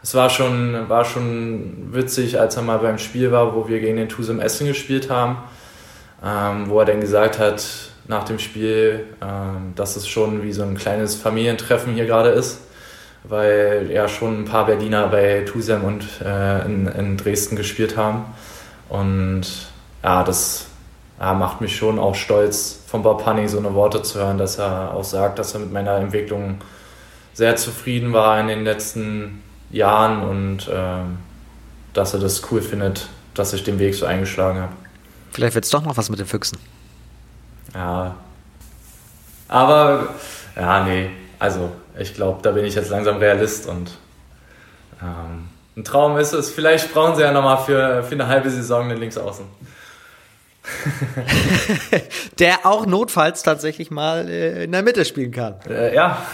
es 0.03 0.15
war 0.17 0.29
schon, 0.29 0.89
war 0.89 1.05
schon 1.05 1.95
witzig, 1.95 2.41
als 2.41 2.57
er 2.57 2.63
mal 2.63 2.79
beim 2.79 2.99
Spiel 2.99 3.31
war, 3.31 3.55
wo 3.55 3.69
wir 3.69 3.79
gegen 3.79 3.97
den 3.97 4.09
Tusem 4.09 4.41
Essen 4.41 4.67
gespielt 4.67 5.09
haben, 5.09 5.37
ähm, 6.25 6.69
wo 6.69 6.81
er 6.81 6.85
dann 6.85 7.01
gesagt 7.01 7.39
hat, 7.39 7.65
nach 8.09 8.25
dem 8.25 8.39
Spiel, 8.39 9.07
ähm, 9.23 9.73
dass 9.77 9.97
es 9.97 10.09
schon 10.09 10.43
wie 10.43 10.53
so 10.53 10.63
ein 10.63 10.77
kleines 10.77 11.15
Familientreffen 11.15 11.95
hier 11.95 12.07
gerade 12.07 12.31
ist, 12.31 12.61
weil 13.25 13.91
ja 13.91 14.09
schon 14.09 14.43
ein 14.43 14.45
paar 14.45 14.67
Berliner 14.67 15.09
bei 15.09 15.43
Tusem 15.47 15.85
und 15.85 16.05
äh, 16.25 16.65
in, 16.65 17.17
Dresden 17.17 17.57
gespielt 17.57 17.97
haben. 17.97 18.25
Und 18.89 19.47
ja, 20.03 20.25
das 20.25 20.67
macht 21.19 21.61
mich 21.61 21.77
schon 21.77 22.01
auch 22.01 22.17
stolz, 22.17 22.81
von 22.89 23.03
Bob 23.05 23.25
Honey 23.25 23.47
so 23.47 23.59
eine 23.59 23.75
Worte 23.75 24.03
zu 24.03 24.19
hören, 24.19 24.39
dass 24.39 24.59
er 24.59 24.93
auch 24.93 25.05
sagt, 25.05 25.39
dass 25.39 25.55
er 25.55 25.61
mit 25.61 25.73
meiner 25.73 25.97
Entwicklung 25.97 26.61
sehr 27.33 27.55
zufrieden 27.57 28.13
war 28.13 28.41
in 28.41 28.49
den 28.49 28.65
letzten 28.65 29.41
Jahren 29.71 30.23
und 30.23 30.69
äh, 30.69 31.05
dass 31.95 32.15
er 32.15 32.21
das 32.21 32.43
cool 32.51 32.61
findet, 32.61 33.09
dass 33.35 33.53
ich 33.53 33.65
den 33.65 33.79
Weg 33.79 33.95
so 33.95 34.05
eingeschlagen 34.05 34.61
habe. 34.61 34.73
Vielleicht 35.31 35.55
wird 35.55 35.65
es 35.65 35.71
doch 35.71 35.83
noch 35.83 35.97
was 35.97 36.11
mit 36.11 36.19
den 36.19 36.27
Füchsen. 36.27 36.59
Ja. 37.75 38.15
Aber, 39.49 40.15
ja, 40.57 40.85
nee. 40.85 41.11
Also, 41.39 41.73
ich 41.99 42.15
glaube, 42.15 42.41
da 42.43 42.53
bin 42.53 42.65
ich 42.65 42.75
jetzt 42.75 42.91
langsam 42.91 43.19
Realist 43.19 43.67
und 43.67 43.91
ähm, 45.03 45.49
ein 45.77 45.85
Traum 45.85 46.17
ist 46.19 46.33
es. 46.33 46.51
Vielleicht 46.51 46.93
brauchen 46.93 47.17
sie 47.17 47.23
ja 47.23 47.33
nochmal 47.33 47.59
für, 47.59 48.03
für 48.03 48.15
eine 48.15 48.29
halbe 48.29 48.51
Saison 48.51 48.89
den 48.89 48.99
Linksaußen. 48.99 49.45
Der 52.39 52.65
auch 52.65 52.87
notfalls 52.87 53.43
tatsächlich 53.43 53.91
mal 53.91 54.29
äh, 54.29 54.65
in 54.65 54.73
der 54.73 54.83
Mitte 54.83 55.05
spielen 55.05 55.33
kann. 55.33 55.57
Äh, 55.69 55.95
ja. 55.95 56.19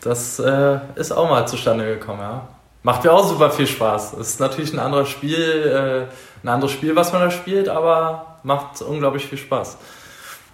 Das 0.00 0.38
äh, 0.38 0.78
ist 0.94 1.10
auch 1.10 1.28
mal 1.28 1.46
zustande 1.46 1.84
gekommen, 1.84 2.20
ja. 2.20 2.48
Macht 2.88 3.04
mir 3.04 3.12
auch 3.12 3.28
super 3.28 3.50
viel 3.50 3.66
Spaß. 3.66 4.14
Es 4.14 4.28
ist 4.30 4.40
natürlich 4.40 4.72
ein 4.72 4.78
anderes 4.78 5.10
Spiel, 5.10 5.36
äh, 5.38 6.42
ein 6.42 6.48
anderes 6.48 6.72
Spiel, 6.72 6.96
was 6.96 7.12
man 7.12 7.20
da 7.20 7.30
spielt, 7.30 7.68
aber 7.68 8.38
macht 8.44 8.80
unglaublich 8.80 9.26
viel 9.26 9.36
Spaß. 9.36 9.76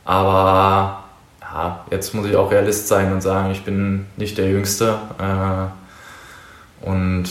Aber 0.04 1.04
ja, 1.40 1.84
jetzt 1.92 2.12
muss 2.12 2.26
ich 2.26 2.34
auch 2.34 2.50
Realist 2.50 2.88
sein 2.88 3.12
und 3.12 3.20
sagen, 3.20 3.52
ich 3.52 3.62
bin 3.62 4.06
nicht 4.16 4.36
der 4.36 4.48
Jüngste. 4.48 4.98
Äh, 5.16 6.84
und 6.84 7.28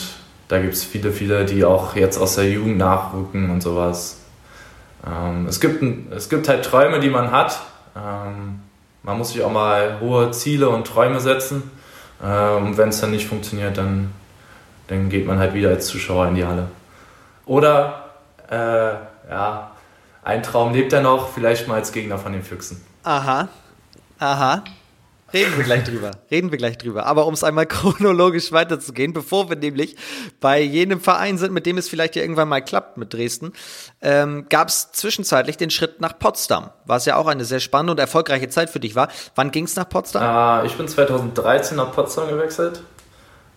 da 0.48 0.58
gibt 0.58 0.72
es 0.72 0.84
viele, 0.84 1.12
viele, 1.12 1.44
die 1.44 1.66
auch 1.66 1.94
jetzt 1.96 2.16
aus 2.16 2.36
der 2.36 2.48
Jugend 2.48 2.78
nachrücken 2.78 3.50
und 3.50 3.62
sowas. 3.62 4.20
Ähm, 5.06 5.44
es, 5.46 5.60
gibt, 5.60 5.82
es 6.12 6.30
gibt 6.30 6.48
halt 6.48 6.64
Träume, 6.64 7.00
die 7.00 7.10
man 7.10 7.30
hat. 7.30 7.60
Ähm, 7.94 8.60
man 9.02 9.18
muss 9.18 9.32
sich 9.32 9.42
auch 9.42 9.52
mal 9.52 9.98
hohe 10.00 10.30
Ziele 10.30 10.70
und 10.70 10.86
Träume 10.86 11.20
setzen. 11.20 11.70
Äh, 12.22 12.54
und 12.56 12.78
wenn 12.78 12.88
es 12.88 13.02
dann 13.02 13.10
nicht 13.10 13.28
funktioniert, 13.28 13.76
dann, 13.76 14.10
dann 14.88 15.08
geht 15.08 15.26
man 15.26 15.38
halt 15.38 15.54
wieder 15.54 15.70
als 15.70 15.86
Zuschauer 15.86 16.28
in 16.28 16.34
die 16.34 16.44
Halle. 16.44 16.68
Oder, 17.46 18.10
äh, 18.50 18.94
ja, 19.30 19.70
ein 20.22 20.42
Traum 20.42 20.72
lebt 20.72 20.92
er 20.92 21.02
noch, 21.02 21.30
vielleicht 21.30 21.68
mal 21.68 21.74
als 21.74 21.92
Gegner 21.92 22.18
von 22.18 22.32
den 22.32 22.42
Füchsen. 22.42 22.84
Aha, 23.02 23.48
aha. 24.18 24.64
Reden 25.34 25.56
wir 25.56 25.64
gleich 25.64 25.82
drüber. 25.82 26.12
Reden 26.30 26.52
wir 26.52 26.58
gleich 26.58 26.78
drüber. 26.78 27.06
Aber 27.06 27.26
um 27.26 27.34
es 27.34 27.42
einmal 27.42 27.66
chronologisch 27.66 28.52
weiterzugehen, 28.52 29.12
bevor 29.12 29.50
wir 29.50 29.56
nämlich 29.56 29.96
bei 30.40 30.60
jenem 30.60 31.00
Verein 31.00 31.38
sind, 31.38 31.52
mit 31.52 31.66
dem 31.66 31.76
es 31.76 31.88
vielleicht 31.88 32.14
ja 32.14 32.22
irgendwann 32.22 32.48
mal 32.48 32.60
klappt 32.60 32.98
mit 32.98 33.12
Dresden, 33.12 33.52
ähm, 34.00 34.46
gab 34.48 34.68
es 34.68 34.92
zwischenzeitlich 34.92 35.56
den 35.56 35.70
Schritt 35.70 36.00
nach 36.00 36.16
Potsdam, 36.18 36.70
was 36.86 37.04
ja 37.04 37.16
auch 37.16 37.26
eine 37.26 37.44
sehr 37.44 37.58
spannende 37.58 37.90
und 37.92 37.98
erfolgreiche 37.98 38.48
Zeit 38.48 38.70
für 38.70 38.78
dich 38.78 38.94
war. 38.94 39.08
Wann 39.34 39.50
ging 39.50 39.64
es 39.64 39.74
nach 39.74 39.88
Potsdam? 39.88 40.62
Äh, 40.62 40.66
ich 40.68 40.74
bin 40.76 40.86
2013 40.86 41.76
nach 41.76 41.92
Potsdam 41.92 42.28
gewechselt. 42.28 42.80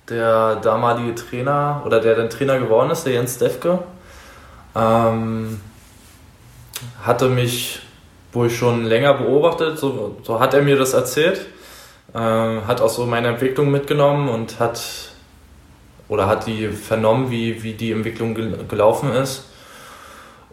Der 0.10 0.56
damalige 0.58 1.16
Trainer 1.16 1.82
oder 1.86 2.00
der 2.00 2.16
dann 2.16 2.30
Trainer 2.30 2.60
geworden 2.60 2.92
ist, 2.92 3.04
der 3.04 3.14
Jens 3.14 3.38
Defke, 3.38 3.80
ähm, 4.76 5.60
hatte 7.04 7.28
mich 7.30 7.82
wohl 8.32 8.50
schon 8.50 8.86
länger 8.86 9.16
beobachtet, 9.16 9.78
so, 9.78 10.18
so 10.24 10.40
hat 10.40 10.54
er 10.54 10.62
mir 10.62 10.78
das 10.78 10.94
erzählt 10.94 11.48
ähm, 12.16 12.66
hat 12.68 12.82
auch 12.82 12.90
so 12.90 13.06
meine 13.06 13.30
Entwicklung 13.30 13.72
mitgenommen 13.72 14.30
und 14.30 14.60
hat 14.60 14.82
oder 16.10 16.28
hat 16.28 16.48
die 16.48 16.70
vernommen, 16.70 17.30
wie, 17.30 17.64
wie 17.64 17.74
die 17.74 17.92
Entwicklung 17.92 18.34
gel 18.34 18.66
gelaufen 18.68 19.12
ist. 19.12 19.50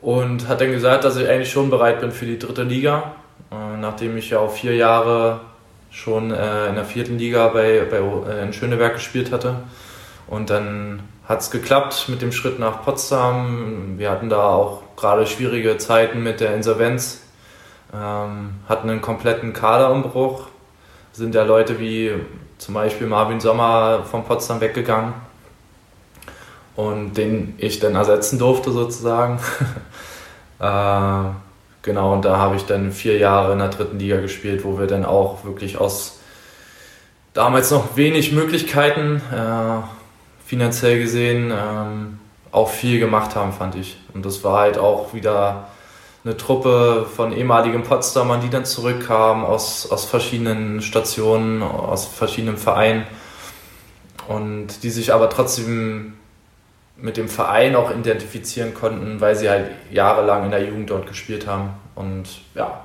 Und 0.00 0.48
hat 0.48 0.60
dann 0.60 0.72
gesagt, 0.72 1.04
dass 1.04 1.16
ich 1.16 1.28
eigentlich 1.28 1.50
schon 1.50 1.70
bereit 1.70 2.00
bin 2.00 2.10
für 2.10 2.26
die 2.26 2.38
dritte 2.38 2.64
Liga, 2.64 3.14
äh, 3.50 3.76
nachdem 3.78 4.16
ich 4.16 4.30
ja 4.30 4.40
auch 4.40 4.50
vier 4.50 4.74
Jahre 4.74 5.40
schon 5.94 6.30
äh, 6.30 6.68
in 6.68 6.74
der 6.74 6.85
vierten 6.85 7.16
Liga 7.16 7.48
bei, 7.48 7.87
bei 7.88 7.98
äh, 7.98 8.42
in 8.42 8.52
Schöneberg 8.52 8.94
gespielt 8.94 9.33
hatte. 9.33 9.57
Und 10.26 10.50
dann 10.50 11.00
hat 11.26 11.40
es 11.40 11.50
geklappt 11.50 12.09
mit 12.09 12.20
dem 12.20 12.33
Schritt 12.33 12.59
nach 12.59 12.83
Potsdam. 12.83 13.94
Wir 13.96 14.11
hatten 14.11 14.28
da 14.28 14.42
auch 14.48 14.83
gerade 14.96 15.26
schwierige 15.26 15.78
Zeiten 15.78 16.22
mit 16.22 16.40
der 16.40 16.54
Insolvenz, 16.54 17.22
ähm, 17.94 18.57
hatten 18.68 18.90
einen 18.90 19.00
kompletten 19.00 19.52
Kaderumbruch 19.52 20.48
sind 21.14 21.35
ja 21.35 21.44
Leute 21.44 21.78
wie 21.78 22.12
zum 22.59 22.74
Beispiel 22.74 23.07
Marvin 23.07 23.40
Sommer 23.40 24.02
von 24.04 24.24
Potsdam 24.24 24.61
weggegangen 24.61 25.14
und 26.74 27.14
den 27.14 27.54
ich 27.59 27.78
dann 27.78 27.94
ersetzen 27.94 28.38
durfte 28.38 28.72
sozusagen. 28.72 29.38
äh, 30.59 31.43
genau, 31.84 32.12
und 32.12 32.24
da 32.24 32.38
habe 32.38 32.56
ich 32.56 32.64
dann 32.64 32.90
vier 32.90 33.18
Jahre 33.18 33.52
in 33.52 33.60
der 33.60 33.68
dritten 33.68 34.00
Liga 34.00 34.20
gespielt, 34.20 34.64
wo 34.64 34.78
wir 34.78 34.88
dann 34.88 35.04
auch 35.04 35.44
wirklich 35.44 35.78
aus 35.78 36.18
damals 37.34 37.70
noch 37.70 37.96
wenig 37.96 38.32
Möglichkeiten, 38.32 39.20
äh, 39.32 39.82
finanziell 40.44 41.00
gesehen, 41.00 41.52
ähm, 41.52 42.18
auch 42.50 42.70
viel 42.70 42.98
gemacht 42.98 43.36
haben, 43.36 43.52
fand 43.52 43.74
ich. 43.74 43.98
Und 44.14 44.24
das 44.24 44.42
war 44.44 44.60
halt 44.60 44.78
auch 44.78 45.14
wieder 45.14 45.68
eine 46.24 46.36
Truppe 46.36 47.06
von 47.14 47.32
ehemaligen 47.32 47.82
Potsdamern, 47.82 48.40
die 48.40 48.48
dann 48.48 48.64
zurückkamen 48.64 49.44
aus, 49.44 49.90
aus 49.90 50.04
verschiedenen 50.06 50.80
Stationen, 50.80 51.62
aus 51.62 52.06
verschiedenen 52.06 52.56
Vereinen 52.56 53.04
und 54.28 54.82
die 54.82 54.90
sich 54.90 55.12
aber 55.12 55.28
trotzdem 55.28 56.14
mit 56.96 57.16
dem 57.16 57.28
Verein 57.28 57.76
auch 57.76 57.90
identifizieren 57.90 58.74
konnten, 58.74 59.20
weil 59.20 59.37
sie 59.37 59.50
halt 59.50 59.70
jahrelang 59.90 60.44
in 60.44 60.50
der 60.50 60.64
Jugend 60.64 60.90
dort 60.90 61.07
gespielt 61.07 61.46
haben. 61.46 61.70
Und 61.94 62.28
ja, 62.54 62.83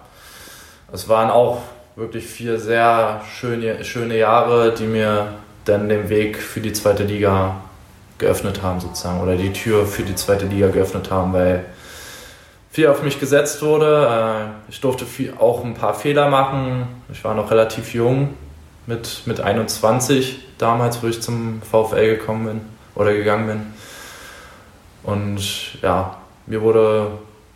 es 0.92 1.08
waren 1.08 1.30
auch 1.30 1.62
wirklich 1.96 2.26
vier 2.26 2.60
sehr 2.60 3.22
schöne, 3.32 3.84
schöne 3.84 4.18
Jahre, 4.18 4.74
die 4.74 4.86
mir 4.86 5.34
dann 5.66 5.90
den 5.90 6.10
Weg 6.10 6.38
für 6.38 6.62
die 6.62 6.74
zweite 6.74 7.04
Liga 7.04 7.58
geöffnet 8.18 8.62
haben, 8.64 8.80
sozusagen, 8.80 9.22
oder 9.22 9.36
die 9.36 9.54
Tür 9.54 9.86
für 9.86 10.04
die 10.04 10.16
zweite 10.16 10.46
Liga 10.46 10.68
geöffnet 10.70 11.12
haben, 11.12 11.34
weil 11.34 11.66
viel 12.72 12.88
auf 12.88 13.02
mich 13.04 13.20
gesetzt 13.20 13.62
wurde. 13.62 14.52
Äh, 14.68 14.72
ich 14.72 14.82
durfte 14.82 15.06
viel, 15.06 15.34
auch 15.38 15.64
ein 15.64 15.74
paar 15.74 15.94
Fehler 15.94 16.30
machen. 16.30 16.88
Ich 17.12 17.24
war 17.24 17.34
noch 17.34 17.52
relativ 17.52 17.94
jung, 17.94 18.36
mit, 18.86 19.22
mit 19.26 19.40
21 19.40 20.40
damals, 20.58 21.02
wo 21.04 21.08
ich 21.08 21.22
zum 21.22 21.62
VfL 21.62 22.18
gekommen 22.18 22.46
bin 22.46 22.62
oder 22.96 23.14
gegangen 23.14 23.48
bin. 23.48 23.62
Und 25.04 25.82
ja, 25.82 26.18
mir 26.46 26.62
wurde 26.62 27.12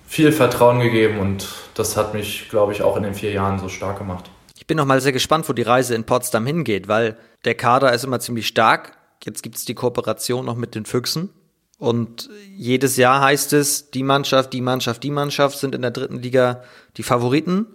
viel 0.06 0.32
Vertrauen 0.32 0.80
gegeben 0.80 1.20
und 1.20 1.48
das 1.74 1.98
hat 1.98 2.14
mich, 2.14 2.50
glaube 2.50 2.72
ich, 2.72 2.84
auch 2.84 2.98
in 2.98 3.04
den 3.04 3.16
vier 3.16 3.32
Jahren 3.32 3.60
so 3.60 3.68
stark 3.68 3.98
gemacht. 3.98 4.30
Ich 4.56 4.68
bin 4.68 4.78
noch 4.78 4.86
mal 4.86 5.02
sehr 5.02 5.12
gespannt, 5.12 5.50
wo 5.50 5.54
die 5.54 5.64
Reise 5.64 5.96
in 5.96 6.06
Potsdam 6.06 6.46
hingeht, 6.46 6.88
weil 6.88 7.18
der 7.46 7.56
Kader 7.56 7.94
ist 7.94 8.04
immer 8.04 8.20
ziemlich 8.20 8.48
stark. 8.48 8.98
Jetzt 9.24 9.42
gibt 9.42 9.56
es 9.56 9.66
die 9.66 9.74
Kooperation 9.74 10.46
noch 10.46 10.56
mit 10.56 10.76
den 10.76 10.86
Füchsen. 10.86 11.30
Und 11.80 12.30
jedes 12.56 12.96
Jahr 12.96 13.22
heißt 13.22 13.52
es, 13.54 13.90
die 13.92 14.04
Mannschaft, 14.04 14.54
die 14.54 14.62
Mannschaft, 14.62 15.04
die 15.04 15.12
Mannschaft 15.12 15.58
sind 15.58 15.76
in 15.76 15.82
der 15.82 15.92
dritten 15.92 16.20
Liga 16.20 16.64
die 16.96 17.04
Favoriten. 17.04 17.66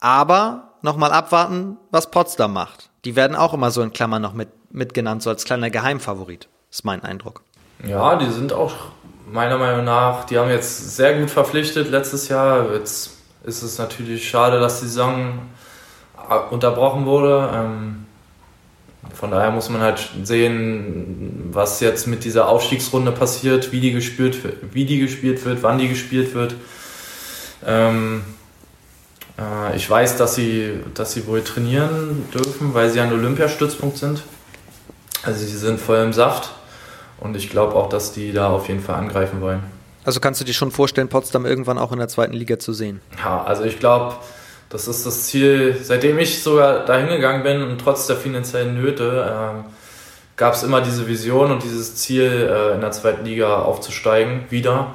Aber 0.00 0.74
nochmal 0.82 1.12
abwarten, 1.12 1.76
was 1.90 2.10
Potsdam 2.10 2.54
macht. 2.54 2.90
Die 3.04 3.14
werden 3.14 3.36
auch 3.36 3.54
immer 3.54 3.70
so 3.70 3.82
in 3.82 3.92
Klammern 3.92 4.22
noch 4.22 4.32
mit, 4.32 4.48
mitgenannt, 4.70 5.22
so 5.22 5.30
als 5.30 5.44
kleiner 5.44 5.70
Geheimfavorit, 5.70 6.48
ist 6.70 6.84
mein 6.84 7.04
Eindruck. 7.04 7.42
Ja, 7.84 8.16
die 8.16 8.30
sind 8.30 8.52
auch 8.52 8.74
meiner 9.30 9.58
Meinung 9.58 9.84
nach, 9.84 10.24
die 10.24 10.38
haben 10.38 10.50
jetzt 10.50 10.96
sehr 10.96 11.18
gut 11.18 11.30
verpflichtet 11.30 11.90
letztes 11.90 12.28
Jahr. 12.28 12.72
Jetzt 12.72 13.10
ist 13.44 13.62
es 13.62 13.78
natürlich 13.78 14.28
schade, 14.28 14.60
dass 14.60 14.80
die 14.80 14.86
Saison 14.86 15.38
unterbrochen 16.50 17.06
wurde. 17.06 17.50
Ähm, 17.52 18.06
von 19.14 19.30
daher 19.30 19.50
muss 19.50 19.68
man 19.68 19.80
halt 19.80 20.10
sehen, 20.24 21.50
was 21.52 21.80
jetzt 21.80 22.06
mit 22.06 22.24
dieser 22.24 22.48
Aufstiegsrunde 22.48 23.12
passiert, 23.12 23.72
wie 23.72 23.80
die 23.80 23.92
gespielt, 23.92 24.38
wie 24.72 24.84
die 24.84 24.98
gespielt 24.98 25.44
wird, 25.44 25.62
wann 25.62 25.78
die 25.78 25.88
gespielt 25.88 26.34
wird. 26.34 26.54
Ähm, 27.64 28.22
äh, 29.38 29.76
ich 29.76 29.88
weiß, 29.88 30.16
dass 30.16 30.34
sie, 30.34 30.80
dass 30.94 31.12
sie 31.12 31.26
wohl 31.26 31.42
trainieren 31.42 32.28
dürfen, 32.34 32.74
weil 32.74 32.90
sie 32.90 33.00
ein 33.00 33.12
Olympiastützpunkt 33.12 33.96
sind. 33.96 34.22
Also 35.22 35.44
sie 35.44 35.56
sind 35.56 35.80
voll 35.80 35.98
im 35.98 36.12
Saft 36.12 36.50
und 37.18 37.36
ich 37.36 37.50
glaube 37.50 37.74
auch, 37.74 37.88
dass 37.88 38.12
die 38.12 38.32
da 38.32 38.50
auf 38.50 38.68
jeden 38.68 38.80
Fall 38.80 38.96
angreifen 38.96 39.40
wollen. 39.40 39.62
Also 40.04 40.20
kannst 40.20 40.40
du 40.40 40.44
dir 40.44 40.52
schon 40.52 40.70
vorstellen, 40.70 41.08
Potsdam 41.08 41.46
irgendwann 41.46 41.78
auch 41.78 41.90
in 41.92 41.98
der 41.98 42.08
zweiten 42.08 42.32
Liga 42.32 42.58
zu 42.58 42.72
sehen? 42.72 43.00
Ja, 43.18 43.42
also 43.42 43.64
ich 43.64 43.80
glaube, 43.80 44.14
das 44.68 44.86
ist 44.88 45.04
das 45.06 45.24
Ziel, 45.26 45.76
seitdem 45.82 46.18
ich 46.18 46.42
sogar 46.42 46.84
dahin 46.84 47.08
gegangen 47.08 47.42
bin 47.42 47.62
und 47.62 47.80
trotz 47.80 48.06
der 48.06 48.16
finanziellen 48.16 48.80
Nöte 48.80 49.64
äh, 49.64 49.68
gab 50.36 50.54
es 50.54 50.62
immer 50.62 50.80
diese 50.80 51.08
Vision 51.08 51.50
und 51.50 51.62
dieses 51.62 51.96
Ziel, 51.96 52.48
äh, 52.50 52.74
in 52.74 52.80
der 52.80 52.92
zweiten 52.92 53.24
Liga 53.24 53.62
aufzusteigen, 53.62 54.44
wieder. 54.50 54.94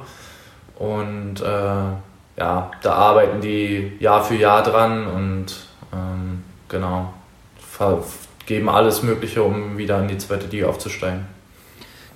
Und 0.78 1.40
äh, 1.40 1.44
ja, 1.44 2.70
da 2.82 2.92
arbeiten 2.92 3.40
die 3.40 3.92
Jahr 4.00 4.24
für 4.24 4.34
Jahr 4.34 4.62
dran 4.62 5.06
und 5.06 5.46
ähm, 5.92 6.42
genau, 6.68 7.12
geben 8.46 8.68
alles 8.68 9.02
Mögliche, 9.02 9.42
um 9.42 9.76
wieder 9.76 10.00
in 10.00 10.08
die 10.08 10.18
zweite 10.18 10.46
Liga 10.46 10.68
aufzusteigen. 10.68 11.26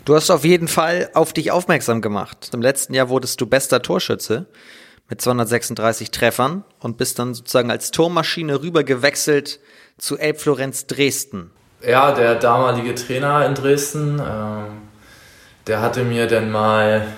Du 0.07 0.15
hast 0.15 0.31
auf 0.31 0.45
jeden 0.45 0.69
Fall 0.69 1.11
auf 1.15 1.33
dich 1.33 1.51
aufmerksam 1.51 2.01
gemacht. 2.01 2.51
Im 2.55 2.63
letzten 2.63 2.95
Jahr 2.95 3.09
wurdest 3.09 3.41
du 3.41 3.47
bester 3.47 3.83
Torschütze 3.83 4.47
mit 5.09 5.21
236 5.21 6.13
Treffern 6.13 6.63
und 6.79 6.97
bist 6.97 7.19
dann 7.19 7.35
sozusagen 7.35 7.73
als 7.73 7.91
Tormaschine 7.91 8.63
rüber 8.63 8.85
gewechselt 8.85 9.59
zu 9.99 10.17
Elb 10.17 10.41
Florenz 10.41 10.87
Dresden. 10.87 11.51
Ja, 11.85 12.13
der 12.13 12.37
damalige 12.37 12.95
Trainer 12.95 13.45
in 13.47 13.55
Dresden, 13.55 14.21
äh, 14.21 14.71
der 15.67 15.81
hatte 15.81 16.05
mir 16.05 16.29
dann 16.29 16.53
mal 16.53 17.09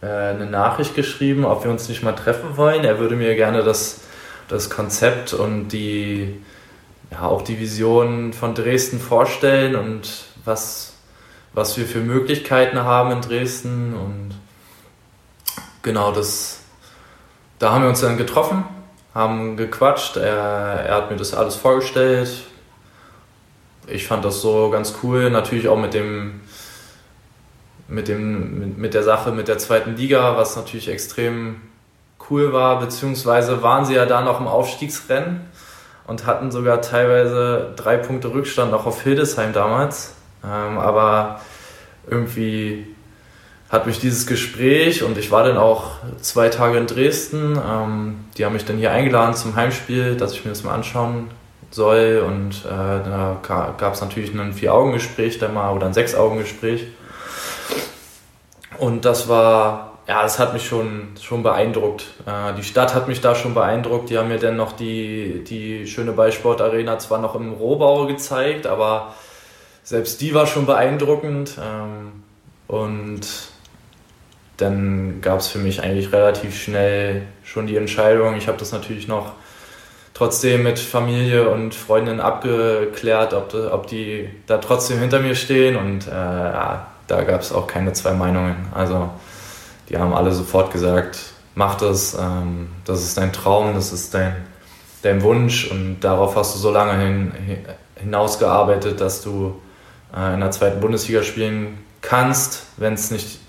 äh, 0.00 0.06
eine 0.06 0.46
Nachricht 0.46 0.94
geschrieben, 0.94 1.44
ob 1.44 1.64
wir 1.64 1.70
uns 1.72 1.88
nicht 1.88 2.04
mal 2.04 2.12
treffen 2.12 2.56
wollen. 2.56 2.84
Er 2.84 3.00
würde 3.00 3.16
mir 3.16 3.34
gerne 3.34 3.64
das, 3.64 4.02
das 4.46 4.70
Konzept 4.70 5.34
und 5.34 5.70
die, 5.70 6.40
ja, 7.10 7.22
auch 7.22 7.42
die 7.42 7.58
Vision 7.58 8.32
von 8.32 8.54
Dresden 8.54 9.00
vorstellen 9.00 9.74
und 9.74 10.26
was 10.44 10.93
was 11.54 11.76
wir 11.76 11.86
für 11.86 12.00
Möglichkeiten 12.00 12.78
haben 12.80 13.12
in 13.12 13.20
Dresden. 13.20 13.94
Und 13.94 14.34
genau 15.82 16.12
das, 16.12 16.60
da 17.58 17.72
haben 17.72 17.82
wir 17.82 17.88
uns 17.88 18.00
dann 18.00 18.18
getroffen, 18.18 18.64
haben 19.14 19.56
gequatscht. 19.56 20.16
Er, 20.16 20.34
er 20.86 20.94
hat 20.96 21.10
mir 21.10 21.16
das 21.16 21.32
alles 21.32 21.54
vorgestellt. 21.54 22.28
Ich 23.86 24.06
fand 24.06 24.24
das 24.24 24.40
so 24.40 24.70
ganz 24.70 24.94
cool. 25.02 25.30
Natürlich 25.30 25.68
auch 25.68 25.78
mit 25.78 25.94
dem, 25.94 26.40
mit, 27.86 28.08
dem, 28.08 28.76
mit, 28.76 28.94
der 28.94 29.02
Sache 29.02 29.30
mit 29.30 29.48
der 29.48 29.58
zweiten 29.58 29.96
Liga, 29.96 30.36
was 30.36 30.56
natürlich 30.56 30.88
extrem 30.88 31.60
cool 32.30 32.52
war, 32.52 32.80
beziehungsweise 32.80 33.62
waren 33.62 33.84
sie 33.84 33.94
ja 33.94 34.06
da 34.06 34.22
noch 34.22 34.40
im 34.40 34.46
Aufstiegsrennen 34.46 35.42
und 36.06 36.26
hatten 36.26 36.50
sogar 36.50 36.80
teilweise 36.80 37.72
drei 37.76 37.98
Punkte 37.98 38.32
Rückstand 38.32 38.70
noch 38.70 38.86
auf 38.86 39.02
Hildesheim 39.02 39.52
damals. 39.52 40.13
Ähm, 40.44 40.78
aber 40.78 41.40
irgendwie 42.08 42.86
hat 43.70 43.86
mich 43.86 43.98
dieses 43.98 44.26
Gespräch 44.26 45.02
und 45.02 45.18
ich 45.18 45.30
war 45.30 45.44
dann 45.44 45.56
auch 45.56 45.92
zwei 46.20 46.48
Tage 46.48 46.78
in 46.78 46.86
Dresden. 46.86 47.58
Ähm, 47.58 48.24
die 48.36 48.44
haben 48.44 48.52
mich 48.52 48.64
dann 48.64 48.76
hier 48.76 48.92
eingeladen 48.92 49.34
zum 49.34 49.56
Heimspiel, 49.56 50.16
dass 50.16 50.32
ich 50.32 50.44
mir 50.44 50.50
das 50.50 50.62
mal 50.62 50.74
anschauen 50.74 51.30
soll. 51.70 52.22
Und 52.26 52.64
äh, 52.64 52.68
da 52.68 53.38
gab 53.42 53.94
es 53.94 54.00
natürlich 54.00 54.32
ein 54.32 54.52
Vier-Augen-Gespräch 54.52 55.38
dann 55.38 55.54
mal 55.54 55.72
oder 55.72 55.86
ein 55.86 55.94
Sechs-Augen-Gespräch. 55.94 56.86
Und 58.78 59.04
das 59.04 59.28
war, 59.28 59.98
ja, 60.06 60.22
das 60.22 60.38
hat 60.38 60.52
mich 60.52 60.66
schon, 60.66 61.08
schon 61.20 61.42
beeindruckt. 61.42 62.04
Äh, 62.26 62.54
die 62.54 62.62
Stadt 62.62 62.94
hat 62.94 63.08
mich 63.08 63.20
da 63.20 63.34
schon 63.34 63.54
beeindruckt. 63.54 64.10
Die 64.10 64.18
haben 64.18 64.28
mir 64.28 64.38
dann 64.38 64.56
noch 64.56 64.72
die, 64.72 65.42
die 65.44 65.86
schöne 65.86 66.12
Ballsportarena 66.12 66.98
zwar 66.98 67.18
noch 67.18 67.34
im 67.34 67.52
Rohbau 67.52 68.06
gezeigt, 68.06 68.66
aber 68.66 69.14
selbst 69.84 70.20
die 70.20 70.34
war 70.34 70.46
schon 70.46 70.66
beeindruckend. 70.66 71.56
Ähm, 71.62 72.24
und 72.66 73.20
dann 74.56 75.20
gab 75.20 75.40
es 75.40 75.48
für 75.48 75.58
mich 75.58 75.82
eigentlich 75.82 76.12
relativ 76.12 76.60
schnell 76.60 77.22
schon 77.44 77.66
die 77.66 77.76
Entscheidung. 77.76 78.36
Ich 78.36 78.48
habe 78.48 78.58
das 78.58 78.72
natürlich 78.72 79.06
noch 79.06 79.32
trotzdem 80.14 80.62
mit 80.62 80.78
Familie 80.78 81.50
und 81.50 81.74
Freundinnen 81.74 82.20
abgeklärt, 82.20 83.34
ob, 83.34 83.54
ob 83.54 83.86
die 83.86 84.30
da 84.46 84.58
trotzdem 84.58 84.98
hinter 84.98 85.20
mir 85.20 85.34
stehen. 85.34 85.76
Und 85.76 86.06
äh, 86.06 86.10
ja, 86.10 86.86
da 87.06 87.22
gab 87.22 87.42
es 87.42 87.52
auch 87.52 87.66
keine 87.66 87.92
zwei 87.92 88.12
Meinungen. 88.12 88.68
Also 88.74 89.10
die 89.88 89.98
haben 89.98 90.14
alle 90.14 90.32
sofort 90.32 90.72
gesagt, 90.72 91.18
mach 91.54 91.74
das, 91.74 92.14
ähm, 92.14 92.68
das 92.84 93.02
ist 93.02 93.18
dein 93.18 93.32
Traum, 93.32 93.74
das 93.74 93.92
ist 93.92 94.14
dein, 94.14 94.34
dein 95.02 95.22
Wunsch 95.22 95.70
und 95.70 96.00
darauf 96.00 96.36
hast 96.36 96.54
du 96.54 96.58
so 96.58 96.70
lange 96.70 96.96
hin, 96.98 97.32
hinausgearbeitet, 97.96 99.00
dass 99.00 99.22
du 99.22 99.60
in 100.14 100.40
der 100.40 100.50
zweiten 100.50 100.80
Bundesliga 100.80 101.22
spielen 101.22 101.78
kannst, 102.00 102.62
wenn 102.76 102.94
es 102.94 103.10
nicht 103.10 103.40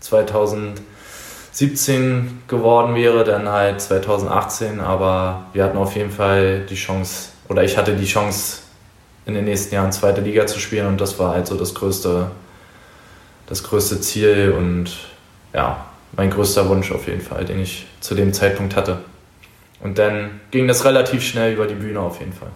2017 0.00 2.42
geworden 2.48 2.96
wäre, 2.96 3.24
dann 3.24 3.48
halt 3.48 3.80
2018. 3.80 4.80
Aber 4.80 5.46
wir 5.52 5.64
hatten 5.64 5.78
auf 5.78 5.94
jeden 5.94 6.10
Fall 6.10 6.66
die 6.68 6.74
Chance, 6.74 7.30
oder 7.48 7.62
ich 7.62 7.78
hatte 7.78 7.94
die 7.94 8.06
Chance, 8.06 8.64
in 9.26 9.34
den 9.34 9.44
nächsten 9.44 9.74
Jahren 9.74 9.92
zweite 9.92 10.20
Liga 10.20 10.46
zu 10.46 10.58
spielen 10.58 10.86
und 10.86 11.00
das 11.00 11.18
war 11.18 11.32
halt 11.32 11.46
so 11.46 11.56
das 11.56 11.74
größte, 11.74 12.30
das 13.46 13.62
größte 13.62 14.00
Ziel 14.00 14.54
und 14.56 14.96
ja, 15.54 15.86
mein 16.12 16.30
größter 16.30 16.68
Wunsch 16.68 16.92
auf 16.92 17.06
jeden 17.06 17.22
Fall, 17.22 17.44
den 17.44 17.60
ich 17.60 17.86
zu 18.00 18.14
dem 18.14 18.34
Zeitpunkt 18.34 18.76
hatte. 18.76 18.98
Und 19.80 19.98
dann 19.98 20.40
ging 20.50 20.68
das 20.68 20.84
relativ 20.84 21.22
schnell 21.22 21.54
über 21.54 21.66
die 21.66 21.74
Bühne 21.74 22.00
auf 22.00 22.20
jeden 22.20 22.32
Fall. 22.32 22.50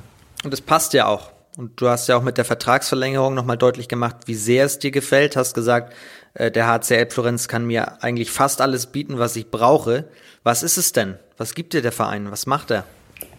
Und 0.44 0.52
es 0.52 0.60
passt 0.60 0.92
ja 0.92 1.06
auch. 1.06 1.30
Und 1.58 1.80
du 1.80 1.88
hast 1.88 2.06
ja 2.06 2.16
auch 2.16 2.22
mit 2.22 2.38
der 2.38 2.44
Vertragsverlängerung 2.44 3.34
nochmal 3.34 3.58
deutlich 3.58 3.88
gemacht, 3.88 4.14
wie 4.26 4.36
sehr 4.36 4.64
es 4.64 4.78
dir 4.78 4.92
gefällt. 4.92 5.34
Hast 5.34 5.54
gesagt, 5.54 5.92
äh, 6.34 6.52
der 6.52 6.68
HCL 6.68 7.10
Florenz 7.10 7.48
kann 7.48 7.66
mir 7.66 8.00
eigentlich 8.00 8.30
fast 8.30 8.60
alles 8.60 8.86
bieten, 8.86 9.18
was 9.18 9.34
ich 9.34 9.50
brauche. 9.50 10.04
Was 10.44 10.62
ist 10.62 10.76
es 10.76 10.92
denn? 10.92 11.16
Was 11.36 11.56
gibt 11.56 11.72
dir 11.72 11.82
der 11.82 11.90
Verein? 11.90 12.30
Was 12.30 12.46
macht 12.46 12.70
er? 12.70 12.84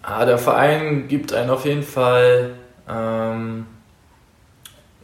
Ah, 0.02 0.26
der 0.26 0.38
Verein 0.38 1.08
gibt 1.08 1.32
einen 1.32 1.50
auf 1.50 1.64
jeden 1.64 1.84
Fall 1.84 2.56
ähm, 2.90 3.66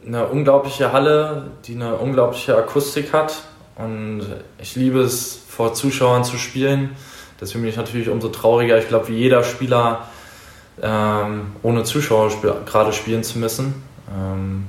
eine 0.06 0.26
unglaubliche 0.26 0.92
Halle, 0.92 1.52
die 1.64 1.74
eine 1.74 1.96
unglaubliche 1.96 2.54
Akustik 2.54 3.14
hat. 3.14 3.44
Und 3.76 4.26
ich 4.58 4.76
liebe 4.76 5.00
es, 5.00 5.40
vor 5.48 5.72
Zuschauern 5.72 6.22
zu 6.22 6.36
spielen. 6.36 6.94
Deswegen 7.40 7.62
bin 7.62 7.70
ich 7.70 7.78
natürlich 7.78 8.10
umso 8.10 8.28
trauriger. 8.28 8.76
Ich 8.76 8.88
glaube, 8.88 9.08
wie 9.08 9.16
jeder 9.16 9.42
Spieler 9.42 10.06
ähm, 10.82 11.52
ohne 11.62 11.84
Zuschauer 11.84 12.28
sp 12.32 12.44
gerade 12.66 12.92
spielen 12.92 13.24
zu 13.24 13.38
müssen. 13.38 13.82
Ähm, 14.10 14.68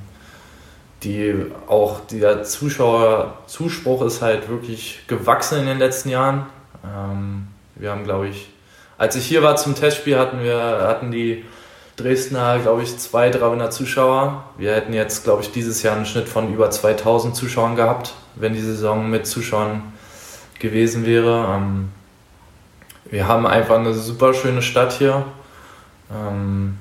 die 1.04 1.46
auch 1.68 2.00
der 2.10 2.42
Zuschauerzuspruch 2.42 4.02
ist 4.02 4.20
halt 4.20 4.48
wirklich 4.48 5.00
gewachsen 5.06 5.60
in 5.60 5.66
den 5.66 5.78
letzten 5.78 6.08
Jahren. 6.08 6.46
Ähm, 6.84 7.48
wir 7.76 7.90
haben, 7.92 8.04
glaube 8.04 8.28
ich, 8.28 8.50
als 8.96 9.14
ich 9.14 9.24
hier 9.24 9.42
war 9.42 9.56
zum 9.56 9.76
Testspiel, 9.76 10.18
hatten 10.18 10.42
wir 10.42 10.58
hatten 10.58 11.12
die 11.12 11.44
Dresdner, 11.96 12.58
glaube 12.58 12.82
ich, 12.82 12.96
200, 12.96 13.40
300 13.40 13.72
Zuschauer. 13.72 14.44
Wir 14.56 14.74
hätten 14.74 14.92
jetzt, 14.92 15.24
glaube 15.24 15.42
ich, 15.42 15.52
dieses 15.52 15.82
Jahr 15.82 15.96
einen 15.96 16.06
Schnitt 16.06 16.28
von 16.28 16.52
über 16.52 16.70
2000 16.70 17.34
Zuschauern 17.34 17.76
gehabt, 17.76 18.14
wenn 18.34 18.54
die 18.54 18.60
Saison 18.60 19.08
mit 19.08 19.26
Zuschauern 19.26 19.82
gewesen 20.58 21.06
wäre. 21.06 21.56
Ähm, 21.56 21.90
wir 23.10 23.26
haben 23.26 23.46
einfach 23.46 23.78
eine 23.78 23.94
super 23.94 24.34
schöne 24.34 24.62
Stadt 24.62 24.92
hier. 24.92 25.24
Ähm, 26.10 26.78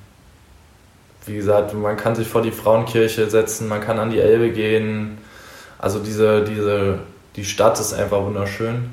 wie 1.25 1.35
gesagt, 1.35 1.73
man 1.73 1.97
kann 1.97 2.15
sich 2.15 2.27
vor 2.27 2.41
die 2.41 2.51
Frauenkirche 2.51 3.29
setzen, 3.29 3.67
man 3.67 3.81
kann 3.81 3.99
an 3.99 4.09
die 4.09 4.19
Elbe 4.19 4.51
gehen. 4.51 5.17
Also 5.77 5.99
diese, 5.99 6.43
diese, 6.43 6.99
die 7.35 7.45
Stadt 7.45 7.79
ist 7.79 7.93
einfach 7.93 8.23
wunderschön. 8.23 8.91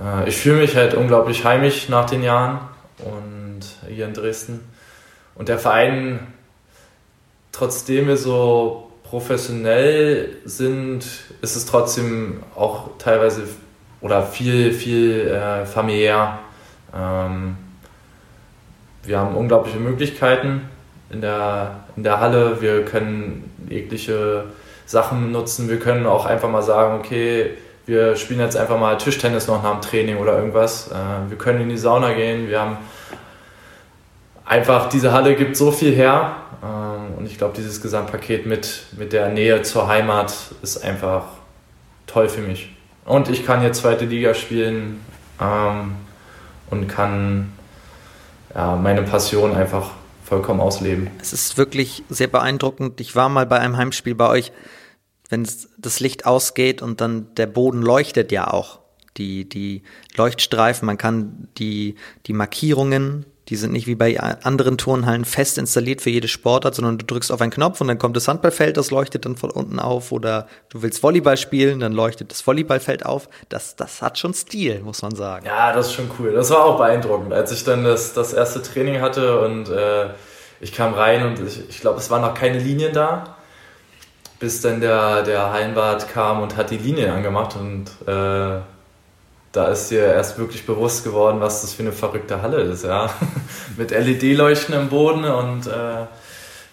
Äh, 0.00 0.28
ich 0.28 0.36
fühle 0.36 0.60
mich 0.60 0.76
halt 0.76 0.94
unglaublich 0.94 1.44
heimisch 1.44 1.88
nach 1.88 2.08
den 2.08 2.22
Jahren 2.22 2.60
und 2.98 3.60
hier 3.88 4.06
in 4.06 4.14
Dresden. 4.14 4.60
Und 5.34 5.48
der 5.48 5.58
Verein, 5.58 6.20
trotzdem 7.52 8.06
wir 8.06 8.16
so 8.16 8.90
professionell 9.04 10.36
sind, 10.44 11.04
ist 11.40 11.56
es 11.56 11.66
trotzdem 11.66 12.42
auch 12.54 12.90
teilweise 12.98 13.44
oder 14.00 14.22
viel, 14.22 14.72
viel 14.72 15.28
äh, 15.28 15.66
familiär. 15.66 16.38
Ähm, 16.94 17.56
wir 19.04 19.18
haben 19.18 19.34
unglaubliche 19.36 19.78
Möglichkeiten 19.78 20.62
in 21.10 21.20
der, 21.20 21.80
in 21.96 22.02
der 22.02 22.20
Halle. 22.20 22.60
Wir 22.60 22.84
können 22.84 23.50
jegliche 23.68 24.44
Sachen 24.86 25.32
nutzen. 25.32 25.68
Wir 25.68 25.78
können 25.78 26.06
auch 26.06 26.26
einfach 26.26 26.50
mal 26.50 26.62
sagen, 26.62 26.98
okay, 26.98 27.52
wir 27.86 28.16
spielen 28.16 28.40
jetzt 28.40 28.56
einfach 28.56 28.78
mal 28.78 28.98
Tischtennis 28.98 29.46
noch 29.46 29.62
nach 29.62 29.72
dem 29.72 29.80
Training 29.80 30.18
oder 30.18 30.36
irgendwas. 30.36 30.88
Äh, 30.88 31.30
wir 31.30 31.38
können 31.38 31.62
in 31.62 31.68
die 31.70 31.78
Sauna 31.78 32.12
gehen. 32.12 32.48
Wir 32.48 32.60
haben 32.60 32.76
einfach, 34.44 34.88
diese 34.88 35.12
Halle 35.12 35.34
gibt 35.36 35.56
so 35.56 35.70
viel 35.70 35.94
her. 35.94 36.36
Ähm, 36.62 37.18
und 37.18 37.26
ich 37.26 37.38
glaube, 37.38 37.54
dieses 37.56 37.80
Gesamtpaket 37.80 38.46
mit, 38.46 38.84
mit 38.96 39.12
der 39.12 39.28
Nähe 39.30 39.62
zur 39.62 39.88
Heimat 39.88 40.34
ist 40.62 40.84
einfach 40.84 41.24
toll 42.06 42.28
für 42.28 42.40
mich. 42.40 42.74
Und 43.04 43.30
ich 43.30 43.46
kann 43.46 43.62
jetzt 43.62 43.80
zweite 43.80 44.04
Liga 44.04 44.34
spielen 44.34 45.00
ähm, 45.40 45.94
und 46.70 46.88
kann 46.88 47.52
ja, 48.58 48.74
meine 48.74 49.02
Passion 49.02 49.54
einfach 49.54 49.92
vollkommen 50.24 50.58
ausleben. 50.58 51.10
Es 51.20 51.32
ist 51.32 51.56
wirklich 51.56 52.02
sehr 52.08 52.26
beeindruckend. 52.26 53.00
Ich 53.00 53.14
war 53.14 53.28
mal 53.28 53.46
bei 53.46 53.60
einem 53.60 53.76
Heimspiel 53.76 54.16
bei 54.16 54.28
euch, 54.28 54.50
wenn 55.28 55.46
das 55.78 56.00
Licht 56.00 56.26
ausgeht 56.26 56.82
und 56.82 57.00
dann 57.00 57.32
der 57.36 57.46
Boden 57.46 57.82
leuchtet 57.82 58.32
ja 58.32 58.52
auch. 58.52 58.80
Die, 59.16 59.48
die 59.48 59.84
Leuchtstreifen, 60.16 60.86
man 60.86 60.98
kann 60.98 61.46
die, 61.56 61.94
die 62.26 62.32
Markierungen 62.32 63.26
die 63.48 63.56
sind 63.56 63.72
nicht 63.72 63.86
wie 63.86 63.94
bei 63.94 64.20
anderen 64.20 64.76
Turnhallen 64.76 65.24
fest 65.24 65.56
installiert 65.56 66.02
für 66.02 66.10
jede 66.10 66.28
Sportart, 66.28 66.74
sondern 66.74 66.98
du 66.98 67.06
drückst 67.06 67.32
auf 67.32 67.40
einen 67.40 67.50
Knopf 67.50 67.80
und 67.80 67.88
dann 67.88 67.98
kommt 67.98 68.16
das 68.16 68.28
Handballfeld, 68.28 68.76
das 68.76 68.90
leuchtet 68.90 69.24
dann 69.24 69.36
von 69.36 69.50
unten 69.50 69.80
auf. 69.80 70.12
Oder 70.12 70.46
du 70.68 70.82
willst 70.82 71.02
Volleyball 71.02 71.38
spielen, 71.38 71.80
dann 71.80 71.92
leuchtet 71.92 72.30
das 72.30 72.46
Volleyballfeld 72.46 73.06
auf. 73.06 73.28
Das, 73.48 73.74
das 73.74 74.02
hat 74.02 74.18
schon 74.18 74.34
Stil, 74.34 74.80
muss 74.80 75.00
man 75.00 75.14
sagen. 75.14 75.46
Ja, 75.46 75.72
das 75.72 75.88
ist 75.88 75.94
schon 75.94 76.10
cool. 76.18 76.32
Das 76.32 76.50
war 76.50 76.64
auch 76.64 76.76
beeindruckend, 76.76 77.32
als 77.32 77.50
ich 77.50 77.64
dann 77.64 77.84
das, 77.84 78.12
das 78.12 78.34
erste 78.34 78.60
Training 78.62 79.00
hatte 79.00 79.40
und 79.40 79.70
äh, 79.70 80.10
ich 80.60 80.72
kam 80.74 80.92
rein 80.92 81.24
und 81.24 81.40
ich, 81.46 81.68
ich 81.68 81.80
glaube, 81.80 81.98
es 81.98 82.10
waren 82.10 82.22
noch 82.22 82.34
keine 82.34 82.58
Linien 82.58 82.92
da. 82.92 83.36
bis 84.38 84.60
dann 84.60 84.80
der, 84.80 85.22
der 85.22 85.52
Heimbart 85.52 86.08
kam 86.08 86.42
und 86.42 86.56
hat 86.56 86.70
die 86.70 86.78
Linie 86.78 87.12
angemacht 87.12 87.56
und 87.56 87.86
äh, 88.06 88.60
da 89.52 89.68
ist 89.68 89.90
dir 89.90 90.04
erst 90.04 90.38
wirklich 90.38 90.66
bewusst 90.66 91.04
geworden, 91.04 91.40
was 91.40 91.62
das 91.62 91.72
für 91.72 91.82
eine 91.82 91.92
verrückte 91.92 92.42
Halle 92.42 92.60
ist, 92.60 92.84
ja. 92.84 93.10
Mit 93.76 93.90
LED-Leuchten 93.90 94.74
im 94.74 94.88
Boden 94.88 95.24
und 95.24 95.66
äh, 95.66 96.06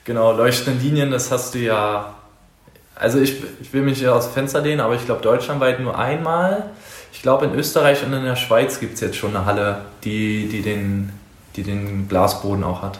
genau, 0.03 0.33
leuchtenden 0.33 0.81
Linien, 0.81 1.11
das 1.11 1.31
hast 1.31 1.55
du 1.55 1.59
ja. 1.59 2.15
Also 2.95 3.19
ich, 3.19 3.43
ich 3.59 3.73
will 3.73 3.81
mich 3.81 3.99
ja 3.99 4.13
aus 4.13 4.27
dem 4.27 4.33
Fenster 4.33 4.61
lehnen, 4.61 4.79
aber 4.79 4.95
ich 4.95 5.05
glaube 5.05 5.21
deutschlandweit 5.21 5.79
nur 5.81 5.97
einmal. 5.97 6.69
Ich 7.11 7.21
glaube 7.21 7.45
in 7.45 7.53
Österreich 7.55 8.05
und 8.05 8.13
in 8.13 8.23
der 8.23 8.35
Schweiz 8.35 8.79
gibt 8.79 8.95
es 8.95 9.01
jetzt 9.01 9.17
schon 9.17 9.35
eine 9.35 9.45
Halle, 9.45 9.81
die, 10.03 10.47
die, 10.47 10.61
den, 10.61 11.11
die 11.55 11.63
den 11.63 12.07
Glasboden 12.07 12.63
auch 12.63 12.81
hat. 12.81 12.99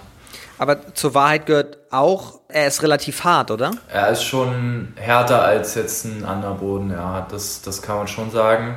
Aber 0.58 0.94
zur 0.94 1.14
Wahrheit 1.14 1.46
gehört 1.46 1.78
auch, 1.92 2.40
er 2.48 2.68
ist 2.68 2.82
relativ 2.82 3.24
hart, 3.24 3.52
oder? 3.52 3.72
Er 3.92 4.10
ist 4.10 4.24
schon 4.24 4.94
härter 4.96 5.44
als 5.44 5.76
jetzt 5.76 6.06
ein 6.06 6.24
anderer 6.24 6.56
Boden, 6.56 6.92
ja, 6.92 7.28
das, 7.30 7.62
das 7.62 7.82
kann 7.82 7.98
man 7.98 8.08
schon 8.08 8.32
sagen. 8.32 8.76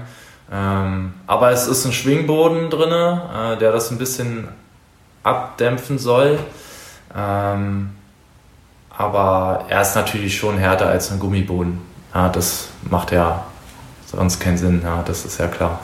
Ähm, 0.50 1.14
aber 1.26 1.50
es 1.50 1.66
ist 1.66 1.84
ein 1.84 1.92
Schwingboden 1.92 2.70
drin, 2.70 2.90
äh, 2.90 3.58
der 3.58 3.72
das 3.72 3.90
ein 3.90 3.98
bisschen 3.98 4.48
abdämpfen 5.22 5.98
soll. 5.98 6.38
Ähm, 7.14 7.90
aber 8.90 9.66
er 9.68 9.82
ist 9.82 9.94
natürlich 9.94 10.36
schon 10.36 10.58
härter 10.58 10.86
als 10.86 11.12
ein 11.12 11.20
Gummiboden. 11.20 11.80
Ja, 12.14 12.28
das 12.28 12.68
macht 12.90 13.12
ja 13.12 13.46
sonst 14.06 14.40
keinen 14.40 14.56
Sinn, 14.56 14.80
ja, 14.82 15.02
das 15.02 15.24
ist 15.24 15.38
ja 15.38 15.48
klar. 15.48 15.80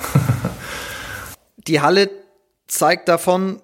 Die 1.57 1.81
Halle 1.81 2.11
zeigt 2.67 3.09
davon, 3.09 3.61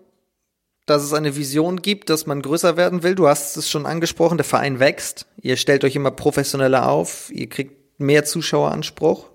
dass 0.86 1.03
es 1.03 1.12
eine 1.12 1.36
Vision 1.36 1.80
gibt, 1.82 2.11
dass 2.11 2.26
man 2.26 2.42
größer 2.42 2.76
werden 2.76 3.03
will. 3.03 3.14
Du 3.14 3.28
hast 3.28 3.57
es 3.57 3.70
schon 3.70 3.86
angesprochen, 3.86 4.38
der 4.38 4.44
Verein 4.44 4.80
wächst. 4.80 5.26
Ihr 5.40 5.57
stellt 5.57 5.84
euch 5.84 5.96
immer 5.96 6.11
professioneller 6.11 6.88
auf, 6.88 7.30
ihr 7.30 7.48
kriegt 7.48 8.01
mehr 8.01 8.24
Zuschaueranspruch. 8.24 9.29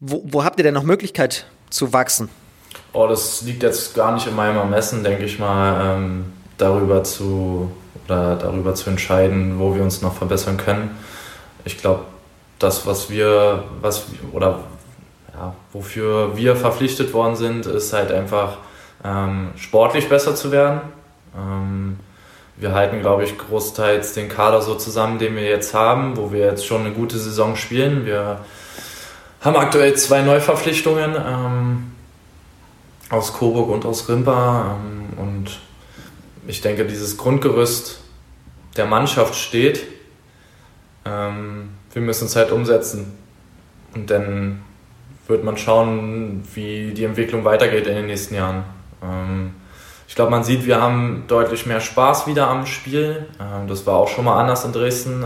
Wo, 0.00 0.22
wo 0.24 0.44
habt 0.44 0.58
ihr 0.58 0.64
denn 0.64 0.74
noch 0.74 0.82
Möglichkeit 0.82 1.46
zu 1.70 1.92
wachsen? 1.92 2.28
Oh, 2.92 3.06
das 3.06 3.42
liegt 3.42 3.62
jetzt 3.62 3.94
gar 3.94 4.12
nicht 4.12 4.26
in 4.26 4.36
meinem 4.36 4.56
Ermessen, 4.56 5.02
denke 5.04 5.24
ich 5.24 5.38
mal, 5.38 5.96
ähm, 5.96 6.32
darüber 6.58 7.04
zu 7.04 7.70
oder 8.06 8.36
darüber 8.36 8.74
zu 8.74 8.90
entscheiden, 8.90 9.58
wo 9.58 9.74
wir 9.74 9.82
uns 9.82 10.02
noch 10.02 10.14
verbessern 10.14 10.56
können. 10.56 10.90
Ich 11.64 11.78
glaube, 11.78 12.04
das, 12.58 12.86
was 12.86 13.10
wir, 13.10 13.64
was 13.80 14.06
oder 14.32 14.60
ja, 15.32 15.54
wofür 15.72 16.36
wir 16.36 16.54
verpflichtet 16.56 17.12
worden 17.12 17.36
sind, 17.36 17.66
ist 17.66 17.92
halt 17.92 18.12
einfach 18.12 18.58
ähm, 19.04 19.50
sportlich 19.56 20.08
besser 20.08 20.34
zu 20.34 20.52
werden. 20.52 20.80
Ähm, 21.36 21.98
wir 22.56 22.72
halten, 22.72 23.00
glaube 23.00 23.24
ich, 23.24 23.36
großteils 23.36 24.12
den 24.12 24.28
Kader 24.28 24.62
so 24.62 24.76
zusammen, 24.76 25.18
den 25.18 25.34
wir 25.34 25.44
jetzt 25.44 25.74
haben, 25.74 26.16
wo 26.16 26.30
wir 26.30 26.46
jetzt 26.46 26.64
schon 26.64 26.82
eine 26.82 26.92
gute 26.92 27.18
Saison 27.18 27.56
spielen. 27.56 28.06
Wir 28.06 28.40
haben 29.44 29.56
aktuell 29.56 29.94
zwei 29.94 30.22
Neuverpflichtungen 30.22 31.14
ähm, 31.16 31.92
aus 33.10 33.34
Coburg 33.34 33.68
und 33.68 33.84
aus 33.84 34.08
Rimpa. 34.08 34.76
Ähm, 34.76 35.18
und 35.18 35.60
ich 36.46 36.62
denke, 36.62 36.86
dieses 36.86 37.16
Grundgerüst 37.18 38.00
der 38.76 38.86
Mannschaft 38.86 39.34
steht. 39.34 39.84
Ähm, 41.04 41.68
wir 41.92 42.02
müssen 42.02 42.26
es 42.26 42.36
halt 42.36 42.50
umsetzen. 42.50 43.12
Und 43.94 44.10
dann 44.10 44.62
wird 45.28 45.44
man 45.44 45.56
schauen, 45.56 46.42
wie 46.54 46.92
die 46.92 47.04
Entwicklung 47.04 47.44
weitergeht 47.44 47.86
in 47.86 47.94
den 47.94 48.06
nächsten 48.06 48.34
Jahren. 48.34 48.64
Ähm, 49.02 49.54
ich 50.08 50.14
glaube, 50.14 50.30
man 50.30 50.44
sieht, 50.44 50.64
wir 50.64 50.80
haben 50.80 51.24
deutlich 51.28 51.66
mehr 51.66 51.80
Spaß 51.80 52.26
wieder 52.26 52.48
am 52.48 52.66
Spiel. 52.66 53.26
Ähm, 53.38 53.68
das 53.68 53.86
war 53.86 53.96
auch 53.96 54.08
schon 54.08 54.24
mal 54.24 54.40
anders 54.40 54.64
in 54.64 54.72
Dresden. 54.72 55.22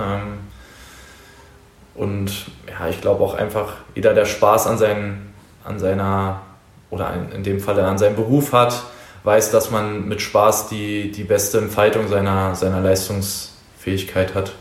Und 1.98 2.30
ja, 2.68 2.88
ich 2.88 3.00
glaube 3.00 3.24
auch 3.24 3.34
einfach, 3.34 3.72
jeder, 3.96 4.14
der 4.14 4.24
Spaß 4.24 4.68
an, 4.68 4.78
seinen, 4.78 5.34
an 5.64 5.80
seiner, 5.80 6.42
oder 6.90 7.12
in 7.34 7.42
dem 7.42 7.58
Fall 7.58 7.78
an 7.80 7.98
seinem 7.98 8.14
Beruf 8.14 8.52
hat, 8.52 8.84
weiß, 9.24 9.50
dass 9.50 9.72
man 9.72 10.06
mit 10.06 10.22
Spaß 10.22 10.68
die, 10.68 11.10
die 11.10 11.24
beste 11.24 11.58
Entfaltung 11.58 12.06
seiner, 12.06 12.54
seiner 12.54 12.80
Leistungsfähigkeit 12.80 14.36
hat. 14.36 14.52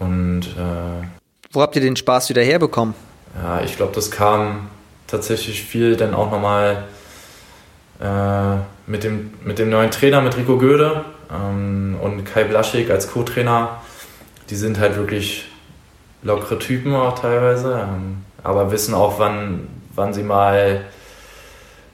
Und 0.00 0.42
äh, 0.58 1.06
wo 1.52 1.62
habt 1.62 1.76
ihr 1.76 1.82
den 1.82 1.94
Spaß 1.94 2.30
wieder 2.30 2.42
herbekommen? 2.42 2.94
Ja, 3.40 3.62
ich 3.62 3.76
glaube, 3.76 3.92
das 3.94 4.10
kam 4.10 4.70
tatsächlich 5.06 5.62
viel 5.62 5.94
dann 5.94 6.14
auch 6.14 6.32
nochmal 6.32 6.84
äh, 8.00 8.90
mit, 8.90 9.04
dem, 9.04 9.34
mit 9.44 9.60
dem 9.60 9.70
neuen 9.70 9.92
Trainer, 9.92 10.20
mit 10.20 10.36
Rico 10.36 10.58
Göde 10.58 11.04
ähm, 11.32 11.96
und 12.02 12.24
Kai 12.24 12.42
Blaschik 12.42 12.90
als 12.90 13.08
Co-Trainer. 13.08 13.80
Die 14.48 14.56
sind 14.56 14.80
halt 14.80 14.96
wirklich 14.96 15.49
lockere 16.22 16.58
Typen 16.58 16.94
auch 16.94 17.18
teilweise, 17.18 17.86
ähm, 17.88 18.24
aber 18.42 18.70
wissen 18.70 18.94
auch, 18.94 19.18
wann, 19.18 19.68
wann 19.94 20.12
sie 20.12 20.22
mal 20.22 20.84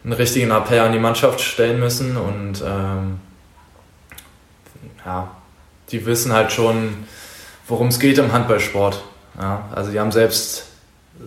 einen 0.05 0.13
richtigen 0.13 0.51
Appell 0.51 0.81
an 0.81 0.93
die 0.93 0.99
Mannschaft 0.99 1.41
stellen 1.41 1.81
müssen 1.81 2.17
und 2.17 2.63
ähm, 2.65 3.21
ja, 5.05 5.29
die 5.91 6.07
wissen 6.07 6.33
halt 6.33 6.53
schon, 6.53 7.07
worum 7.67 7.89
es 7.89 7.99
geht 7.99 8.19
im 8.19 8.33
Handballsport. 8.33 9.03
Ja, 9.41 9.69
also 9.75 9.91
die 9.91 10.01
haben 10.01 10.13
selbst 10.13 10.67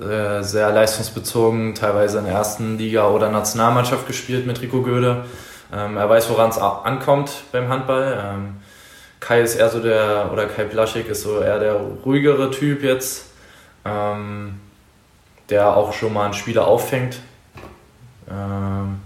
äh, 0.02 0.44
sehr 0.44 0.72
leistungsbezogen, 0.72 1.76
teilweise 1.76 2.20
in 2.20 2.26
der 2.26 2.34
ersten 2.34 2.78
Liga 2.78 3.08
oder 3.10 3.30
Nationalmannschaft 3.30 4.08
gespielt 4.08 4.46
mit 4.46 4.62
Rico 4.62 4.82
Göde. 4.82 5.26
Ähm, 5.74 5.98
er 5.98 6.10
weiß, 6.10 6.30
woran 6.30 6.50
es 6.50 6.58
ankommt 6.58 7.32
beim 7.52 7.70
Handball. 7.70 8.18
Ähm, 8.24 8.58
Kai 9.20 9.42
ist 9.42 9.56
eher 9.56 9.70
so 9.70 9.80
der, 9.80 10.30
oder 10.32 10.46
Kai 10.46 10.64
Plaschik 10.64 11.08
ist 11.10 11.24
so 11.24 11.42
eher 11.42 11.60
der 11.60 11.74
ruhigere 11.74 12.52
Typ 12.52 12.84
jetzt, 12.84 13.26
ähm, 13.86 14.60
der 15.50 15.76
auch 15.76 15.94
schon 15.94 16.14
mal 16.14 16.26
einen 16.26 16.34
Spieler 16.34 16.68
auffängt. 16.68 17.20
Ähm, 18.30 19.02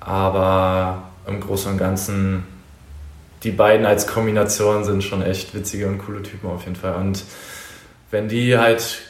aber 0.00 1.04
im 1.26 1.40
Großen 1.40 1.72
und 1.72 1.78
Ganzen, 1.78 2.44
die 3.42 3.50
beiden 3.50 3.86
als 3.86 4.06
Kombination 4.06 4.84
sind 4.84 5.02
schon 5.02 5.22
echt 5.22 5.54
witzige 5.54 5.86
und 5.86 5.98
coole 5.98 6.22
Typen 6.22 6.50
auf 6.50 6.64
jeden 6.64 6.76
Fall. 6.76 6.96
Und 6.96 7.24
wenn 8.10 8.28
die 8.28 8.58
halt 8.58 9.02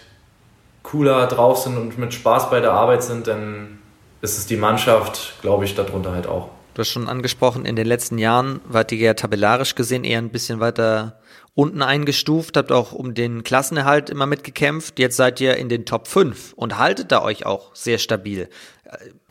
cooler 0.83 1.27
drauf 1.27 1.59
sind 1.59 1.77
und 1.77 1.99
mit 1.99 2.15
Spaß 2.15 2.51
bei 2.51 2.61
der 2.61 2.73
Arbeit 2.73 3.03
sind, 3.03 3.27
dann 3.27 3.79
ist 4.21 4.39
es 4.39 4.47
die 4.47 4.57
Mannschaft, 4.57 5.35
glaube 5.43 5.65
ich, 5.65 5.75
darunter 5.75 6.13
halt 6.13 6.27
auch. 6.27 6.49
Du 6.75 6.81
hast 6.81 6.89
schon 6.89 7.09
angesprochen, 7.09 7.65
in 7.65 7.77
den 7.77 7.87
letzten 7.87 8.19
Jahren 8.19 8.61
wart 8.67 8.91
ihr 8.91 8.99
ja 8.99 9.15
tabellarisch 9.15 9.77
gesehen 9.77 10.03
eher 10.03 10.19
ein 10.19 10.31
bisschen 10.31 10.59
weiter 10.59 11.21
unten 11.55 11.83
eingestuft, 11.83 12.57
habt 12.57 12.73
auch 12.73 12.91
um 12.91 13.15
den 13.15 13.45
Klassenerhalt 13.45 14.11
immer 14.11 14.27
mitgekämpft. 14.27 14.99
Jetzt 14.99 15.17
seid 15.17 15.41
ihr 15.41 15.57
in 15.57 15.69
den 15.69 15.87
Top 15.87 16.09
5 16.09 16.53
und 16.55 16.77
haltet 16.77 17.13
da 17.13 17.23
euch 17.23 17.47
auch 17.47 17.75
sehr 17.77 17.99
stabil. 17.99 18.49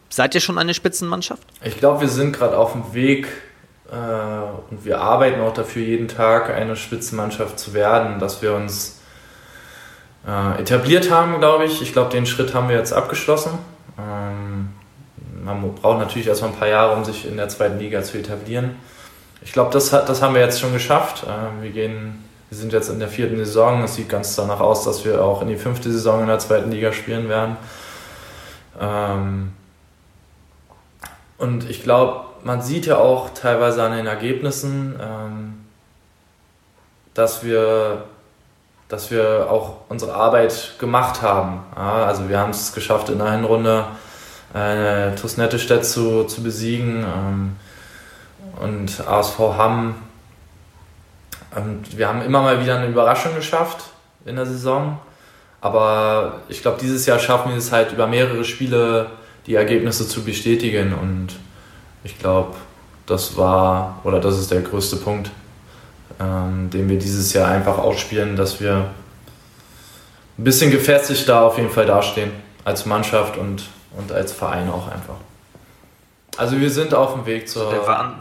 Seid 0.10 0.36
ihr 0.36 0.42
schon 0.42 0.58
eine 0.58 0.74
Spitzenmannschaft? 0.74 1.44
Ich 1.64 1.78
glaube, 1.78 2.02
wir 2.02 2.08
sind 2.08 2.32
gerade 2.32 2.58
auf 2.58 2.72
dem 2.72 2.94
Weg 2.94 3.28
äh, 3.92 3.96
und 4.70 4.86
wir 4.86 5.02
arbeiten 5.02 5.42
auch 5.42 5.54
dafür, 5.54 5.84
jeden 5.84 6.08
Tag 6.08 6.50
eine 6.50 6.78
Spitzenmannschaft 6.78 7.60
zu 7.60 7.74
werden, 7.74 8.20
dass 8.20 8.42
wir 8.42 8.54
uns 8.54 9.02
äh, 10.26 10.62
etabliert 10.62 11.12
haben, 11.12 11.40
glaube 11.40 11.66
ich. 11.66 11.82
Ich 11.82 11.92
glaube, 11.92 12.10
den 12.10 12.26
Schritt 12.26 12.54
haben 12.54 12.70
wir 12.70 12.78
jetzt 12.78 12.94
abgeschlossen. 12.94 13.58
Ähm, 13.98 14.43
man 15.44 15.76
braucht 15.76 16.00
natürlich 16.00 16.28
erstmal 16.28 16.52
ein 16.52 16.58
paar 16.58 16.68
Jahre, 16.68 16.96
um 16.96 17.04
sich 17.04 17.28
in 17.28 17.38
der 17.38 17.50
zweiten 17.50 17.80
Liga 17.80 18.04
zu 18.04 18.18
etablieren. 18.18 18.76
Ich 19.42 19.52
glaube, 19.52 19.72
das, 19.72 19.90
das 19.90 20.22
haben 20.22 20.34
wir 20.36 20.42
jetzt 20.42 20.60
schon 20.60 20.74
geschafft. 20.74 21.24
Äh, 21.24 21.62
wir, 21.62 21.72
gehen, 21.72 22.24
wir 22.50 22.58
sind 22.58 22.74
jetzt 22.74 22.90
in 22.90 23.00
der 23.00 23.10
vierten 23.10 23.38
Saison. 23.38 23.84
Es 23.84 23.96
sieht 23.96 24.10
ganz 24.10 24.36
danach 24.36 24.60
aus, 24.60 24.86
dass 24.86 25.04
wir 25.06 25.24
auch 25.24 25.42
in 25.42 25.50
die 25.50 25.58
fünfte 25.58 25.92
Saison 25.92 26.22
in 26.22 26.28
der 26.28 26.40
zweiten 26.40 26.72
Liga 26.72 26.94
spielen 26.94 27.30
werden. 27.30 27.58
Ähm, 28.80 29.52
und 31.38 31.70
ich 31.70 31.84
glaube, 31.84 32.26
man 32.44 32.62
sieht 32.62 32.86
ja 32.86 32.98
auch 32.98 33.30
teilweise 33.32 33.84
an 33.84 33.96
den 33.96 34.08
Ergebnissen, 34.08 35.00
ähm, 35.02 35.66
dass 37.14 37.44
wir 37.44 38.06
dass 38.94 39.10
wir 39.10 39.48
auch 39.50 39.78
unsere 39.90 40.14
Arbeit 40.14 40.76
gemacht 40.78 41.24
haben. 41.24 41.64
Also 41.76 42.30
wir 42.30 42.38
haben 42.38 42.52
es 42.52 42.74
geschafft, 42.74 43.10
in 43.10 43.18
der 43.18 43.32
Hinrunde 43.32 43.86
äh, 44.54 45.16
TuS 45.16 45.38
Nettestedt 45.38 45.86
zu, 45.86 46.26
zu 46.26 46.44
besiegen 46.44 47.04
ähm, 47.04 47.56
und 48.62 49.08
ASV 49.08 49.40
Hamm. 49.40 49.96
Und 51.56 51.98
wir 51.98 52.08
haben 52.08 52.22
immer 52.22 52.42
mal 52.42 52.62
wieder 52.62 52.78
eine 52.78 52.88
Überraschung 52.88 53.36
geschafft 53.36 53.86
in 54.26 54.36
der 54.36 54.46
Saison. 54.46 55.00
Aber 55.62 56.42
ich 56.50 56.62
glaube, 56.62 56.78
dieses 56.82 57.06
Jahr 57.06 57.20
schaffen 57.20 57.52
wir 57.52 57.58
es 57.58 57.72
halt 57.72 57.92
über 57.92 58.08
mehrere 58.08 58.44
Spiele 58.44 59.08
die 59.46 59.56
Ergebnisse 59.56 60.08
zu 60.08 60.24
bestätigen. 60.24 60.94
Und 60.94 61.30
ich 62.04 62.18
glaube, 62.20 62.56
das 63.06 63.38
war 63.38 64.00
oder 64.04 64.20
das 64.20 64.40
ist 64.40 64.52
der 64.52 64.62
größte 64.62 64.98
Punkt 64.98 65.30
ähm, 66.20 66.70
den 66.70 66.90
wir 66.90 66.98
dieses 66.98 67.34
Jahr 67.34 67.50
einfach 67.50 67.78
ausspielen, 67.78 68.36
dass 68.36 68.60
wir 68.60 68.90
ein 70.38 70.44
bisschen 70.44 70.72
gefestigt 70.72 71.28
da 71.30 71.44
auf 71.44 71.58
jeden 71.58 71.70
Fall 71.70 71.86
dastehen, 71.86 72.32
als 72.64 72.86
Mannschaft 72.86 73.38
und, 73.38 73.64
und 73.98 74.12
als 74.12 74.32
Verein 74.32 74.70
auch 74.70 74.88
einfach. 74.88 75.16
Also 76.38 76.60
wir 76.60 76.70
sind 76.70 76.94
auf 76.94 77.14
dem 77.14 77.26
Weg 77.26 77.48
zur... 77.48 77.72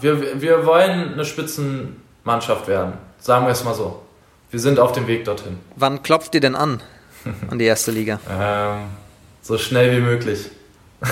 Wir, 0.00 0.40
wir 0.40 0.66
wollen 0.66 1.14
eine 1.14 1.24
Spitzenmannschaft 1.24 2.68
werden, 2.68 2.94
sagen 3.18 3.46
wir 3.46 3.52
es 3.52 3.64
mal 3.64 3.74
so. 3.74 4.02
wir 4.50 4.60
sind 4.60 4.78
auf 4.78 4.92
dem 4.92 5.06
Weg 5.06 5.24
dorthin. 5.24 5.58
Wann 5.76 6.02
klopft 6.02 6.34
ihr 6.34 6.40
denn 6.40 6.54
an, 6.54 6.82
an 7.50 7.58
die 7.58 7.64
erste 7.64 7.90
Liga? 7.90 8.20
ähm, 8.30 8.88
so 9.40 9.58
schnell 9.58 9.96
wie 9.96 10.00
möglich. 10.00 10.50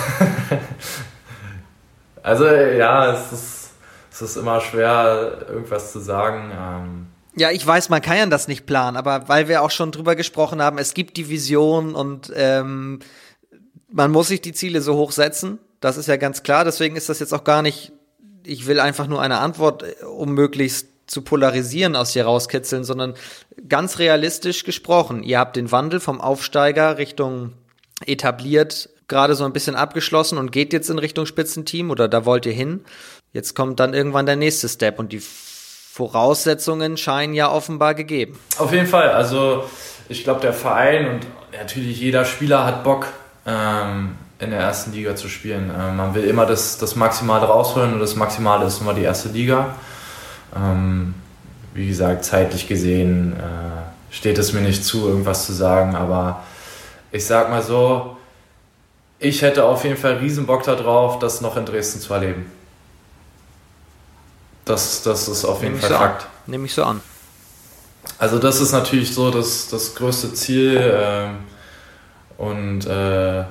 also 2.23 2.47
ja, 2.47 3.13
es 3.13 3.33
ist, 3.33 3.71
es 4.13 4.23
ist 4.23 4.37
immer 4.37 4.61
schwer, 4.61 5.47
irgendwas 5.49 5.93
zu 5.93 6.01
sagen. 6.01 6.53
Ähm, 6.53 7.07
ja, 7.37 7.51
ich 7.51 7.67
weiß, 7.67 7.89
man 7.89 8.03
kann 8.03 8.17
ja 8.17 8.27
das 8.27 8.49
nicht 8.49 8.67
planen, 8.67 8.97
aber 8.97 9.29
weil 9.29 9.49
wir 9.49 9.63
auch 9.63 9.71
schon 9.71 9.93
drüber 9.93 10.17
gesprochen 10.17 10.61
haben, 10.63 10.79
es 10.79 10.95
gibt 10.95 11.17
die 11.17 11.29
Vision 11.29 11.95
und 11.95 12.33
ähm, 12.35 13.01
man 13.93 14.11
muss 14.11 14.29
sich 14.29 14.41
die 14.41 14.53
Ziele 14.53 14.81
so 14.81 14.97
hoch 14.97 15.13
setzen. 15.13 15.59
Das 15.81 15.97
ist 15.97 16.07
ja 16.07 16.17
ganz 16.17 16.43
klar. 16.43 16.65
Deswegen 16.65 16.97
ist 16.97 17.09
das 17.09 17.21
jetzt 17.21 17.33
auch 17.33 17.45
gar 17.45 17.63
nicht, 17.63 17.93
ich 18.45 18.67
will 18.67 18.81
einfach 18.81 19.07
nur 19.07 19.21
eine 19.21 19.39
Antwort, 19.39 19.83
äh, 19.83 20.05
um 20.05 20.35
möglichst 20.35 20.89
zu 21.07 21.23
polarisieren 21.23 21.97
aus 21.97 22.13
hier 22.13 22.25
rauskitzeln, 22.25 22.85
sondern 22.85 23.15
ganz 23.69 23.99
realistisch 23.99 24.63
gesprochen. 24.65 25.25
Ihr 25.25 25.41
habt 25.41 25.57
den 25.57 25.73
Wandel 25.73 25.99
vom 25.99 26.21
Aufsteiger 26.21 26.99
Richtung 26.99 27.53
etabliert 28.07 28.89
gerade 29.11 29.35
so 29.35 29.45
ein 29.45 29.53
bisschen 29.53 29.75
abgeschlossen 29.75 30.39
und 30.39 30.53
geht 30.53 30.73
jetzt 30.73 30.89
in 30.89 30.99
Richtung 30.99 31.27
Spitzenteam 31.27 31.91
oder 31.91 32.09
da 32.09 32.25
wollt 32.25 32.47
ihr 32.47 32.53
hin. 32.53 32.85
Jetzt 33.33 33.55
kommt 33.55 33.79
dann 33.79 33.93
irgendwann 33.93 34.25
der 34.25 34.37
nächste 34.37 34.69
Step 34.69 34.99
und 34.99 35.13
die 35.13 35.21
Voraussetzungen 35.21 36.97
scheinen 36.97 37.35
ja 37.35 37.51
offenbar 37.51 37.95
gegeben. 37.95 38.39
Auf 38.57 38.73
jeden 38.73 38.87
Fall. 38.87 39.11
Also 39.11 39.65
ich 40.09 40.25
glaube, 40.25 40.41
der 40.41 40.55
Verein 40.55 41.09
und 41.09 41.27
natürlich 41.53 42.01
jeder 42.01 42.25
Spieler 42.25 42.65
hat 42.65 42.85
Bock, 42.85 43.09
ähm, 43.47 44.17
in 44.39 44.51
der 44.51 44.61
ersten 44.61 44.93
Liga 44.93 45.17
zu 45.17 45.29
spielen. 45.29 45.71
Ähm, 45.77 45.97
man 45.97 46.15
will 46.15 46.25
immer 46.25 46.47
das, 46.47 46.79
das 46.79 46.97
Maximale 46.97 47.47
rausholen 47.47 47.93
und 47.93 48.01
das 48.01 48.17
Maximale 48.17 48.65
ist 48.67 48.81
immer 48.81 48.95
die 48.95 49.03
erste 49.03 49.29
Liga. 49.29 49.75
Ähm, 50.57 51.15
wie 51.75 51.87
gesagt, 51.87 52.25
zeitlich 52.25 52.67
gesehen 52.67 53.35
äh, 53.35 54.15
steht 54.15 54.39
es 54.39 54.53
mir 54.53 54.61
nicht 54.61 54.85
zu, 54.85 55.09
irgendwas 55.09 55.47
zu 55.47 55.53
sagen, 55.53 55.95
aber 55.95 56.43
ich 57.13 57.25
sag 57.25 57.51
mal 57.51 57.63
so, 57.63 58.17
ich 59.19 59.43
hätte 59.43 59.65
auf 59.65 59.85
jeden 59.85 59.97
Fall 59.97 60.15
riesen 60.15 60.47
Bock 60.47 60.63
darauf, 60.63 61.19
das 61.19 61.41
noch 61.41 61.57
in 61.57 61.67
Dresden 61.67 62.01
zu 62.01 62.13
erleben. 62.15 62.51
Das, 64.65 65.03
das 65.03 65.29
ist 65.29 65.45
auf 65.45 65.63
jeden 65.63 65.79
Fall 65.79 65.91
so 65.91 65.97
Fakt. 65.97 66.27
Nehme 66.47 66.67
ich 66.67 66.75
so 66.75 66.85
an. 66.85 67.01
Also 68.19 68.39
das 68.39 68.61
ist 68.61 68.73
natürlich 68.73 69.15
so 69.15 69.31
das, 69.31 69.69
das 69.69 69.95
größte 69.95 70.33
Ziel. 70.33 70.77
Äh, 70.77 71.29
und 72.41 72.87
äh, 72.87 73.45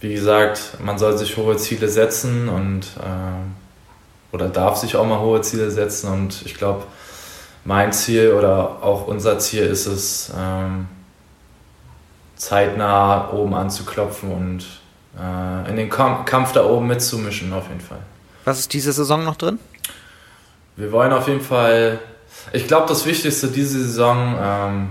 wie 0.00 0.12
gesagt, 0.12 0.76
man 0.84 0.98
soll 0.98 1.16
sich 1.16 1.38
hohe 1.38 1.56
Ziele 1.56 1.88
setzen 1.88 2.50
und 2.50 2.82
äh, 3.00 4.34
oder 4.34 4.50
darf 4.50 4.76
sich 4.76 4.96
auch 4.96 5.06
mal 5.06 5.20
hohe 5.20 5.40
Ziele 5.40 5.70
setzen. 5.70 6.12
Und 6.12 6.42
ich 6.44 6.54
glaube, 6.54 6.84
mein 7.64 7.90
Ziel 7.92 8.32
oder 8.32 8.82
auch 8.82 9.06
unser 9.06 9.38
Ziel 9.38 9.62
ist 9.62 9.86
es, 9.86 10.30
ähm, 10.38 10.88
zeitnah 12.36 13.30
oben 13.32 13.54
anzuklopfen 13.54 14.30
und 14.30 14.66
äh, 15.18 15.70
in 15.70 15.76
den 15.76 15.88
Kampf 15.88 16.52
da 16.52 16.66
oben 16.66 16.88
mitzumischen, 16.88 17.50
auf 17.54 17.68
jeden 17.68 17.80
Fall. 17.80 18.00
Was 18.44 18.58
ist 18.58 18.74
diese 18.74 18.92
Saison 18.92 19.24
noch 19.24 19.36
drin? 19.36 19.58
Wir 20.76 20.92
wollen 20.92 21.14
auf 21.14 21.28
jeden 21.28 21.40
Fall, 21.40 21.98
ich 22.52 22.66
glaube, 22.66 22.88
das 22.88 23.06
Wichtigste 23.06 23.48
diese 23.48 23.82
Saison, 23.82 24.36
ähm, 24.38 24.90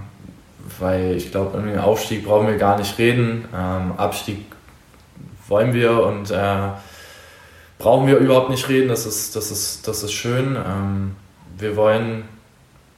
weil 0.81 1.15
ich 1.15 1.31
glaube, 1.31 1.57
um 1.57 1.65
den 1.65 1.79
Aufstieg 1.79 2.25
brauchen 2.25 2.47
wir 2.47 2.57
gar 2.57 2.77
nicht 2.77 2.97
reden. 2.97 3.45
Ähm, 3.55 3.93
Abstieg 3.97 4.45
wollen 5.47 5.73
wir 5.73 6.03
und 6.03 6.31
äh, 6.31 6.69
brauchen 7.77 8.07
wir 8.07 8.17
überhaupt 8.17 8.49
nicht 8.49 8.67
reden, 8.69 8.89
das 8.89 9.05
ist, 9.05 9.35
das 9.35 9.51
ist, 9.51 9.87
das 9.87 10.03
ist 10.03 10.13
schön. 10.13 10.55
Ähm, 10.55 11.15
wir 11.57 11.75
wollen, 11.75 12.23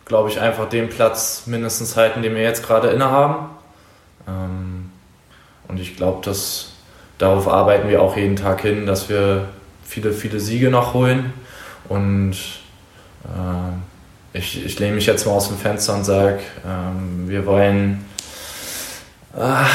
glaube 0.06 0.30
ich, 0.30 0.40
einfach 0.40 0.70
den 0.70 0.90
Platz 0.90 1.44
mindestens 1.46 1.96
halten, 1.96 2.22
den 2.22 2.36
wir 2.36 2.42
jetzt 2.42 2.66
gerade 2.66 2.90
innehaben. 2.90 3.48
Ähm, 4.28 4.92
und 5.68 5.80
ich 5.80 5.96
glaube, 5.96 6.30
darauf 7.18 7.48
arbeiten 7.48 7.90
wir 7.90 8.02
auch 8.02 8.18
jeden 8.18 8.36
Tag 8.36 8.62
hin, 8.62 8.86
dass 8.86 9.10
wir 9.10 9.50
viele, 9.86 10.12
viele 10.14 10.40
Siege 10.40 10.70
noch 10.70 10.94
holen. 10.94 11.34
Und 11.90 12.34
äh, 13.24 13.93
ich, 14.34 14.66
ich 14.66 14.80
lehne 14.80 14.96
mich 14.96 15.06
jetzt 15.06 15.26
mal 15.26 15.34
aus 15.34 15.48
dem 15.48 15.58
Fenster 15.58 15.94
und 15.94 16.04
sage, 16.04 16.40
ähm, 16.66 17.26
wir 17.28 17.46
wollen. 17.46 18.04
Ah, 19.36 19.66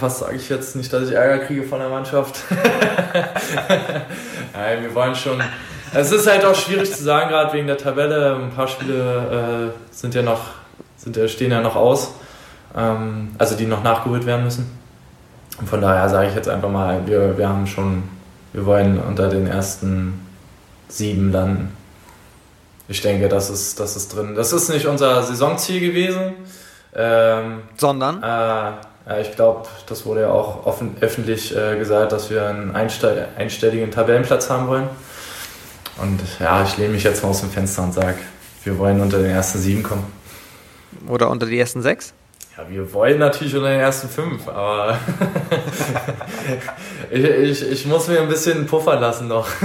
was 0.00 0.20
sage 0.20 0.36
ich 0.36 0.48
jetzt? 0.48 0.74
Nicht, 0.74 0.92
dass 0.92 1.08
ich 1.08 1.14
Ärger 1.14 1.44
kriege 1.44 1.62
von 1.62 1.78
der 1.78 1.88
Mannschaft. 1.88 2.36
Nein, 4.54 4.82
wir 4.82 4.94
wollen 4.94 5.14
schon. 5.14 5.40
Es 5.94 6.10
ist 6.10 6.28
halt 6.28 6.44
auch 6.44 6.54
schwierig 6.54 6.92
zu 6.92 7.02
sagen, 7.02 7.30
gerade 7.30 7.52
wegen 7.52 7.66
der 7.66 7.78
Tabelle. 7.78 8.34
Ein 8.36 8.50
paar 8.50 8.68
Spiele 8.68 9.72
äh, 9.72 9.94
sind 9.94 10.14
ja 10.14 10.22
noch, 10.22 10.40
sind, 10.96 11.18
stehen 11.30 11.52
ja 11.52 11.60
noch 11.60 11.76
aus, 11.76 12.12
ähm, 12.76 13.30
also 13.38 13.56
die 13.56 13.66
noch 13.66 13.82
nachgeholt 13.82 14.26
werden 14.26 14.44
müssen. 14.44 14.78
Und 15.60 15.68
von 15.68 15.80
daher 15.80 16.08
sage 16.08 16.28
ich 16.28 16.34
jetzt 16.34 16.48
einfach 16.48 16.70
mal, 16.70 17.06
wir, 17.06 17.38
wir 17.38 17.48
haben 17.48 17.66
schon, 17.66 18.04
wir 18.52 18.66
wollen 18.66 18.98
unter 18.98 19.28
den 19.28 19.46
ersten 19.46 20.26
sieben 20.88 21.32
landen. 21.32 21.77
Ich 22.88 23.02
denke, 23.02 23.28
das 23.28 23.50
ist, 23.50 23.78
das 23.78 23.96
ist 23.96 24.16
drin. 24.16 24.34
Das 24.34 24.52
ist 24.52 24.70
nicht 24.70 24.86
unser 24.86 25.22
Saisonziel 25.22 25.80
gewesen. 25.80 26.34
Ähm, 26.94 27.62
Sondern? 27.76 28.22
Äh, 28.22 29.20
ich 29.20 29.32
glaube, 29.36 29.68
das 29.86 30.06
wurde 30.06 30.22
ja 30.22 30.30
auch 30.30 30.64
offen, 30.66 30.96
öffentlich 31.00 31.54
äh, 31.54 31.78
gesagt, 31.78 32.12
dass 32.12 32.30
wir 32.30 32.46
einen 32.46 32.74
einstelligen 32.74 33.90
Tabellenplatz 33.90 34.48
haben 34.48 34.68
wollen. 34.68 34.88
Und 36.00 36.20
ja, 36.40 36.62
ich 36.62 36.76
lehne 36.78 36.94
mich 36.94 37.04
jetzt 37.04 37.22
mal 37.22 37.30
aus 37.30 37.40
dem 37.40 37.50
Fenster 37.50 37.82
und 37.82 37.92
sage, 37.92 38.18
wir 38.64 38.78
wollen 38.78 39.00
unter 39.00 39.18
den 39.18 39.30
ersten 39.30 39.58
sieben 39.58 39.82
kommen. 39.82 40.10
Oder 41.06 41.30
unter 41.30 41.46
die 41.46 41.58
ersten 41.58 41.82
sechs? 41.82 42.14
Ja, 42.56 42.68
wir 42.68 42.92
wollen 42.92 43.18
natürlich 43.18 43.54
unter 43.54 43.68
den 43.68 43.80
ersten 43.80 44.08
fünf, 44.08 44.48
aber 44.48 44.98
ich, 47.10 47.24
ich, 47.24 47.70
ich 47.70 47.86
muss 47.86 48.08
mir 48.08 48.20
ein 48.20 48.28
bisschen 48.28 48.66
puffern 48.66 49.00
lassen 49.00 49.28
noch. 49.28 49.48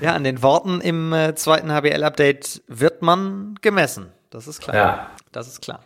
ja, 0.00 0.14
an 0.14 0.24
den 0.24 0.42
Worten 0.42 0.80
im 0.80 1.12
äh, 1.12 1.34
zweiten 1.34 1.70
HBL-Update 1.72 2.62
wird 2.66 3.02
man 3.02 3.56
gemessen. 3.62 4.12
Das 4.30 4.46
ist 4.46 4.60
klar. 4.60 4.76
Ja. 4.76 5.10
Das 5.32 5.48
ist 5.48 5.60
klar. 5.60 5.80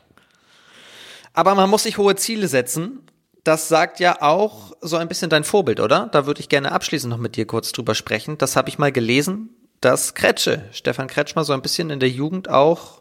Aber 1.33 1.55
man 1.55 1.71
muss 1.71 1.85
sich 1.85 1.99
hohe 1.99 2.17
Ziele 2.17 2.49
setzen. 2.49 3.07
Das 3.45 3.69
sagt 3.69 4.01
ja 4.01 4.21
auch 4.21 4.73
so 4.81 4.97
ein 4.97 5.09
bisschen 5.09 5.31
dein 5.31 5.45
Vorbild, 5.45 5.81
oder? 5.81 6.09
Da 6.13 6.27
würde 6.27 6.41
ich 6.41 6.49
gerne 6.49 6.73
abschließend 6.73 7.11
noch 7.11 7.19
mit 7.19 7.37
dir 7.37 7.47
kurz 7.47 7.73
drüber 7.73 7.95
sprechen. 7.95 8.37
Das 8.37 8.57
habe 8.57 8.69
ich 8.69 8.79
mal 8.79 8.93
gelesen, 8.93 9.51
dass 9.81 10.15
Kretsche, 10.15 10.65
Stefan 10.73 11.07
Kretschmer, 11.07 11.45
so 11.45 11.53
ein 11.53 11.63
bisschen 11.63 11.91
in 11.91 12.01
der 12.01 12.11
Jugend 12.11 12.51
auch 12.51 13.01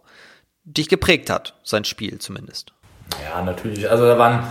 dich 0.64 0.88
geprägt 0.88 1.30
hat, 1.30 1.56
sein 1.64 1.84
Spiel 1.84 2.20
zumindest. 2.20 2.74
Ja, 3.24 3.41
natürlich. 3.41 3.89
Also 3.89 4.06
da 4.06 4.18
waren, 4.18 4.47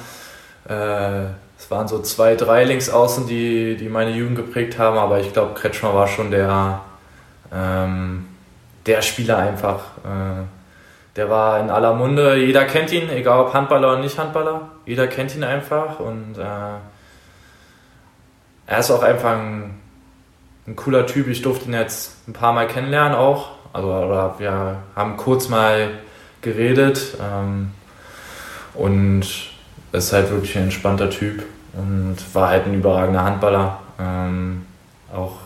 äh, 0.69 1.33
es 1.59 1.71
waren 1.71 1.89
so 1.89 2.01
zwei, 2.01 2.37
drei 2.37 2.65
Linksaußen, 2.65 3.27
die, 3.27 3.77
die 3.77 3.89
meine 3.89 4.13
Jugend 4.13 4.37
geprägt 4.37 4.79
haben, 4.79 4.97
aber 4.97 5.19
ich 5.21 5.33
glaube, 5.33 5.55
Kretschmer 5.55 5.93
war 5.93 6.07
schon 6.07 6.31
der, 6.31 6.81
ähm, 7.53 8.27
der 8.87 9.03
Spieler 9.03 9.39
einfach. 9.39 9.81
Äh, 10.05 10.45
der 11.17 11.29
war 11.29 11.59
in 11.59 11.69
aller 11.69 11.95
Munde, 11.95 12.37
jeder 12.37 12.65
kennt 12.65 12.93
ihn, 12.93 13.11
egal 13.11 13.41
ob 13.41 13.53
Handballer 13.53 13.93
oder 13.93 14.01
nicht 14.01 14.17
Handballer, 14.17 14.69
jeder 14.87 15.09
kennt 15.09 15.35
ihn 15.35 15.43
einfach 15.43 15.99
und 15.99 16.39
äh, 16.39 16.79
er 18.69 18.79
ist 18.79 18.91
auch 18.93 19.03
einfach 19.03 19.33
ein, 19.33 19.81
ein 20.67 20.77
cooler 20.77 21.07
Typ. 21.07 21.27
Ich 21.27 21.43
durfte 21.43 21.65
ihn 21.67 21.73
jetzt 21.73 22.29
ein 22.29 22.35
paar 22.35 22.53
Mal 22.53 22.69
kennenlernen 22.69 23.17
auch. 23.17 23.49
Also 23.73 23.89
oder 23.89 24.35
wir 24.39 24.77
haben 24.95 25.17
kurz 25.17 25.49
mal 25.49 25.91
geredet 26.43 27.17
ähm, 27.21 27.73
und 28.75 29.48
ist 29.93 30.13
halt 30.13 30.31
wirklich 30.31 30.57
ein 30.57 30.65
entspannter 30.65 31.11
Typ 31.11 31.43
und 31.75 32.17
war 32.33 32.49
halt 32.49 32.67
ein 32.67 32.75
überragender 32.75 33.25
Handballer. 33.25 33.81
Ähm, 33.99 34.67
auch 35.15 35.37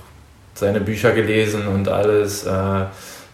seine 0.55 0.80
Bücher 0.80 1.12
gelesen 1.12 1.66
und 1.66 1.88
alles. 1.88 2.45
Äh, 2.47 2.51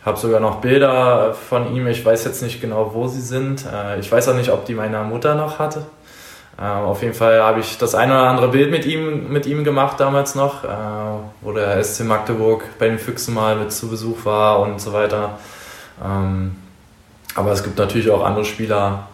habe 0.04 0.18
sogar 0.18 0.40
noch 0.40 0.60
Bilder 0.60 1.34
von 1.34 1.74
ihm. 1.74 1.86
Ich 1.86 2.04
weiß 2.04 2.24
jetzt 2.24 2.42
nicht 2.42 2.60
genau, 2.60 2.92
wo 2.94 3.06
sie 3.08 3.20
sind. 3.20 3.64
Äh, 3.66 4.00
ich 4.00 4.10
weiß 4.10 4.28
auch 4.28 4.34
nicht, 4.34 4.50
ob 4.50 4.64
die 4.64 4.74
meine 4.74 5.02
Mutter 5.02 5.34
noch 5.34 5.58
hatte. 5.58 5.82
Äh, 6.58 6.62
auf 6.62 7.02
jeden 7.02 7.14
Fall 7.14 7.40
habe 7.42 7.60
ich 7.60 7.78
das 7.78 7.94
eine 7.94 8.12
oder 8.12 8.28
andere 8.28 8.48
Bild 8.48 8.70
mit 8.70 8.84
ihm, 8.84 9.30
mit 9.30 9.46
ihm 9.46 9.64
gemacht 9.64 10.00
damals 10.00 10.34
noch, 10.34 10.64
äh, 10.64 10.68
wo 11.40 11.52
der 11.52 11.82
SC 11.82 12.04
Magdeburg 12.04 12.64
bei 12.78 12.88
den 12.88 12.98
Füchsen 12.98 13.34
mal 13.34 13.56
mit 13.56 13.72
zu 13.72 13.88
Besuch 13.88 14.24
war 14.24 14.60
und 14.60 14.80
so 14.80 14.92
weiter. 14.92 15.38
Ähm, 16.04 16.56
aber 17.34 17.52
es 17.52 17.62
gibt 17.62 17.78
natürlich 17.78 18.10
auch 18.10 18.24
andere 18.24 18.44
Spieler, 18.44 19.08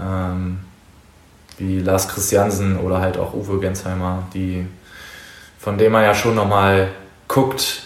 ähm, 0.00 0.60
wie 1.58 1.80
Lars 1.80 2.08
Christiansen 2.08 2.78
oder 2.78 3.00
halt 3.00 3.18
auch 3.18 3.34
Uwe 3.34 3.60
Gensheimer, 3.60 4.24
die, 4.34 4.66
von 5.58 5.78
denen 5.78 5.92
man 5.92 6.04
ja 6.04 6.14
schon 6.14 6.34
nochmal 6.34 6.88
guckt 7.28 7.82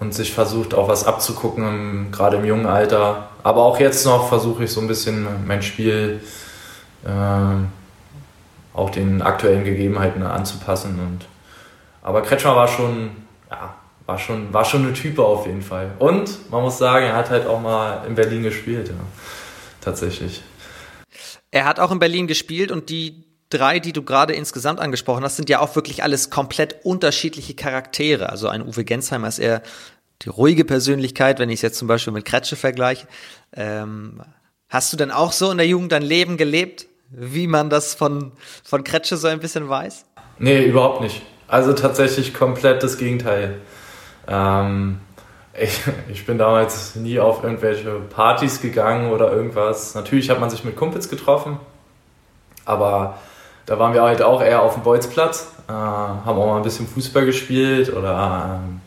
und 0.00 0.14
sich 0.14 0.32
versucht 0.32 0.74
auch 0.74 0.88
was 0.88 1.04
abzugucken, 1.04 2.12
gerade 2.12 2.36
im 2.36 2.44
jungen 2.44 2.66
Alter. 2.66 3.30
Aber 3.42 3.62
auch 3.62 3.80
jetzt 3.80 4.06
noch 4.06 4.28
versuche 4.28 4.64
ich 4.64 4.72
so 4.72 4.80
ein 4.80 4.86
bisschen 4.86 5.26
mein 5.46 5.62
Spiel 5.62 6.20
äh, 7.04 7.08
auch 8.74 8.90
den 8.90 9.22
aktuellen 9.22 9.64
Gegebenheiten 9.64 10.22
anzupassen. 10.22 10.98
Und, 11.00 11.26
aber 12.02 12.22
Kretschmer 12.22 12.54
war 12.54 12.68
schon, 12.68 13.10
ja, 13.50 13.74
war 14.06 14.18
schon, 14.18 14.52
war 14.52 14.64
schon 14.64 14.84
eine 14.84 14.92
Type 14.92 15.24
auf 15.24 15.46
jeden 15.46 15.62
Fall. 15.62 15.90
Und 15.98 16.50
man 16.50 16.62
muss 16.62 16.78
sagen, 16.78 17.06
er 17.06 17.16
hat 17.16 17.30
halt 17.30 17.46
auch 17.46 17.60
mal 17.60 18.04
in 18.06 18.14
Berlin 18.14 18.42
gespielt, 18.42 18.88
ja. 18.88 18.94
Tatsächlich. 19.80 20.42
Er 21.50 21.64
hat 21.64 21.80
auch 21.80 21.90
in 21.90 21.98
Berlin 21.98 22.26
gespielt 22.26 22.70
und 22.70 22.90
die 22.90 23.24
drei, 23.50 23.78
die 23.78 23.92
du 23.92 24.02
gerade 24.02 24.34
insgesamt 24.34 24.80
angesprochen 24.80 25.24
hast, 25.24 25.36
sind 25.36 25.48
ja 25.48 25.60
auch 25.60 25.74
wirklich 25.74 26.02
alles 26.02 26.30
komplett 26.30 26.84
unterschiedliche 26.84 27.54
Charaktere. 27.54 28.28
Also 28.28 28.48
ein 28.48 28.62
Uwe 28.62 28.84
Gensheimer 28.84 29.28
ist 29.28 29.38
eher 29.38 29.62
die 30.22 30.28
ruhige 30.28 30.64
Persönlichkeit, 30.64 31.38
wenn 31.38 31.48
ich 31.48 31.56
es 31.56 31.62
jetzt 31.62 31.78
zum 31.78 31.88
Beispiel 31.88 32.12
mit 32.12 32.24
Kretsche 32.24 32.56
vergleiche. 32.56 33.06
Ähm, 33.54 34.22
hast 34.68 34.92
du 34.92 34.96
denn 34.96 35.10
auch 35.10 35.32
so 35.32 35.50
in 35.50 35.58
der 35.58 35.66
Jugend 35.66 35.92
dein 35.92 36.02
Leben 36.02 36.36
gelebt, 36.36 36.86
wie 37.10 37.46
man 37.46 37.70
das 37.70 37.94
von, 37.94 38.32
von 38.64 38.84
Kretsche 38.84 39.16
so 39.16 39.28
ein 39.28 39.40
bisschen 39.40 39.68
weiß? 39.68 40.04
Nee, 40.38 40.66
überhaupt 40.66 41.00
nicht. 41.00 41.22
Also 41.46 41.72
tatsächlich 41.72 42.34
komplett 42.34 42.82
das 42.82 42.98
Gegenteil. 42.98 43.60
Ähm, 44.26 45.00
ich, 45.60 45.82
ich 46.08 46.26
bin 46.26 46.38
damals 46.38 46.94
nie 46.96 47.18
auf 47.18 47.42
irgendwelche 47.42 47.90
Partys 48.10 48.60
gegangen 48.60 49.10
oder 49.12 49.32
irgendwas. 49.32 49.94
Natürlich 49.94 50.30
hat 50.30 50.40
man 50.40 50.50
sich 50.50 50.64
mit 50.64 50.76
Kumpels 50.76 51.08
getroffen, 51.08 51.58
aber 52.64 53.18
da 53.66 53.78
waren 53.78 53.92
wir 53.92 54.02
halt 54.02 54.22
auch 54.22 54.42
eher 54.42 54.62
auf 54.62 54.74
dem 54.74 54.82
Bolzplatz, 54.82 55.48
äh, 55.68 55.72
haben 55.72 56.38
auch 56.38 56.46
mal 56.46 56.56
ein 56.56 56.62
bisschen 56.62 56.86
Fußball 56.86 57.26
gespielt 57.26 57.92
oder 57.94 58.60
ähm, 58.60 58.80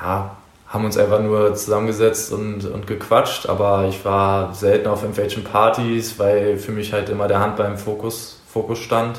ja, 0.00 0.36
haben 0.68 0.84
uns 0.86 0.96
einfach 0.96 1.20
nur 1.20 1.54
zusammengesetzt 1.54 2.32
und, 2.32 2.64
und 2.64 2.86
gequatscht, 2.86 3.46
aber 3.46 3.86
ich 3.88 4.04
war 4.04 4.54
selten 4.54 4.88
auf 4.88 5.02
irgendwelchen 5.02 5.44
Partys, 5.44 6.18
weil 6.18 6.56
für 6.56 6.72
mich 6.72 6.92
halt 6.94 7.10
immer 7.10 7.28
der 7.28 7.40
Handball 7.40 7.66
im 7.66 7.76
Fokus, 7.76 8.40
Fokus 8.50 8.78
stand. 8.78 9.18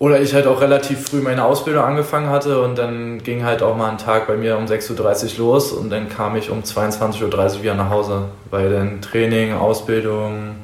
Oder 0.00 0.22
ich 0.22 0.32
halt 0.32 0.46
auch 0.46 0.62
relativ 0.62 1.10
früh 1.10 1.20
meine 1.20 1.44
Ausbildung 1.44 1.84
angefangen 1.84 2.30
hatte 2.30 2.62
und 2.62 2.78
dann 2.78 3.22
ging 3.22 3.44
halt 3.44 3.62
auch 3.62 3.76
mal 3.76 3.90
ein 3.90 3.98
Tag 3.98 4.26
bei 4.26 4.34
mir 4.34 4.56
um 4.56 4.64
6.30 4.64 5.32
Uhr 5.32 5.38
los 5.38 5.72
und 5.72 5.90
dann 5.90 6.08
kam 6.08 6.36
ich 6.36 6.48
um 6.48 6.62
22.30 6.62 7.22
Uhr 7.56 7.62
wieder 7.62 7.74
nach 7.74 7.90
Hause, 7.90 8.30
weil 8.48 8.70
dann 8.70 9.02
Training, 9.02 9.52
Ausbildung, 9.52 10.56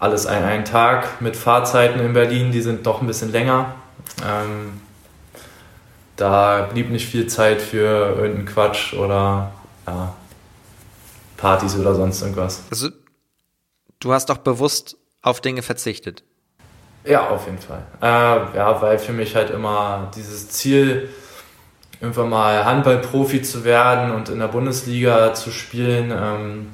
alles 0.00 0.26
ein, 0.26 0.42
ein 0.42 0.64
Tag 0.64 1.20
mit 1.20 1.36
Fahrzeiten 1.36 2.00
in 2.00 2.12
Berlin, 2.12 2.50
die 2.50 2.60
sind 2.60 2.84
doch 2.86 3.00
ein 3.00 3.06
bisschen 3.06 3.30
länger. 3.30 3.76
Ähm, 4.20 4.80
da 6.16 6.62
blieb 6.72 6.90
nicht 6.90 7.06
viel 7.06 7.28
Zeit 7.28 7.62
für 7.62 8.16
irgendeinen 8.16 8.46
Quatsch 8.46 8.94
oder 8.94 9.52
ja, 9.86 10.12
Partys 11.36 11.76
oder 11.76 11.94
sonst 11.94 12.20
irgendwas. 12.20 12.64
Also 12.68 12.88
du 14.00 14.12
hast 14.12 14.28
doch 14.28 14.38
bewusst 14.38 14.96
auf 15.22 15.40
Dinge 15.40 15.62
verzichtet. 15.62 16.24
Ja, 17.04 17.28
auf 17.28 17.46
jeden 17.46 17.58
Fall. 17.58 17.82
Äh, 18.02 18.56
ja, 18.56 18.82
weil 18.82 18.98
für 18.98 19.12
mich 19.12 19.34
halt 19.34 19.50
immer 19.50 20.10
dieses 20.14 20.48
Ziel, 20.48 21.08
irgendwann 22.00 22.30
mal 22.30 22.64
Handballprofi 22.64 23.42
zu 23.42 23.64
werden 23.64 24.12
und 24.12 24.28
in 24.28 24.38
der 24.38 24.48
Bundesliga 24.48 25.34
zu 25.34 25.50
spielen, 25.50 26.10
ähm, 26.10 26.68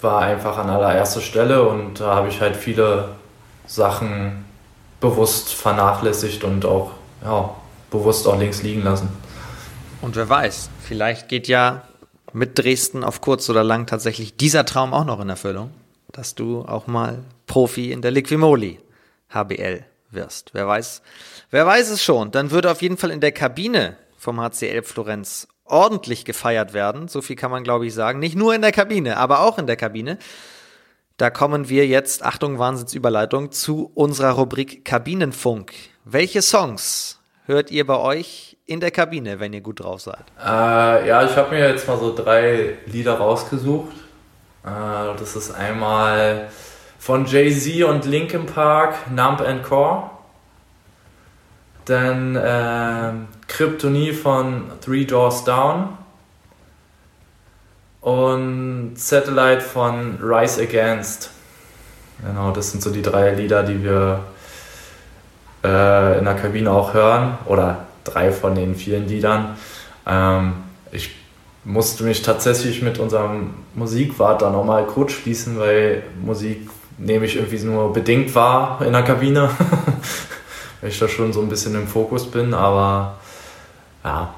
war 0.00 0.22
einfach 0.22 0.58
an 0.58 0.70
allererster 0.70 1.20
Stelle 1.20 1.66
und 1.66 2.00
da 2.00 2.14
habe 2.14 2.28
ich 2.28 2.40
halt 2.40 2.56
viele 2.56 3.10
Sachen 3.66 4.44
bewusst 5.00 5.54
vernachlässigt 5.54 6.44
und 6.44 6.64
auch 6.64 6.92
ja, 7.24 7.50
bewusst 7.90 8.26
auch 8.26 8.38
links 8.38 8.62
liegen 8.62 8.82
lassen. 8.82 9.08
Und 10.02 10.16
wer 10.16 10.28
weiß, 10.28 10.68
vielleicht 10.82 11.28
geht 11.28 11.48
ja 11.48 11.82
mit 12.32 12.58
Dresden 12.58 13.04
auf 13.04 13.20
kurz 13.20 13.48
oder 13.48 13.64
lang 13.64 13.86
tatsächlich 13.86 14.36
dieser 14.36 14.66
Traum 14.66 14.92
auch 14.92 15.04
noch 15.04 15.20
in 15.20 15.28
Erfüllung, 15.28 15.70
dass 16.14 16.34
du 16.34 16.62
auch 16.62 16.86
mal 16.86 17.24
Profi 17.46 17.92
in 17.92 18.00
der 18.00 18.10
Liquimoli 18.10 18.78
HBL 19.28 19.84
wirst. 20.10 20.50
Wer 20.54 20.66
weiß, 20.66 21.02
wer 21.50 21.66
weiß 21.66 21.90
es 21.90 22.02
schon. 22.02 22.30
Dann 22.30 22.50
würde 22.50 22.70
auf 22.70 22.82
jeden 22.82 22.96
Fall 22.96 23.10
in 23.10 23.20
der 23.20 23.32
Kabine 23.32 23.96
vom 24.16 24.40
HCL 24.40 24.82
Florenz 24.82 25.48
ordentlich 25.64 26.24
gefeiert 26.24 26.72
werden. 26.72 27.08
So 27.08 27.20
viel 27.20 27.36
kann 27.36 27.50
man, 27.50 27.64
glaube 27.64 27.86
ich, 27.86 27.94
sagen. 27.94 28.20
Nicht 28.20 28.36
nur 28.36 28.54
in 28.54 28.62
der 28.62 28.72
Kabine, 28.72 29.16
aber 29.16 29.40
auch 29.40 29.58
in 29.58 29.66
der 29.66 29.76
Kabine. 29.76 30.18
Da 31.16 31.30
kommen 31.30 31.68
wir 31.68 31.86
jetzt, 31.86 32.24
Achtung, 32.24 32.58
Wahnsinnsüberleitung, 32.58 33.52
zu 33.52 33.90
unserer 33.94 34.32
Rubrik 34.32 34.84
Kabinenfunk. 34.84 35.72
Welche 36.04 36.42
Songs 36.42 37.20
hört 37.46 37.70
ihr 37.70 37.86
bei 37.86 37.98
euch 37.98 38.56
in 38.66 38.80
der 38.80 38.90
Kabine, 38.90 39.40
wenn 39.40 39.52
ihr 39.52 39.60
gut 39.60 39.80
drauf 39.80 40.00
seid? 40.00 40.24
Äh, 40.40 41.08
ja, 41.08 41.24
ich 41.24 41.36
habe 41.36 41.54
mir 41.54 41.68
jetzt 41.68 41.86
mal 41.86 41.98
so 41.98 42.14
drei 42.14 42.78
Lieder 42.86 43.14
rausgesucht. 43.14 43.92
Äh, 44.64 45.18
das 45.18 45.36
ist 45.36 45.54
einmal 45.54 46.48
von 46.98 47.26
Jay-Z 47.26 47.84
und 47.84 48.06
Linkin 48.06 48.46
Park, 48.46 49.10
Numb 49.10 49.40
and 49.40 49.62
Core. 49.62 50.10
Dann 51.84 52.34
äh, 52.34 53.12
Kryptonie 53.46 54.12
von 54.12 54.70
Three 54.80 55.04
Doors 55.04 55.44
Down. 55.44 55.98
Und 58.00 58.94
Satellite 58.96 59.60
von 59.60 60.18
Rise 60.22 60.62
Against. 60.62 61.30
Genau, 62.24 62.50
das 62.52 62.70
sind 62.70 62.82
so 62.82 62.90
die 62.90 63.02
drei 63.02 63.30
Lieder, 63.32 63.62
die 63.62 63.82
wir 63.82 64.24
äh, 65.62 66.18
in 66.18 66.24
der 66.24 66.34
Kabine 66.34 66.70
auch 66.70 66.94
hören. 66.94 67.38
Oder 67.46 67.86
drei 68.04 68.30
von 68.32 68.54
den 68.54 68.74
vielen 68.74 69.08
Liedern. 69.08 69.56
Ähm, 70.06 70.54
ich 70.90 71.23
musste 71.64 72.04
mich 72.04 72.22
tatsächlich 72.22 72.82
mit 72.82 72.98
unserem 72.98 73.54
Musikwart 73.74 74.42
da 74.42 74.50
nochmal 74.50 74.86
kurz 74.86 75.12
schließen, 75.12 75.58
weil 75.58 76.02
Musik 76.22 76.68
nehme 76.98 77.26
ich 77.26 77.36
irgendwie 77.36 77.58
nur 77.58 77.92
bedingt 77.92 78.34
wahr 78.34 78.80
in 78.84 78.92
der 78.92 79.02
Kabine. 79.02 79.50
weil 80.80 80.90
ich 80.90 80.98
da 80.98 81.08
schon 81.08 81.32
so 81.32 81.40
ein 81.40 81.48
bisschen 81.48 81.74
im 81.74 81.88
Fokus 81.88 82.30
bin, 82.30 82.52
aber 82.52 83.14
ja, 84.04 84.34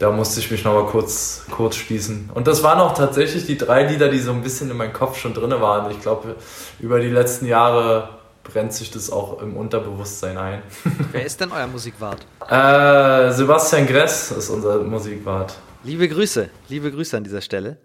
da 0.00 0.10
musste 0.10 0.40
ich 0.40 0.50
mich 0.50 0.64
nochmal 0.64 0.86
kurz, 0.86 1.44
kurz 1.50 1.76
schließen. 1.76 2.30
Und 2.34 2.48
das 2.48 2.64
waren 2.64 2.80
auch 2.80 2.94
tatsächlich 2.94 3.46
die 3.46 3.56
drei 3.56 3.84
Lieder, 3.84 4.08
die 4.08 4.18
so 4.18 4.32
ein 4.32 4.42
bisschen 4.42 4.68
in 4.72 4.76
meinem 4.76 4.92
Kopf 4.92 5.18
schon 5.18 5.34
drin 5.34 5.52
waren. 5.52 5.88
Ich 5.92 6.00
glaube, 6.00 6.34
über 6.80 6.98
die 6.98 7.10
letzten 7.10 7.46
Jahre 7.46 8.08
brennt 8.42 8.72
sich 8.72 8.90
das 8.90 9.08
auch 9.08 9.40
im 9.40 9.56
Unterbewusstsein 9.56 10.36
ein. 10.36 10.62
Wer 11.12 11.24
ist 11.24 11.40
denn 11.40 11.52
euer 11.52 11.68
Musikwart? 11.68 12.26
Äh, 12.48 13.32
Sebastian 13.32 13.86
Gress 13.86 14.32
ist 14.32 14.50
unser 14.50 14.78
Musikwart. 14.78 15.54
Liebe 15.84 16.08
Grüße, 16.08 16.48
liebe 16.68 16.90
Grüße 16.90 17.16
an 17.16 17.24
dieser 17.24 17.40
Stelle 17.40 17.78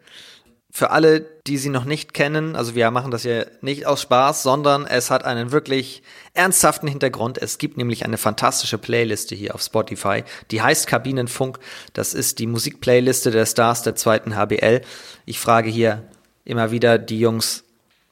für 0.72 0.92
alle, 0.92 1.22
die 1.48 1.58
sie 1.58 1.70
noch 1.70 1.86
nicht 1.86 2.14
kennen, 2.14 2.56
also 2.56 2.76
wir 2.76 2.92
machen 2.92 3.10
das 3.10 3.24
ja 3.24 3.46
nicht 3.62 3.88
aus 3.88 4.04
Spaß, 4.04 4.44
sondern 4.44 4.86
es 4.86 5.10
hat 5.10 5.26
einen 5.26 5.52
wirklich 5.52 6.04
ernsthaften 6.34 6.88
Hintergrund. 6.88 7.40
Es 7.40 7.58
gibt 7.58 7.78
nämlich 7.78 8.06
eine 8.06 8.18
fantastische 8.18 8.78
Playliste 8.78 9.34
hier 9.34 9.56
auf 9.56 9.62
Spotify, 9.62 10.24
die 10.52 10.62
heißt 10.62 10.86
Kabinenfunk. 10.86 11.60
Das 11.94 12.14
ist 12.14 12.38
die 12.38 12.46
Musikplayliste 12.46 13.32
der 13.32 13.48
Stars 13.48 13.82
der 13.82 13.96
zweiten 13.96 14.36
HBL. 14.36 14.82
Ich 15.26 15.40
frage 15.40 15.72
hier 15.72 16.04
immer 16.46 16.70
wieder 16.70 17.00
die 17.00 17.20
Jungs, 17.20 17.64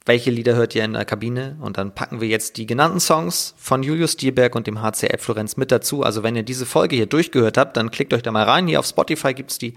welche 0.08 0.30
Lieder 0.30 0.56
hört 0.56 0.74
ihr 0.74 0.84
in 0.84 0.94
der 0.94 1.04
Kabine? 1.04 1.58
Und 1.60 1.76
dann 1.76 1.94
packen 1.94 2.22
wir 2.22 2.28
jetzt 2.28 2.56
die 2.56 2.64
genannten 2.64 2.98
Songs 2.98 3.54
von 3.58 3.82
Julius 3.82 4.12
Stierberg 4.12 4.54
und 4.54 4.66
dem 4.66 4.80
HCL 4.80 5.18
Florenz 5.18 5.58
mit 5.58 5.70
dazu. 5.70 6.02
Also 6.02 6.22
wenn 6.22 6.34
ihr 6.34 6.42
diese 6.42 6.64
Folge 6.64 6.96
hier 6.96 7.04
durchgehört 7.04 7.58
habt, 7.58 7.76
dann 7.76 7.90
klickt 7.90 8.14
euch 8.14 8.22
da 8.22 8.32
mal 8.32 8.44
rein. 8.44 8.66
Hier 8.66 8.80
auf 8.80 8.86
Spotify 8.86 9.34
gibt's 9.34 9.58
die 9.58 9.74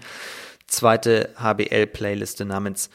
zweite 0.66 1.34
HBL-Playliste 1.36 2.46
namens 2.46 2.88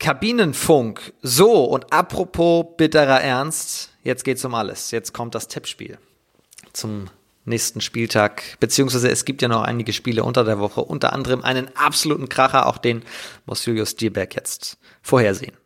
Kabinenfunk. 0.00 1.12
So, 1.22 1.64
und 1.64 1.92
apropos 1.92 2.66
bitterer 2.76 3.20
Ernst, 3.20 3.90
jetzt 4.02 4.24
geht's 4.24 4.44
um 4.44 4.54
alles. 4.54 4.90
Jetzt 4.90 5.14
kommt 5.14 5.36
das 5.36 5.46
Tippspiel 5.46 5.96
zum 6.72 7.08
nächsten 7.44 7.80
Spieltag, 7.80 8.42
beziehungsweise 8.58 9.10
es 9.10 9.24
gibt 9.24 9.42
ja 9.42 9.48
noch 9.48 9.62
einige 9.62 9.92
Spiele 9.92 10.24
unter 10.24 10.42
der 10.42 10.58
Woche, 10.58 10.82
unter 10.82 11.12
anderem 11.12 11.42
einen 11.44 11.74
absoluten 11.76 12.28
Kracher, 12.28 12.66
auch 12.66 12.78
den 12.78 13.02
muss 13.46 13.64
Julius 13.64 13.92
Stierberg 13.92 14.34
jetzt 14.34 14.76
vorhersehen. 15.02 15.59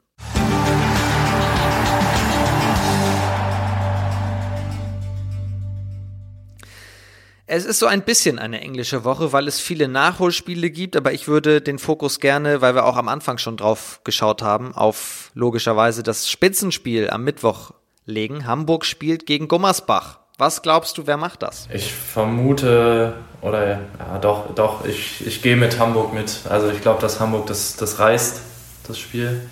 Es 7.47 7.67
ist 7.67 7.79
so 7.79 7.87
ein 7.87 8.03
bisschen 8.03 8.39
eine 8.39 8.63
englische 8.63 9.05
Woche, 9.05 9.33
weil 9.33 9.49
es 9.49 9.61
viele 9.61 9.87
Nachholspiele 9.87 10.71
gibt, 10.71 10.97
aber 10.97 11.13
ich 11.13 11.29
würde 11.29 11.61
den 11.61 11.79
Fokus 11.79 12.19
gerne, 12.19 12.63
weil 12.63 12.75
wir 12.75 12.87
auch 12.87 12.97
am 12.97 13.09
Anfang 13.09 13.37
schon 13.37 13.59
drauf 13.59 14.01
geschaut 14.03 14.41
haben, 14.41 14.75
auf 14.75 15.31
logischerweise 15.35 16.03
das 16.03 16.31
Spitzenspiel 16.31 17.11
am 17.11 17.23
Mittwoch 17.23 17.73
legen. 18.07 18.47
Hamburg 18.47 18.87
spielt 18.87 19.27
gegen 19.27 19.47
Gummersbach. 19.49 20.21
Was 20.39 20.63
glaubst 20.63 20.97
du, 20.97 21.07
wer 21.07 21.19
macht 21.19 21.43
das? 21.43 21.69
Ich 21.73 21.93
vermute, 21.93 23.15
oder 23.43 23.81
ja, 23.99 24.19
doch, 24.21 24.55
doch, 24.55 24.87
ich, 24.87 25.25
ich 25.27 25.43
gehe 25.43 25.57
mit 25.57 25.79
Hamburg 25.79 26.15
mit. 26.15 26.41
Also 26.49 26.71
ich 26.71 26.81
glaube, 26.81 27.03
dass 27.03 27.21
Hamburg 27.21 27.47
das, 27.47 27.77
das 27.77 27.99
reißt, 27.99 28.41
das 28.89 28.99
Spiel. 28.99 29.47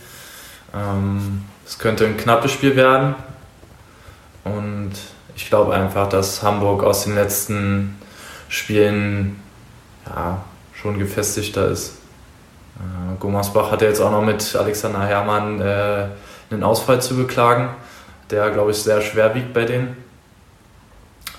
Ähm, 0.74 1.44
es 1.66 1.78
könnte 1.78 2.06
ein 2.06 2.16
knappes 2.16 2.52
Spiel 2.52 2.74
werden. 2.74 3.14
Und 4.44 4.92
ich 5.42 5.48
glaube 5.48 5.74
einfach, 5.74 6.08
dass 6.08 6.42
Hamburg 6.42 6.84
aus 6.84 7.04
den 7.04 7.16
letzten 7.16 7.98
Spielen 8.48 9.40
ja, 10.06 10.40
schon 10.72 10.98
gefestigter 10.98 11.66
ist. 11.66 11.98
Äh, 12.76 13.18
Gummersbach 13.18 13.72
hat 13.72 13.82
ja 13.82 13.88
jetzt 13.88 14.00
auch 14.00 14.12
noch 14.12 14.22
mit 14.22 14.54
Alexander 14.54 15.04
Herrmann 15.04 15.60
äh, 15.60 16.06
einen 16.50 16.62
Ausfall 16.62 17.02
zu 17.02 17.16
beklagen, 17.16 17.70
der, 18.30 18.50
glaube 18.50 18.70
ich, 18.70 18.78
sehr 18.78 19.00
schwer 19.00 19.34
wiegt 19.34 19.52
bei 19.52 19.64
denen. 19.64 19.96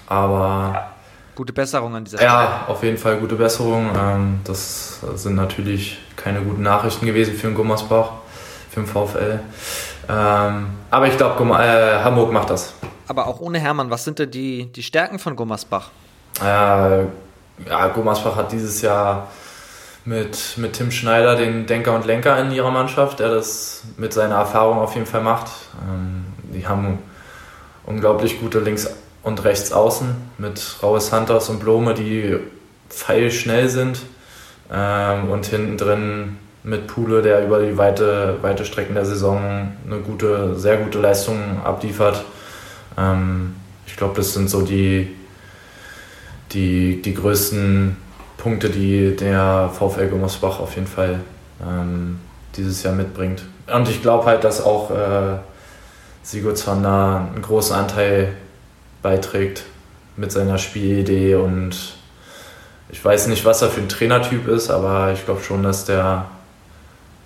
Aber 0.07 0.89
Gute 1.33 1.53
Besserung 1.53 1.95
an 1.95 2.03
dieser 2.03 2.17
Stelle. 2.17 2.31
Ja, 2.31 2.65
auf 2.67 2.83
jeden 2.83 2.97
Fall 2.97 3.17
gute 3.17 3.35
Besserung. 3.35 3.89
Ähm, 3.97 4.41
das 4.43 4.99
sind 5.15 5.35
natürlich 5.35 5.97
keine 6.17 6.41
guten 6.41 6.61
Nachrichten 6.61 7.05
gewesen 7.05 7.35
für 7.35 7.47
den 7.47 7.55
Gummersbach, 7.55 8.11
für 8.69 8.81
den 8.81 8.87
VfL. 8.87 9.39
Ähm, 10.09 10.67
aber 10.91 11.07
ich 11.07 11.17
glaube, 11.17 11.41
äh, 11.55 12.03
Hamburg 12.03 12.33
macht 12.33 12.49
das. 12.49 12.73
Aber 13.07 13.27
auch 13.27 13.39
ohne 13.39 13.59
Hermann, 13.59 13.89
was 13.89 14.03
sind 14.03 14.19
denn 14.19 14.31
die, 14.31 14.71
die 14.71 14.83
Stärken 14.83 15.19
von 15.19 15.35
Gummersbach? 15.35 15.89
Äh, 16.41 16.43
ja, 16.43 17.87
Gummersbach 17.93 18.35
hat 18.35 18.51
dieses 18.51 18.81
Jahr 18.81 19.27
mit, 20.05 20.57
mit 20.57 20.73
Tim 20.73 20.91
Schneider 20.91 21.35
den 21.35 21.65
Denker 21.65 21.93
und 21.95 22.05
Lenker 22.05 22.37
in 22.39 22.51
ihrer 22.51 22.71
Mannschaft, 22.71 23.19
der 23.19 23.29
das 23.29 23.83
mit 23.97 24.13
seiner 24.13 24.35
Erfahrung 24.35 24.79
auf 24.79 24.95
jeden 24.95 25.05
Fall 25.05 25.21
macht. 25.21 25.47
Ähm, 25.87 26.25
die 26.53 26.67
haben 26.67 26.99
unglaublich 27.85 28.39
gute 28.39 28.59
Links- 28.59 28.89
und 29.23 29.43
Rechtsaußen 29.43 30.15
mit 30.37 30.77
Raue 30.81 30.99
Santos 30.99 31.49
und 31.49 31.59
Blome, 31.59 31.93
die 31.93 32.37
pfeilschnell 32.89 33.69
sind. 33.69 34.01
Ähm, 34.71 35.29
und 35.29 35.45
hinten 35.45 35.77
drin 35.77 36.37
mit 36.63 36.87
Pule, 36.87 37.21
der 37.21 37.45
über 37.45 37.61
die 37.61 37.77
weite, 37.77 38.37
weite 38.41 38.65
Strecken 38.65 38.95
der 38.95 39.05
Saison 39.05 39.73
eine 39.85 39.99
gute, 39.99 40.55
sehr 40.55 40.77
gute 40.77 40.99
Leistung 40.99 41.61
abliefert. 41.63 42.23
Ähm, 42.97 43.55
ich 43.85 43.95
glaube, 43.95 44.15
das 44.15 44.33
sind 44.33 44.49
so 44.49 44.61
die, 44.61 45.15
die, 46.51 47.01
die 47.01 47.13
größten 47.13 47.97
Punkte, 48.37 48.69
die 48.69 49.15
der 49.15 49.69
VfL 49.73 50.07
Gummersbach 50.07 50.59
auf 50.59 50.75
jeden 50.75 50.87
Fall 50.87 51.19
ähm, 51.61 52.19
dieses 52.55 52.83
Jahr 52.83 52.93
mitbringt. 52.93 53.43
Und 53.73 53.87
ich 53.87 54.01
glaube 54.01 54.25
halt, 54.25 54.43
dass 54.43 54.61
auch 54.61 54.91
äh, 54.91 55.37
da 56.83 57.29
einen 57.33 57.41
großen 57.41 57.75
Anteil 57.75 58.33
beiträgt 59.01 59.63
mit 60.15 60.31
seiner 60.31 60.57
Spielidee 60.57 61.35
und 61.35 61.95
ich 62.89 63.03
weiß 63.03 63.27
nicht, 63.27 63.43
was 63.45 63.61
er 63.61 63.69
für 63.69 63.81
ein 63.81 63.89
Trainertyp 63.89 64.47
ist, 64.47 64.69
aber 64.69 65.11
ich 65.13 65.25
glaube 65.25 65.41
schon, 65.41 65.63
dass 65.63 65.85
der 65.85 66.25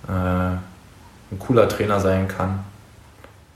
äh, 0.08 0.12
ein 0.12 1.38
cooler 1.38 1.68
Trainer 1.68 2.00
sein 2.00 2.26
kann. 2.26 2.64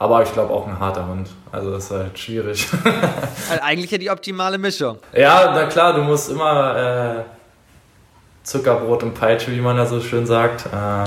Aber 0.03 0.21
ich 0.21 0.33
glaube 0.33 0.53
auch 0.53 0.67
ein 0.67 0.81
harter 0.81 1.07
Hund. 1.07 1.29
Also 1.53 1.71
das 1.71 1.85
ist 1.85 1.91
halt 1.93 2.19
schwierig. 2.19 2.67
also 3.51 3.63
eigentlich 3.63 3.89
ja 3.89 3.99
die 3.99 4.11
optimale 4.11 4.59
Mischung. 4.59 4.99
Ja, 5.13 5.53
na 5.55 5.67
klar, 5.67 5.93
du 5.93 6.03
musst 6.03 6.29
immer 6.29 6.77
äh, 6.77 7.23
Zuckerbrot 8.43 9.05
und 9.05 9.15
Peitsche, 9.15 9.53
wie 9.53 9.61
man 9.61 9.77
da 9.77 9.87
so 9.87 10.01
schön 10.01 10.27
sagt. 10.27 10.67
Äh, 10.67 11.07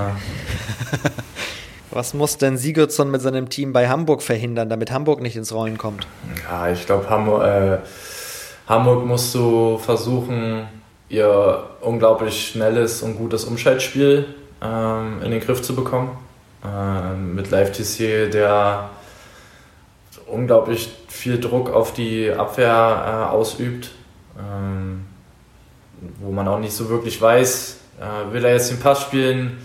Was 1.90 2.14
muss 2.14 2.38
denn 2.38 2.56
Sigurdsson 2.56 3.10
mit 3.10 3.20
seinem 3.20 3.50
Team 3.50 3.74
bei 3.74 3.86
Hamburg 3.86 4.22
verhindern, 4.22 4.70
damit 4.70 4.90
Hamburg 4.90 5.20
nicht 5.20 5.36
ins 5.36 5.52
Rollen 5.52 5.76
kommt? 5.76 6.06
Ja, 6.48 6.70
ich 6.70 6.86
glaube, 6.86 7.10
Hamburg, 7.10 7.42
äh, 7.44 7.78
Hamburg 8.66 9.04
musst 9.04 9.34
du 9.34 9.76
versuchen, 9.76 10.68
ihr 11.10 11.64
unglaublich 11.82 12.48
schnelles 12.48 13.02
und 13.02 13.18
gutes 13.18 13.44
Umschaltspiel 13.44 14.24
ähm, 14.62 15.20
in 15.22 15.32
den 15.32 15.40
Griff 15.40 15.60
zu 15.60 15.76
bekommen. 15.76 16.16
Ähm, 16.66 17.34
mit 17.34 17.50
Live 17.50 17.72
Tissier, 17.72 18.30
der 18.30 18.90
unglaublich 20.26 20.90
viel 21.08 21.38
Druck 21.38 21.70
auf 21.70 21.92
die 21.92 22.30
Abwehr 22.30 23.28
äh, 23.30 23.32
ausübt, 23.32 23.90
ähm, 24.38 25.06
wo 26.20 26.32
man 26.32 26.48
auch 26.48 26.58
nicht 26.58 26.74
so 26.74 26.88
wirklich 26.88 27.20
weiß, 27.20 27.78
äh, 28.00 28.32
will 28.32 28.44
er 28.44 28.52
jetzt 28.52 28.70
den 28.70 28.80
Pass 28.80 29.02
spielen, 29.02 29.58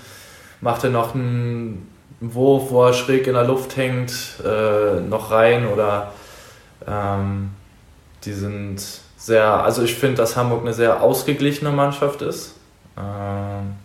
macht 0.60 0.84
er 0.84 0.91
noch 0.91 1.16
einen 1.16 1.89
Wurf, 2.20 2.70
wo 2.70 2.86
er 2.86 2.93
schräg 2.93 3.26
in 3.28 3.34
der 3.34 3.45
Luft 3.45 3.76
hängt, 3.78 4.14
äh, 4.45 4.99
noch 4.99 5.32
rein 5.32 5.68
oder 5.68 6.12
ähm, 6.88 7.52
die 8.24 8.34
sind 8.34 8.82
sehr, 9.18 9.64
also 9.64 9.84
ich 9.84 9.95
finde, 9.95 10.18
dass 10.18 10.36
Hamburg 10.36 10.62
eine 10.62 10.74
sehr 10.74 11.02
ausgeglichene 11.02 11.72
Mannschaft 11.72 12.22
ist. 12.22 12.56
Ähm, 12.97 13.76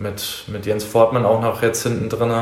mit, 0.00 0.44
mit 0.48 0.66
Jens 0.66 0.82
Fortmann 0.82 1.26
auch 1.26 1.42
noch 1.42 1.62
jetzt 1.62 1.82
hinten 1.82 2.08
drin, 2.08 2.32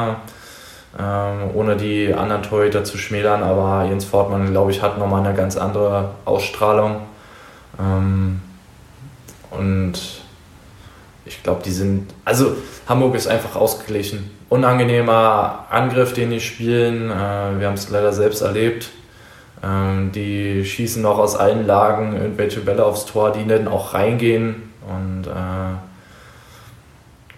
ähm, 0.99 1.51
ohne 1.55 1.77
die 1.77 2.15
anderen 2.15 2.43
Torhüter 2.43 2.85
zu 2.85 2.97
schmälern, 2.97 3.43
aber 3.43 3.85
Jens 3.85 4.05
Fortmann, 4.05 4.51
glaube 4.53 4.71
ich, 4.71 4.81
hat 4.81 4.97
nochmal 4.99 5.27
eine 5.27 5.37
ganz 5.37 5.57
andere 5.57 6.13
Ausstrahlung. 6.25 7.01
Ähm, 7.79 8.41
und 9.51 9.95
ich 11.25 11.43
glaube, 11.43 11.63
die 11.65 11.73
sind, 11.73 12.15
also 12.25 12.57
Hamburg 12.89 13.17
ist 13.17 13.27
einfach 13.27 13.57
ausgeglichen. 13.57 14.31
Unangenehmer 14.49 15.67
Angriff, 15.69 16.15
den 16.15 16.31
die 16.31 16.41
spielen. 16.41 17.11
Äh, 17.11 17.59
wir 17.59 17.67
haben 17.67 17.75
es 17.75 17.91
leider 17.91 18.13
selbst 18.13 18.41
erlebt. 18.41 18.89
Ähm, 19.65 20.13
die 20.13 20.65
schießen 20.65 21.03
noch 21.03 21.19
aus 21.19 21.35
allen 21.35 21.67
Lagen 21.67 22.17
irgendwelche 22.17 22.61
Bälle 22.61 22.85
aufs 22.85 23.05
Tor, 23.05 23.33
die 23.33 23.47
dann 23.47 23.67
auch 23.67 23.95
reingehen. 23.95 24.73
Und 24.89 25.27
äh, 25.27 25.88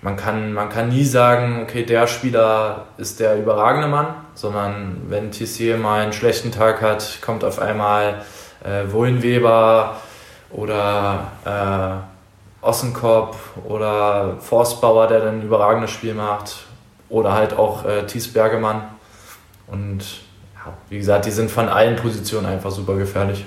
man, 0.03 0.17
kann, 0.17 0.53
man 0.53 0.69
kann 0.69 0.89
nie 0.89 1.05
sagen, 1.05 1.63
okay, 1.63 1.85
der 1.85 2.07
Spieler 2.07 2.87
ist 2.97 3.21
der 3.21 3.39
überragende 3.39 3.89
Mann, 3.89 4.15
sondern 4.35 5.03
wenn 5.09 5.31
Tissier 5.31 5.77
mal 5.77 6.03
einen 6.03 6.13
schlechten 6.13 6.53
Tag 6.53 6.81
hat, 6.81 7.19
kommt 7.21 7.45
auf 7.45 7.59
einmal 7.59 8.23
äh, 8.65 8.91
Wohlenweber 8.91 9.97
oder 10.51 11.33
äh, 11.45 12.65
Ossenkopf 12.65 13.57
oder 13.65 14.37
Forstbauer, 14.41 15.07
der 15.07 15.21
dann 15.21 15.41
ein 15.41 15.43
überragendes 15.43 15.91
Spiel 15.91 16.15
macht. 16.15 16.57
Oder 17.09 17.33
halt 17.33 17.55
auch 17.55 17.85
äh, 17.85 18.07
Thies 18.07 18.33
Bergemann. 18.33 18.83
Und 19.67 20.01
ja, 20.55 20.75
wie 20.89 20.99
gesagt, 20.99 21.27
die 21.27 21.31
sind 21.31 21.51
von 21.51 21.69
allen 21.69 21.97
Positionen 21.97 22.47
einfach 22.47 22.71
super 22.71 22.97
gefährlich. 22.97 23.45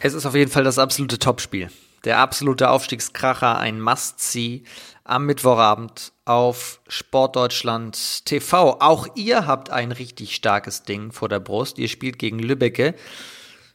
Es 0.00 0.14
ist 0.14 0.24
auf 0.24 0.34
jeden 0.34 0.50
Fall 0.50 0.64
das 0.64 0.78
absolute 0.78 1.18
Topspiel. 1.18 1.70
Der 2.04 2.18
absolute 2.18 2.70
Aufstiegskracher, 2.70 3.58
ein 3.58 3.80
Must-See 3.80 4.62
am 5.08 5.24
Mittwochabend 5.24 6.12
auf 6.26 6.80
Sportdeutschland 6.86 8.26
TV. 8.26 8.76
Auch 8.80 9.06
ihr 9.14 9.46
habt 9.46 9.70
ein 9.70 9.90
richtig 9.90 10.34
starkes 10.34 10.82
Ding 10.82 11.12
vor 11.12 11.28
der 11.28 11.40
Brust. 11.40 11.78
Ihr 11.78 11.88
spielt 11.88 12.18
gegen 12.18 12.38
Lübbecke. 12.38 12.94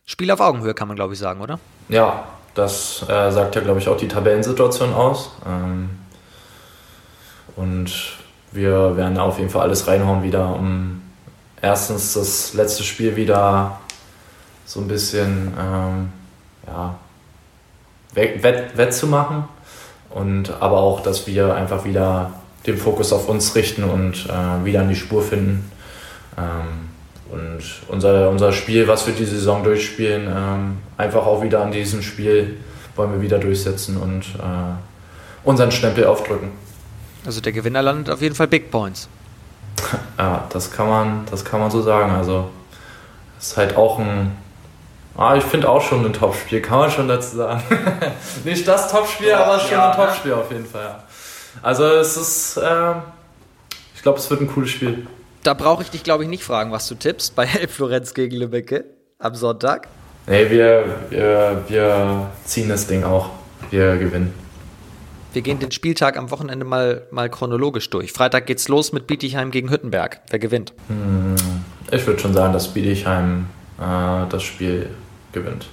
Spiel 0.05 0.29
auf 0.31 0.39
Augenhöhe, 0.39 0.73
kann 0.73 0.87
man 0.87 0.95
glaube 0.95 1.13
ich 1.13 1.19
sagen, 1.19 1.41
oder? 1.41 1.59
Ja, 1.89 2.27
das 2.53 3.01
äh, 3.09 3.31
sagt 3.31 3.55
ja, 3.55 3.61
glaube 3.61 3.79
ich, 3.79 3.89
auch 3.89 3.97
die 3.97 4.07
Tabellensituation 4.07 4.93
aus. 4.93 5.31
Ähm, 5.45 5.89
und 7.55 8.17
wir 8.51 8.95
werden 8.95 9.17
auf 9.17 9.39
jeden 9.39 9.49
Fall 9.49 9.63
alles 9.63 9.87
reinhauen 9.87 10.21
wieder, 10.21 10.55
um 10.55 11.01
erstens 11.61 12.13
das 12.13 12.53
letzte 12.53 12.83
Spiel 12.83 13.15
wieder 13.15 13.79
so 14.65 14.81
ein 14.81 14.87
bisschen 14.87 15.53
ähm, 15.59 16.13
ja, 16.67 16.95
wett, 18.13 18.77
wettzumachen 18.77 19.45
und 20.13 20.51
aber 20.61 20.79
auch, 20.79 21.01
dass 21.01 21.27
wir 21.27 21.55
einfach 21.55 21.85
wieder 21.85 22.33
den 22.65 22.77
Fokus 22.77 23.11
auf 23.11 23.27
uns 23.27 23.55
richten 23.55 23.83
und 23.83 24.27
äh, 24.27 24.65
wieder 24.65 24.81
an 24.81 24.89
die 24.89 24.95
Spur 24.95 25.21
finden. 25.21 25.71
Ähm, 26.37 26.89
und 27.31 27.63
unser, 27.87 28.29
unser 28.29 28.53
Spiel, 28.53 28.87
was 28.87 29.07
wir 29.07 29.13
die 29.13 29.25
Saison 29.25 29.63
durchspielen, 29.63 30.27
ähm, 30.27 30.77
einfach 30.97 31.25
auch 31.25 31.41
wieder 31.41 31.61
an 31.61 31.71
diesem 31.71 32.01
Spiel 32.01 32.57
wollen 32.95 33.11
wir 33.11 33.21
wieder 33.21 33.39
durchsetzen 33.39 33.97
und 33.97 34.21
äh, 34.21 34.73
unseren 35.43 35.71
Stempel 35.71 36.05
aufdrücken. 36.05 36.51
Also 37.25 37.41
der 37.41 37.51
Gewinner 37.51 37.81
landet 37.81 38.09
auf 38.09 38.21
jeden 38.21 38.35
Fall 38.35 38.47
Big 38.47 38.71
Points. 38.71 39.07
Ja, 40.17 40.45
das 40.49 40.71
kann 40.71 40.87
man, 40.87 41.25
das 41.29 41.43
kann 41.43 41.59
man 41.59 41.69
so 41.71 41.81
sagen. 41.81 42.11
Also 42.11 42.49
es 43.39 43.47
ist 43.47 43.57
halt 43.57 43.75
auch 43.75 43.99
ein, 43.99 44.31
ah, 45.17 45.35
ich 45.35 45.43
finde 45.43 45.69
auch 45.69 45.81
schon 45.81 46.05
ein 46.05 46.13
Topspiel, 46.13 46.61
kann 46.61 46.79
man 46.79 46.91
schon 46.91 47.07
dazu 47.07 47.37
sagen. 47.37 47.63
Nicht 48.43 48.67
das 48.67 48.91
Topspiel, 48.91 49.29
ja, 49.29 49.43
aber 49.43 49.59
schon 49.59 49.71
ja, 49.71 49.91
ein 49.91 49.95
Topspiel 49.95 50.33
auf 50.33 50.51
jeden 50.51 50.65
Fall. 50.65 50.83
Ja. 50.83 51.03
Also 51.61 51.85
es 51.85 52.17
ist, 52.17 52.57
äh, 52.57 52.93
ich 53.95 54.01
glaube, 54.01 54.19
es 54.19 54.29
wird 54.29 54.41
ein 54.41 54.47
cooles 54.47 54.71
Spiel. 54.71 55.07
Da 55.43 55.53
brauche 55.53 55.83
ich 55.83 55.91
dich, 55.91 56.03
glaube 56.03 56.23
ich, 56.23 56.29
nicht 56.29 56.43
fragen, 56.43 56.71
was 56.71 56.87
du 56.87 56.95
tippst 56.95 57.35
bei 57.35 57.45
Elf 57.59 57.73
Florenz 57.73 58.13
gegen 58.13 58.35
Lübbecke 58.35 58.85
am 59.19 59.35
Sonntag. 59.35 59.87
Nee, 60.25 60.49
wir, 60.49 60.85
wir, 61.09 61.63
wir 61.67 62.31
ziehen 62.45 62.69
das 62.69 62.87
Ding 62.87 63.03
auch. 63.03 63.29
Wir 63.71 63.97
gewinnen. 63.97 64.33
Wir 65.33 65.41
gehen 65.41 65.59
den 65.59 65.71
Spieltag 65.71 66.15
am 66.15 66.29
Wochenende 66.31 66.63
mal, 66.63 67.07
mal 67.09 67.27
chronologisch 67.29 67.89
durch. 67.89 68.13
Freitag 68.13 68.45
geht's 68.45 68.67
los 68.67 68.93
mit 68.93 69.07
Bietigheim 69.07 69.49
gegen 69.49 69.69
Hüttenberg. 69.69 70.21
Wer 70.29 70.39
gewinnt? 70.39 70.73
Hm, 70.87 71.35
ich 71.91 72.05
würde 72.05 72.19
schon 72.19 72.33
sagen, 72.33 72.53
dass 72.53 72.67
Bietigheim 72.67 73.47
äh, 73.79 74.29
das 74.29 74.43
Spiel 74.43 74.89
gewinnt. 75.33 75.67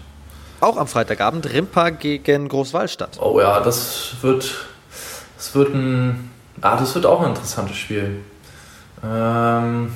Auch 0.60 0.76
am 0.76 0.86
Freitagabend 0.86 1.50
Rimpa 1.52 1.90
gegen 1.90 2.48
Großwallstadt. 2.48 3.18
Oh 3.20 3.40
ja, 3.40 3.60
das 3.60 4.16
wird, 4.20 4.66
das 5.36 5.54
wird 5.54 5.74
ein, 5.74 6.30
ah, 6.60 6.76
das 6.76 6.94
wird 6.94 7.06
auch 7.06 7.22
ein 7.22 7.30
interessantes 7.30 7.76
Spiel. 7.76 8.20
Ähm, 9.02 9.92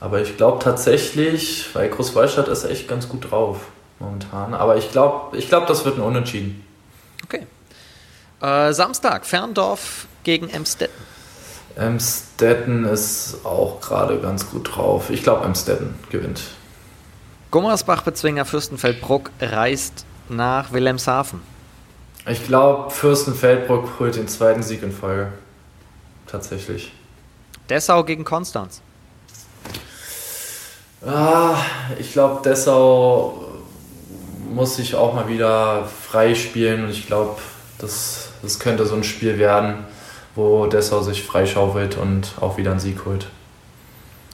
aber 0.00 0.20
ich 0.20 0.36
glaube 0.36 0.62
tatsächlich, 0.62 1.74
weil 1.74 1.88
Großwallstadt 1.88 2.48
ist 2.48 2.64
echt 2.64 2.88
ganz 2.88 3.08
gut 3.08 3.30
drauf 3.30 3.58
momentan. 3.98 4.54
Aber 4.54 4.76
ich 4.76 4.92
glaube, 4.92 5.36
ich 5.36 5.48
glaub, 5.48 5.66
das 5.66 5.84
wird 5.84 5.96
ein 5.96 6.02
Unentschieden. 6.02 6.64
Okay. 7.24 7.46
Äh, 8.40 8.72
Samstag, 8.72 9.26
Ferndorf 9.26 10.06
gegen 10.24 10.48
Emstetten. 10.48 11.02
Emstetten 11.74 12.84
ist 12.84 13.44
auch 13.44 13.80
gerade 13.80 14.18
ganz 14.18 14.50
gut 14.50 14.76
drauf. 14.76 15.10
Ich 15.10 15.22
glaube, 15.22 15.44
Emstetten 15.44 15.94
gewinnt. 16.10 16.42
Gummersbach-Bezwinger 17.50 18.44
Fürstenfeldbruck 18.44 19.30
reist 19.40 20.04
nach 20.28 20.72
Wilhelmshaven. 20.72 21.40
Ich 22.26 22.44
glaube, 22.46 22.90
Fürstenfeldbruck 22.90 23.98
holt 23.98 24.16
den 24.16 24.28
zweiten 24.28 24.62
Sieg 24.62 24.82
in 24.82 24.92
Folge. 24.92 25.32
Tatsächlich. 26.26 26.92
Dessau 27.70 28.04
gegen 28.04 28.24
Konstanz. 28.24 28.82
Ah, 31.06 31.56
ich 31.98 32.12
glaube, 32.12 32.42
Dessau 32.42 33.46
muss 34.50 34.76
sich 34.76 34.94
auch 34.94 35.14
mal 35.14 35.28
wieder 35.28 35.86
frei 35.86 36.34
spielen 36.34 36.84
und 36.84 36.90
ich 36.90 37.06
glaube, 37.06 37.40
das, 37.78 38.28
das 38.42 38.58
könnte 38.58 38.84
so 38.84 38.94
ein 38.94 39.04
Spiel 39.04 39.38
werden, 39.38 39.86
wo 40.34 40.66
Dessau 40.66 41.00
sich 41.00 41.22
freischaufelt 41.22 41.96
und 41.96 42.32
auch 42.40 42.58
wieder 42.58 42.72
einen 42.72 42.80
Sieg 42.80 43.06
holt. 43.06 43.26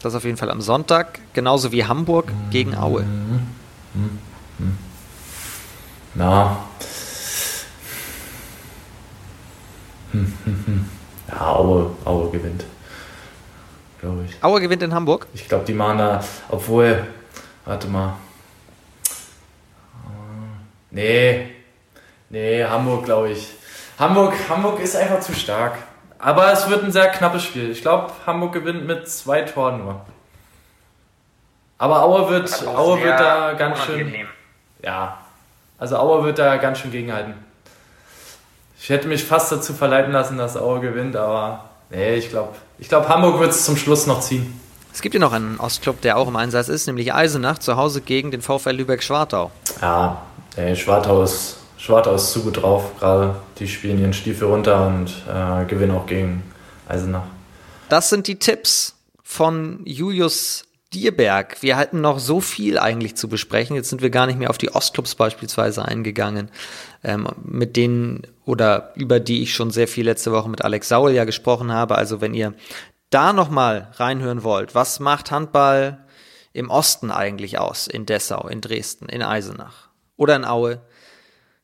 Das 0.04 0.14
auf 0.14 0.24
jeden 0.24 0.36
Fall 0.36 0.50
am 0.50 0.60
Sonntag, 0.60 1.18
genauso 1.32 1.72
wie 1.72 1.86
Hamburg 1.86 2.30
gegen 2.50 2.76
Aue. 2.76 3.04
Mhm. 3.04 3.46
Mhm. 3.94 4.18
Mhm. 4.58 4.78
Na. 6.12 6.58
Ja, 11.26 11.46
Aue, 11.46 11.90
Aue 12.04 12.30
gewinnt. 12.30 12.66
Glaube 13.98 14.26
ich. 14.28 14.44
Aue 14.44 14.60
gewinnt 14.60 14.82
in 14.82 14.92
Hamburg? 14.92 15.26
Ich 15.32 15.48
glaube, 15.48 15.64
die 15.64 15.72
machen 15.72 15.96
da, 15.96 16.22
obwohl, 16.50 17.06
warte 17.64 17.88
mal. 17.88 18.18
Nee, 20.90 21.48
nee, 22.28 22.62
Hamburg, 22.62 23.06
glaube 23.06 23.30
ich. 23.30 23.48
Hamburg, 23.98 24.34
Hamburg 24.50 24.80
ist 24.80 24.96
einfach 24.96 25.20
zu 25.20 25.32
stark. 25.32 25.78
Aber 26.18 26.52
es 26.52 26.68
wird 26.68 26.84
ein 26.84 26.92
sehr 26.92 27.08
knappes 27.08 27.42
Spiel. 27.42 27.70
Ich 27.70 27.82
glaube, 27.82 28.12
Hamburg 28.26 28.52
gewinnt 28.52 28.86
mit 28.86 29.08
zwei 29.08 29.42
Toren 29.42 29.78
nur. 29.78 30.00
Aber 31.78 32.02
Aue 32.02 32.30
wird, 32.30 32.66
Aue 32.66 33.02
wird 33.02 33.20
da 33.20 33.52
ganz 33.52 33.82
schön. 33.82 34.14
Ja, 34.82 35.18
also 35.78 35.96
Aue 35.96 36.24
wird 36.24 36.38
da 36.38 36.56
ganz 36.56 36.78
schön 36.78 36.92
gegenhalten. 36.92 37.34
Ich 38.78 38.88
hätte 38.90 39.08
mich 39.08 39.24
fast 39.24 39.50
dazu 39.50 39.72
verleiten 39.72 40.12
lassen, 40.12 40.38
dass 40.38 40.56
Aue 40.56 40.80
gewinnt, 40.80 41.16
aber 41.16 41.64
nee, 41.90 42.14
ich 42.14 42.28
glaube, 42.28 42.54
ich 42.78 42.88
glaub, 42.88 43.08
Hamburg 43.08 43.40
wird 43.40 43.50
es 43.50 43.64
zum 43.64 43.76
Schluss 43.76 44.06
noch 44.06 44.20
ziehen. 44.20 44.60
Es 44.92 45.02
gibt 45.02 45.14
ja 45.14 45.20
noch 45.20 45.32
einen 45.32 45.58
Ostclub, 45.58 46.00
der 46.02 46.16
auch 46.16 46.28
im 46.28 46.36
Einsatz 46.36 46.68
ist, 46.68 46.86
nämlich 46.86 47.12
Eisenach, 47.12 47.58
zu 47.58 47.76
Hause 47.76 48.00
gegen 48.00 48.30
den 48.30 48.42
VfL 48.42 48.70
Lübeck-Schwartau. 48.70 49.50
Ja, 49.82 50.22
ey, 50.56 50.76
Schwartau 50.76 51.22
ist 51.22 51.58
Schwartau 51.76 52.14
ist 52.14 52.32
zu 52.32 52.42
gut 52.42 52.62
drauf, 52.62 52.98
gerade 52.98 53.36
die 53.58 53.68
spielen 53.68 54.00
ihren 54.00 54.12
Stiefel 54.12 54.48
runter 54.48 54.86
und 54.86 55.10
äh, 55.28 55.64
gewinnen 55.66 55.92
auch 55.92 56.06
gegen 56.06 56.42
Eisenach. 56.88 57.24
Das 57.88 58.08
sind 58.08 58.26
die 58.26 58.38
Tipps 58.38 58.94
von 59.22 59.80
Julius 59.84 60.64
Dierberg. 60.94 61.60
Wir 61.60 61.76
hatten 61.76 62.00
noch 62.00 62.18
so 62.18 62.40
viel 62.40 62.78
eigentlich 62.78 63.16
zu 63.16 63.28
besprechen. 63.28 63.76
Jetzt 63.76 63.90
sind 63.90 64.00
wir 64.00 64.10
gar 64.10 64.26
nicht 64.26 64.38
mehr 64.38 64.50
auf 64.50 64.58
die 64.58 64.74
Ostclubs 64.74 65.16
beispielsweise 65.16 65.84
eingegangen, 65.84 66.50
ähm, 67.02 67.28
mit 67.42 67.76
denen 67.76 68.22
oder 68.44 68.92
über 68.94 69.20
die 69.20 69.42
ich 69.42 69.54
schon 69.54 69.70
sehr 69.70 69.88
viel 69.88 70.04
letzte 70.04 70.32
Woche 70.32 70.48
mit 70.48 70.62
Alex 70.62 70.88
Saul 70.88 71.12
ja 71.12 71.24
gesprochen 71.24 71.72
habe. 71.72 71.96
Also 71.96 72.20
wenn 72.20 72.34
ihr 72.34 72.54
da 73.10 73.32
nochmal 73.32 73.88
reinhören 73.94 74.44
wollt, 74.44 74.74
was 74.74 75.00
macht 75.00 75.30
Handball 75.30 76.04
im 76.52 76.70
Osten 76.70 77.10
eigentlich 77.10 77.58
aus? 77.58 77.86
In 77.88 78.06
Dessau, 78.06 78.46
in 78.48 78.60
Dresden, 78.60 79.08
in 79.08 79.22
Eisenach 79.22 79.88
oder 80.16 80.36
in 80.36 80.44
Aue? 80.44 80.80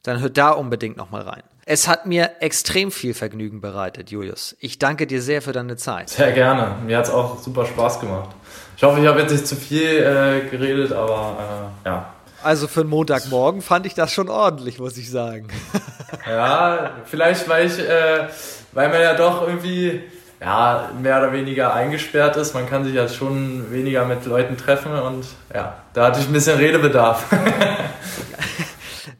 Dann 0.02 0.20
hört 0.20 0.38
da 0.38 0.50
unbedingt 0.50 0.96
nochmal 0.96 1.22
rein. 1.22 1.42
Es 1.66 1.86
hat 1.86 2.06
mir 2.06 2.30
extrem 2.40 2.90
viel 2.90 3.14
Vergnügen 3.14 3.60
bereitet, 3.60 4.10
Julius. 4.10 4.56
Ich 4.60 4.78
danke 4.78 5.06
dir 5.06 5.22
sehr 5.22 5.40
für 5.40 5.52
deine 5.52 5.76
Zeit. 5.76 6.10
Sehr 6.10 6.32
gerne. 6.32 6.74
Mir 6.84 6.98
hat 6.98 7.04
es 7.04 7.10
auch 7.10 7.38
super 7.38 7.64
Spaß 7.66 8.00
gemacht. 8.00 8.30
Ich 8.76 8.82
hoffe, 8.82 9.00
ich 9.00 9.06
habe 9.06 9.20
jetzt 9.20 9.30
nicht 9.30 9.46
zu 9.46 9.56
viel 9.56 9.98
äh, 9.98 10.48
geredet, 10.48 10.92
aber 10.92 11.70
äh, 11.84 11.88
ja. 11.88 12.12
Also 12.42 12.66
für 12.66 12.80
einen 12.80 12.90
Montagmorgen 12.90 13.60
fand 13.60 13.86
ich 13.86 13.94
das 13.94 14.10
schon 14.12 14.28
ordentlich, 14.28 14.78
muss 14.78 14.96
ich 14.96 15.10
sagen. 15.10 15.48
ja, 16.26 16.92
vielleicht 17.04 17.48
weil 17.48 17.66
ich, 17.66 17.78
äh, 17.78 18.26
weil 18.72 18.88
man 18.88 19.02
ja 19.02 19.14
doch 19.14 19.46
irgendwie 19.46 20.00
ja, 20.40 20.90
mehr 21.00 21.18
oder 21.18 21.32
weniger 21.32 21.74
eingesperrt 21.74 22.36
ist. 22.36 22.54
Man 22.54 22.68
kann 22.68 22.84
sich 22.84 22.94
ja 22.94 23.08
schon 23.08 23.70
weniger 23.70 24.06
mit 24.06 24.24
Leuten 24.24 24.56
treffen 24.56 24.92
und 24.92 25.26
ja, 25.54 25.74
da 25.92 26.06
hatte 26.06 26.20
ich 26.20 26.26
ein 26.26 26.32
bisschen 26.32 26.56
Redebedarf. 26.56 27.26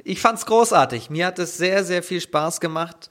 Ich 0.04 0.20
fand's 0.20 0.46
großartig. 0.46 1.10
Mir 1.10 1.26
hat 1.26 1.38
es 1.38 1.56
sehr, 1.56 1.84
sehr 1.84 2.02
viel 2.02 2.20
Spaß 2.20 2.60
gemacht. 2.60 3.10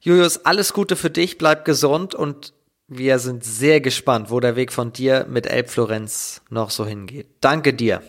Julius, 0.00 0.44
alles 0.44 0.72
Gute 0.72 0.96
für 0.96 1.10
dich, 1.10 1.38
bleib 1.38 1.64
gesund 1.64 2.14
und 2.14 2.52
wir 2.88 3.18
sind 3.18 3.44
sehr 3.44 3.80
gespannt, 3.80 4.30
wo 4.30 4.38
der 4.38 4.54
Weg 4.54 4.72
von 4.72 4.92
dir 4.92 5.26
mit 5.28 5.46
Elbflorenz 5.46 6.42
noch 6.50 6.70
so 6.70 6.86
hingeht. 6.86 7.26
Danke 7.40 7.74
dir. 7.74 8.02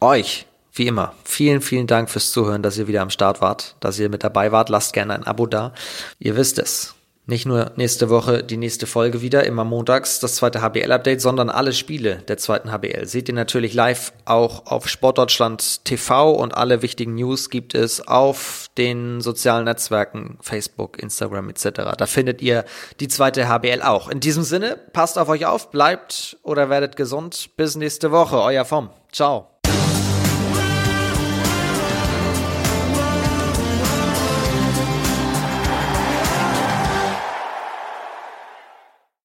Euch, 0.00 0.46
wie 0.72 0.86
immer, 0.86 1.14
vielen, 1.24 1.60
vielen 1.60 1.86
Dank 1.86 2.08
fürs 2.08 2.32
Zuhören, 2.32 2.62
dass 2.62 2.78
ihr 2.78 2.88
wieder 2.88 3.02
am 3.02 3.10
Start 3.10 3.42
wart, 3.42 3.76
dass 3.80 3.98
ihr 3.98 4.08
mit 4.08 4.24
dabei 4.24 4.50
wart. 4.50 4.70
Lasst 4.70 4.94
gerne 4.94 5.14
ein 5.14 5.24
Abo 5.24 5.46
da. 5.46 5.74
Ihr 6.18 6.36
wisst 6.36 6.58
es. 6.58 6.94
Nicht 7.24 7.46
nur 7.46 7.70
nächste 7.76 8.10
Woche 8.10 8.42
die 8.42 8.56
nächste 8.56 8.88
Folge 8.88 9.22
wieder, 9.22 9.44
immer 9.44 9.62
montags 9.62 10.18
das 10.18 10.34
zweite 10.34 10.60
HBL-Update, 10.60 11.20
sondern 11.20 11.50
alle 11.50 11.72
Spiele 11.72 12.16
der 12.26 12.36
zweiten 12.36 12.72
HBL 12.72 13.06
seht 13.06 13.28
ihr 13.28 13.34
natürlich 13.34 13.74
live 13.74 14.12
auch 14.24 14.66
auf 14.66 14.88
Sportdeutschland 14.88 15.84
TV 15.84 16.32
und 16.32 16.56
alle 16.56 16.82
wichtigen 16.82 17.14
News 17.14 17.48
gibt 17.48 17.76
es 17.76 18.08
auf 18.08 18.66
den 18.76 19.20
sozialen 19.20 19.66
Netzwerken, 19.66 20.36
Facebook, 20.40 21.00
Instagram 21.00 21.48
etc. 21.50 21.94
Da 21.96 22.06
findet 22.06 22.42
ihr 22.42 22.64
die 22.98 23.06
zweite 23.06 23.48
HBL 23.48 23.82
auch. 23.82 24.08
In 24.08 24.18
diesem 24.18 24.42
Sinne, 24.42 24.76
passt 24.92 25.16
auf 25.16 25.28
euch 25.28 25.46
auf, 25.46 25.70
bleibt 25.70 26.38
oder 26.42 26.70
werdet 26.70 26.96
gesund. 26.96 27.50
Bis 27.56 27.76
nächste 27.76 28.10
Woche. 28.10 28.42
Euer 28.42 28.64
Vom. 28.64 28.90
Ciao. 29.12 29.51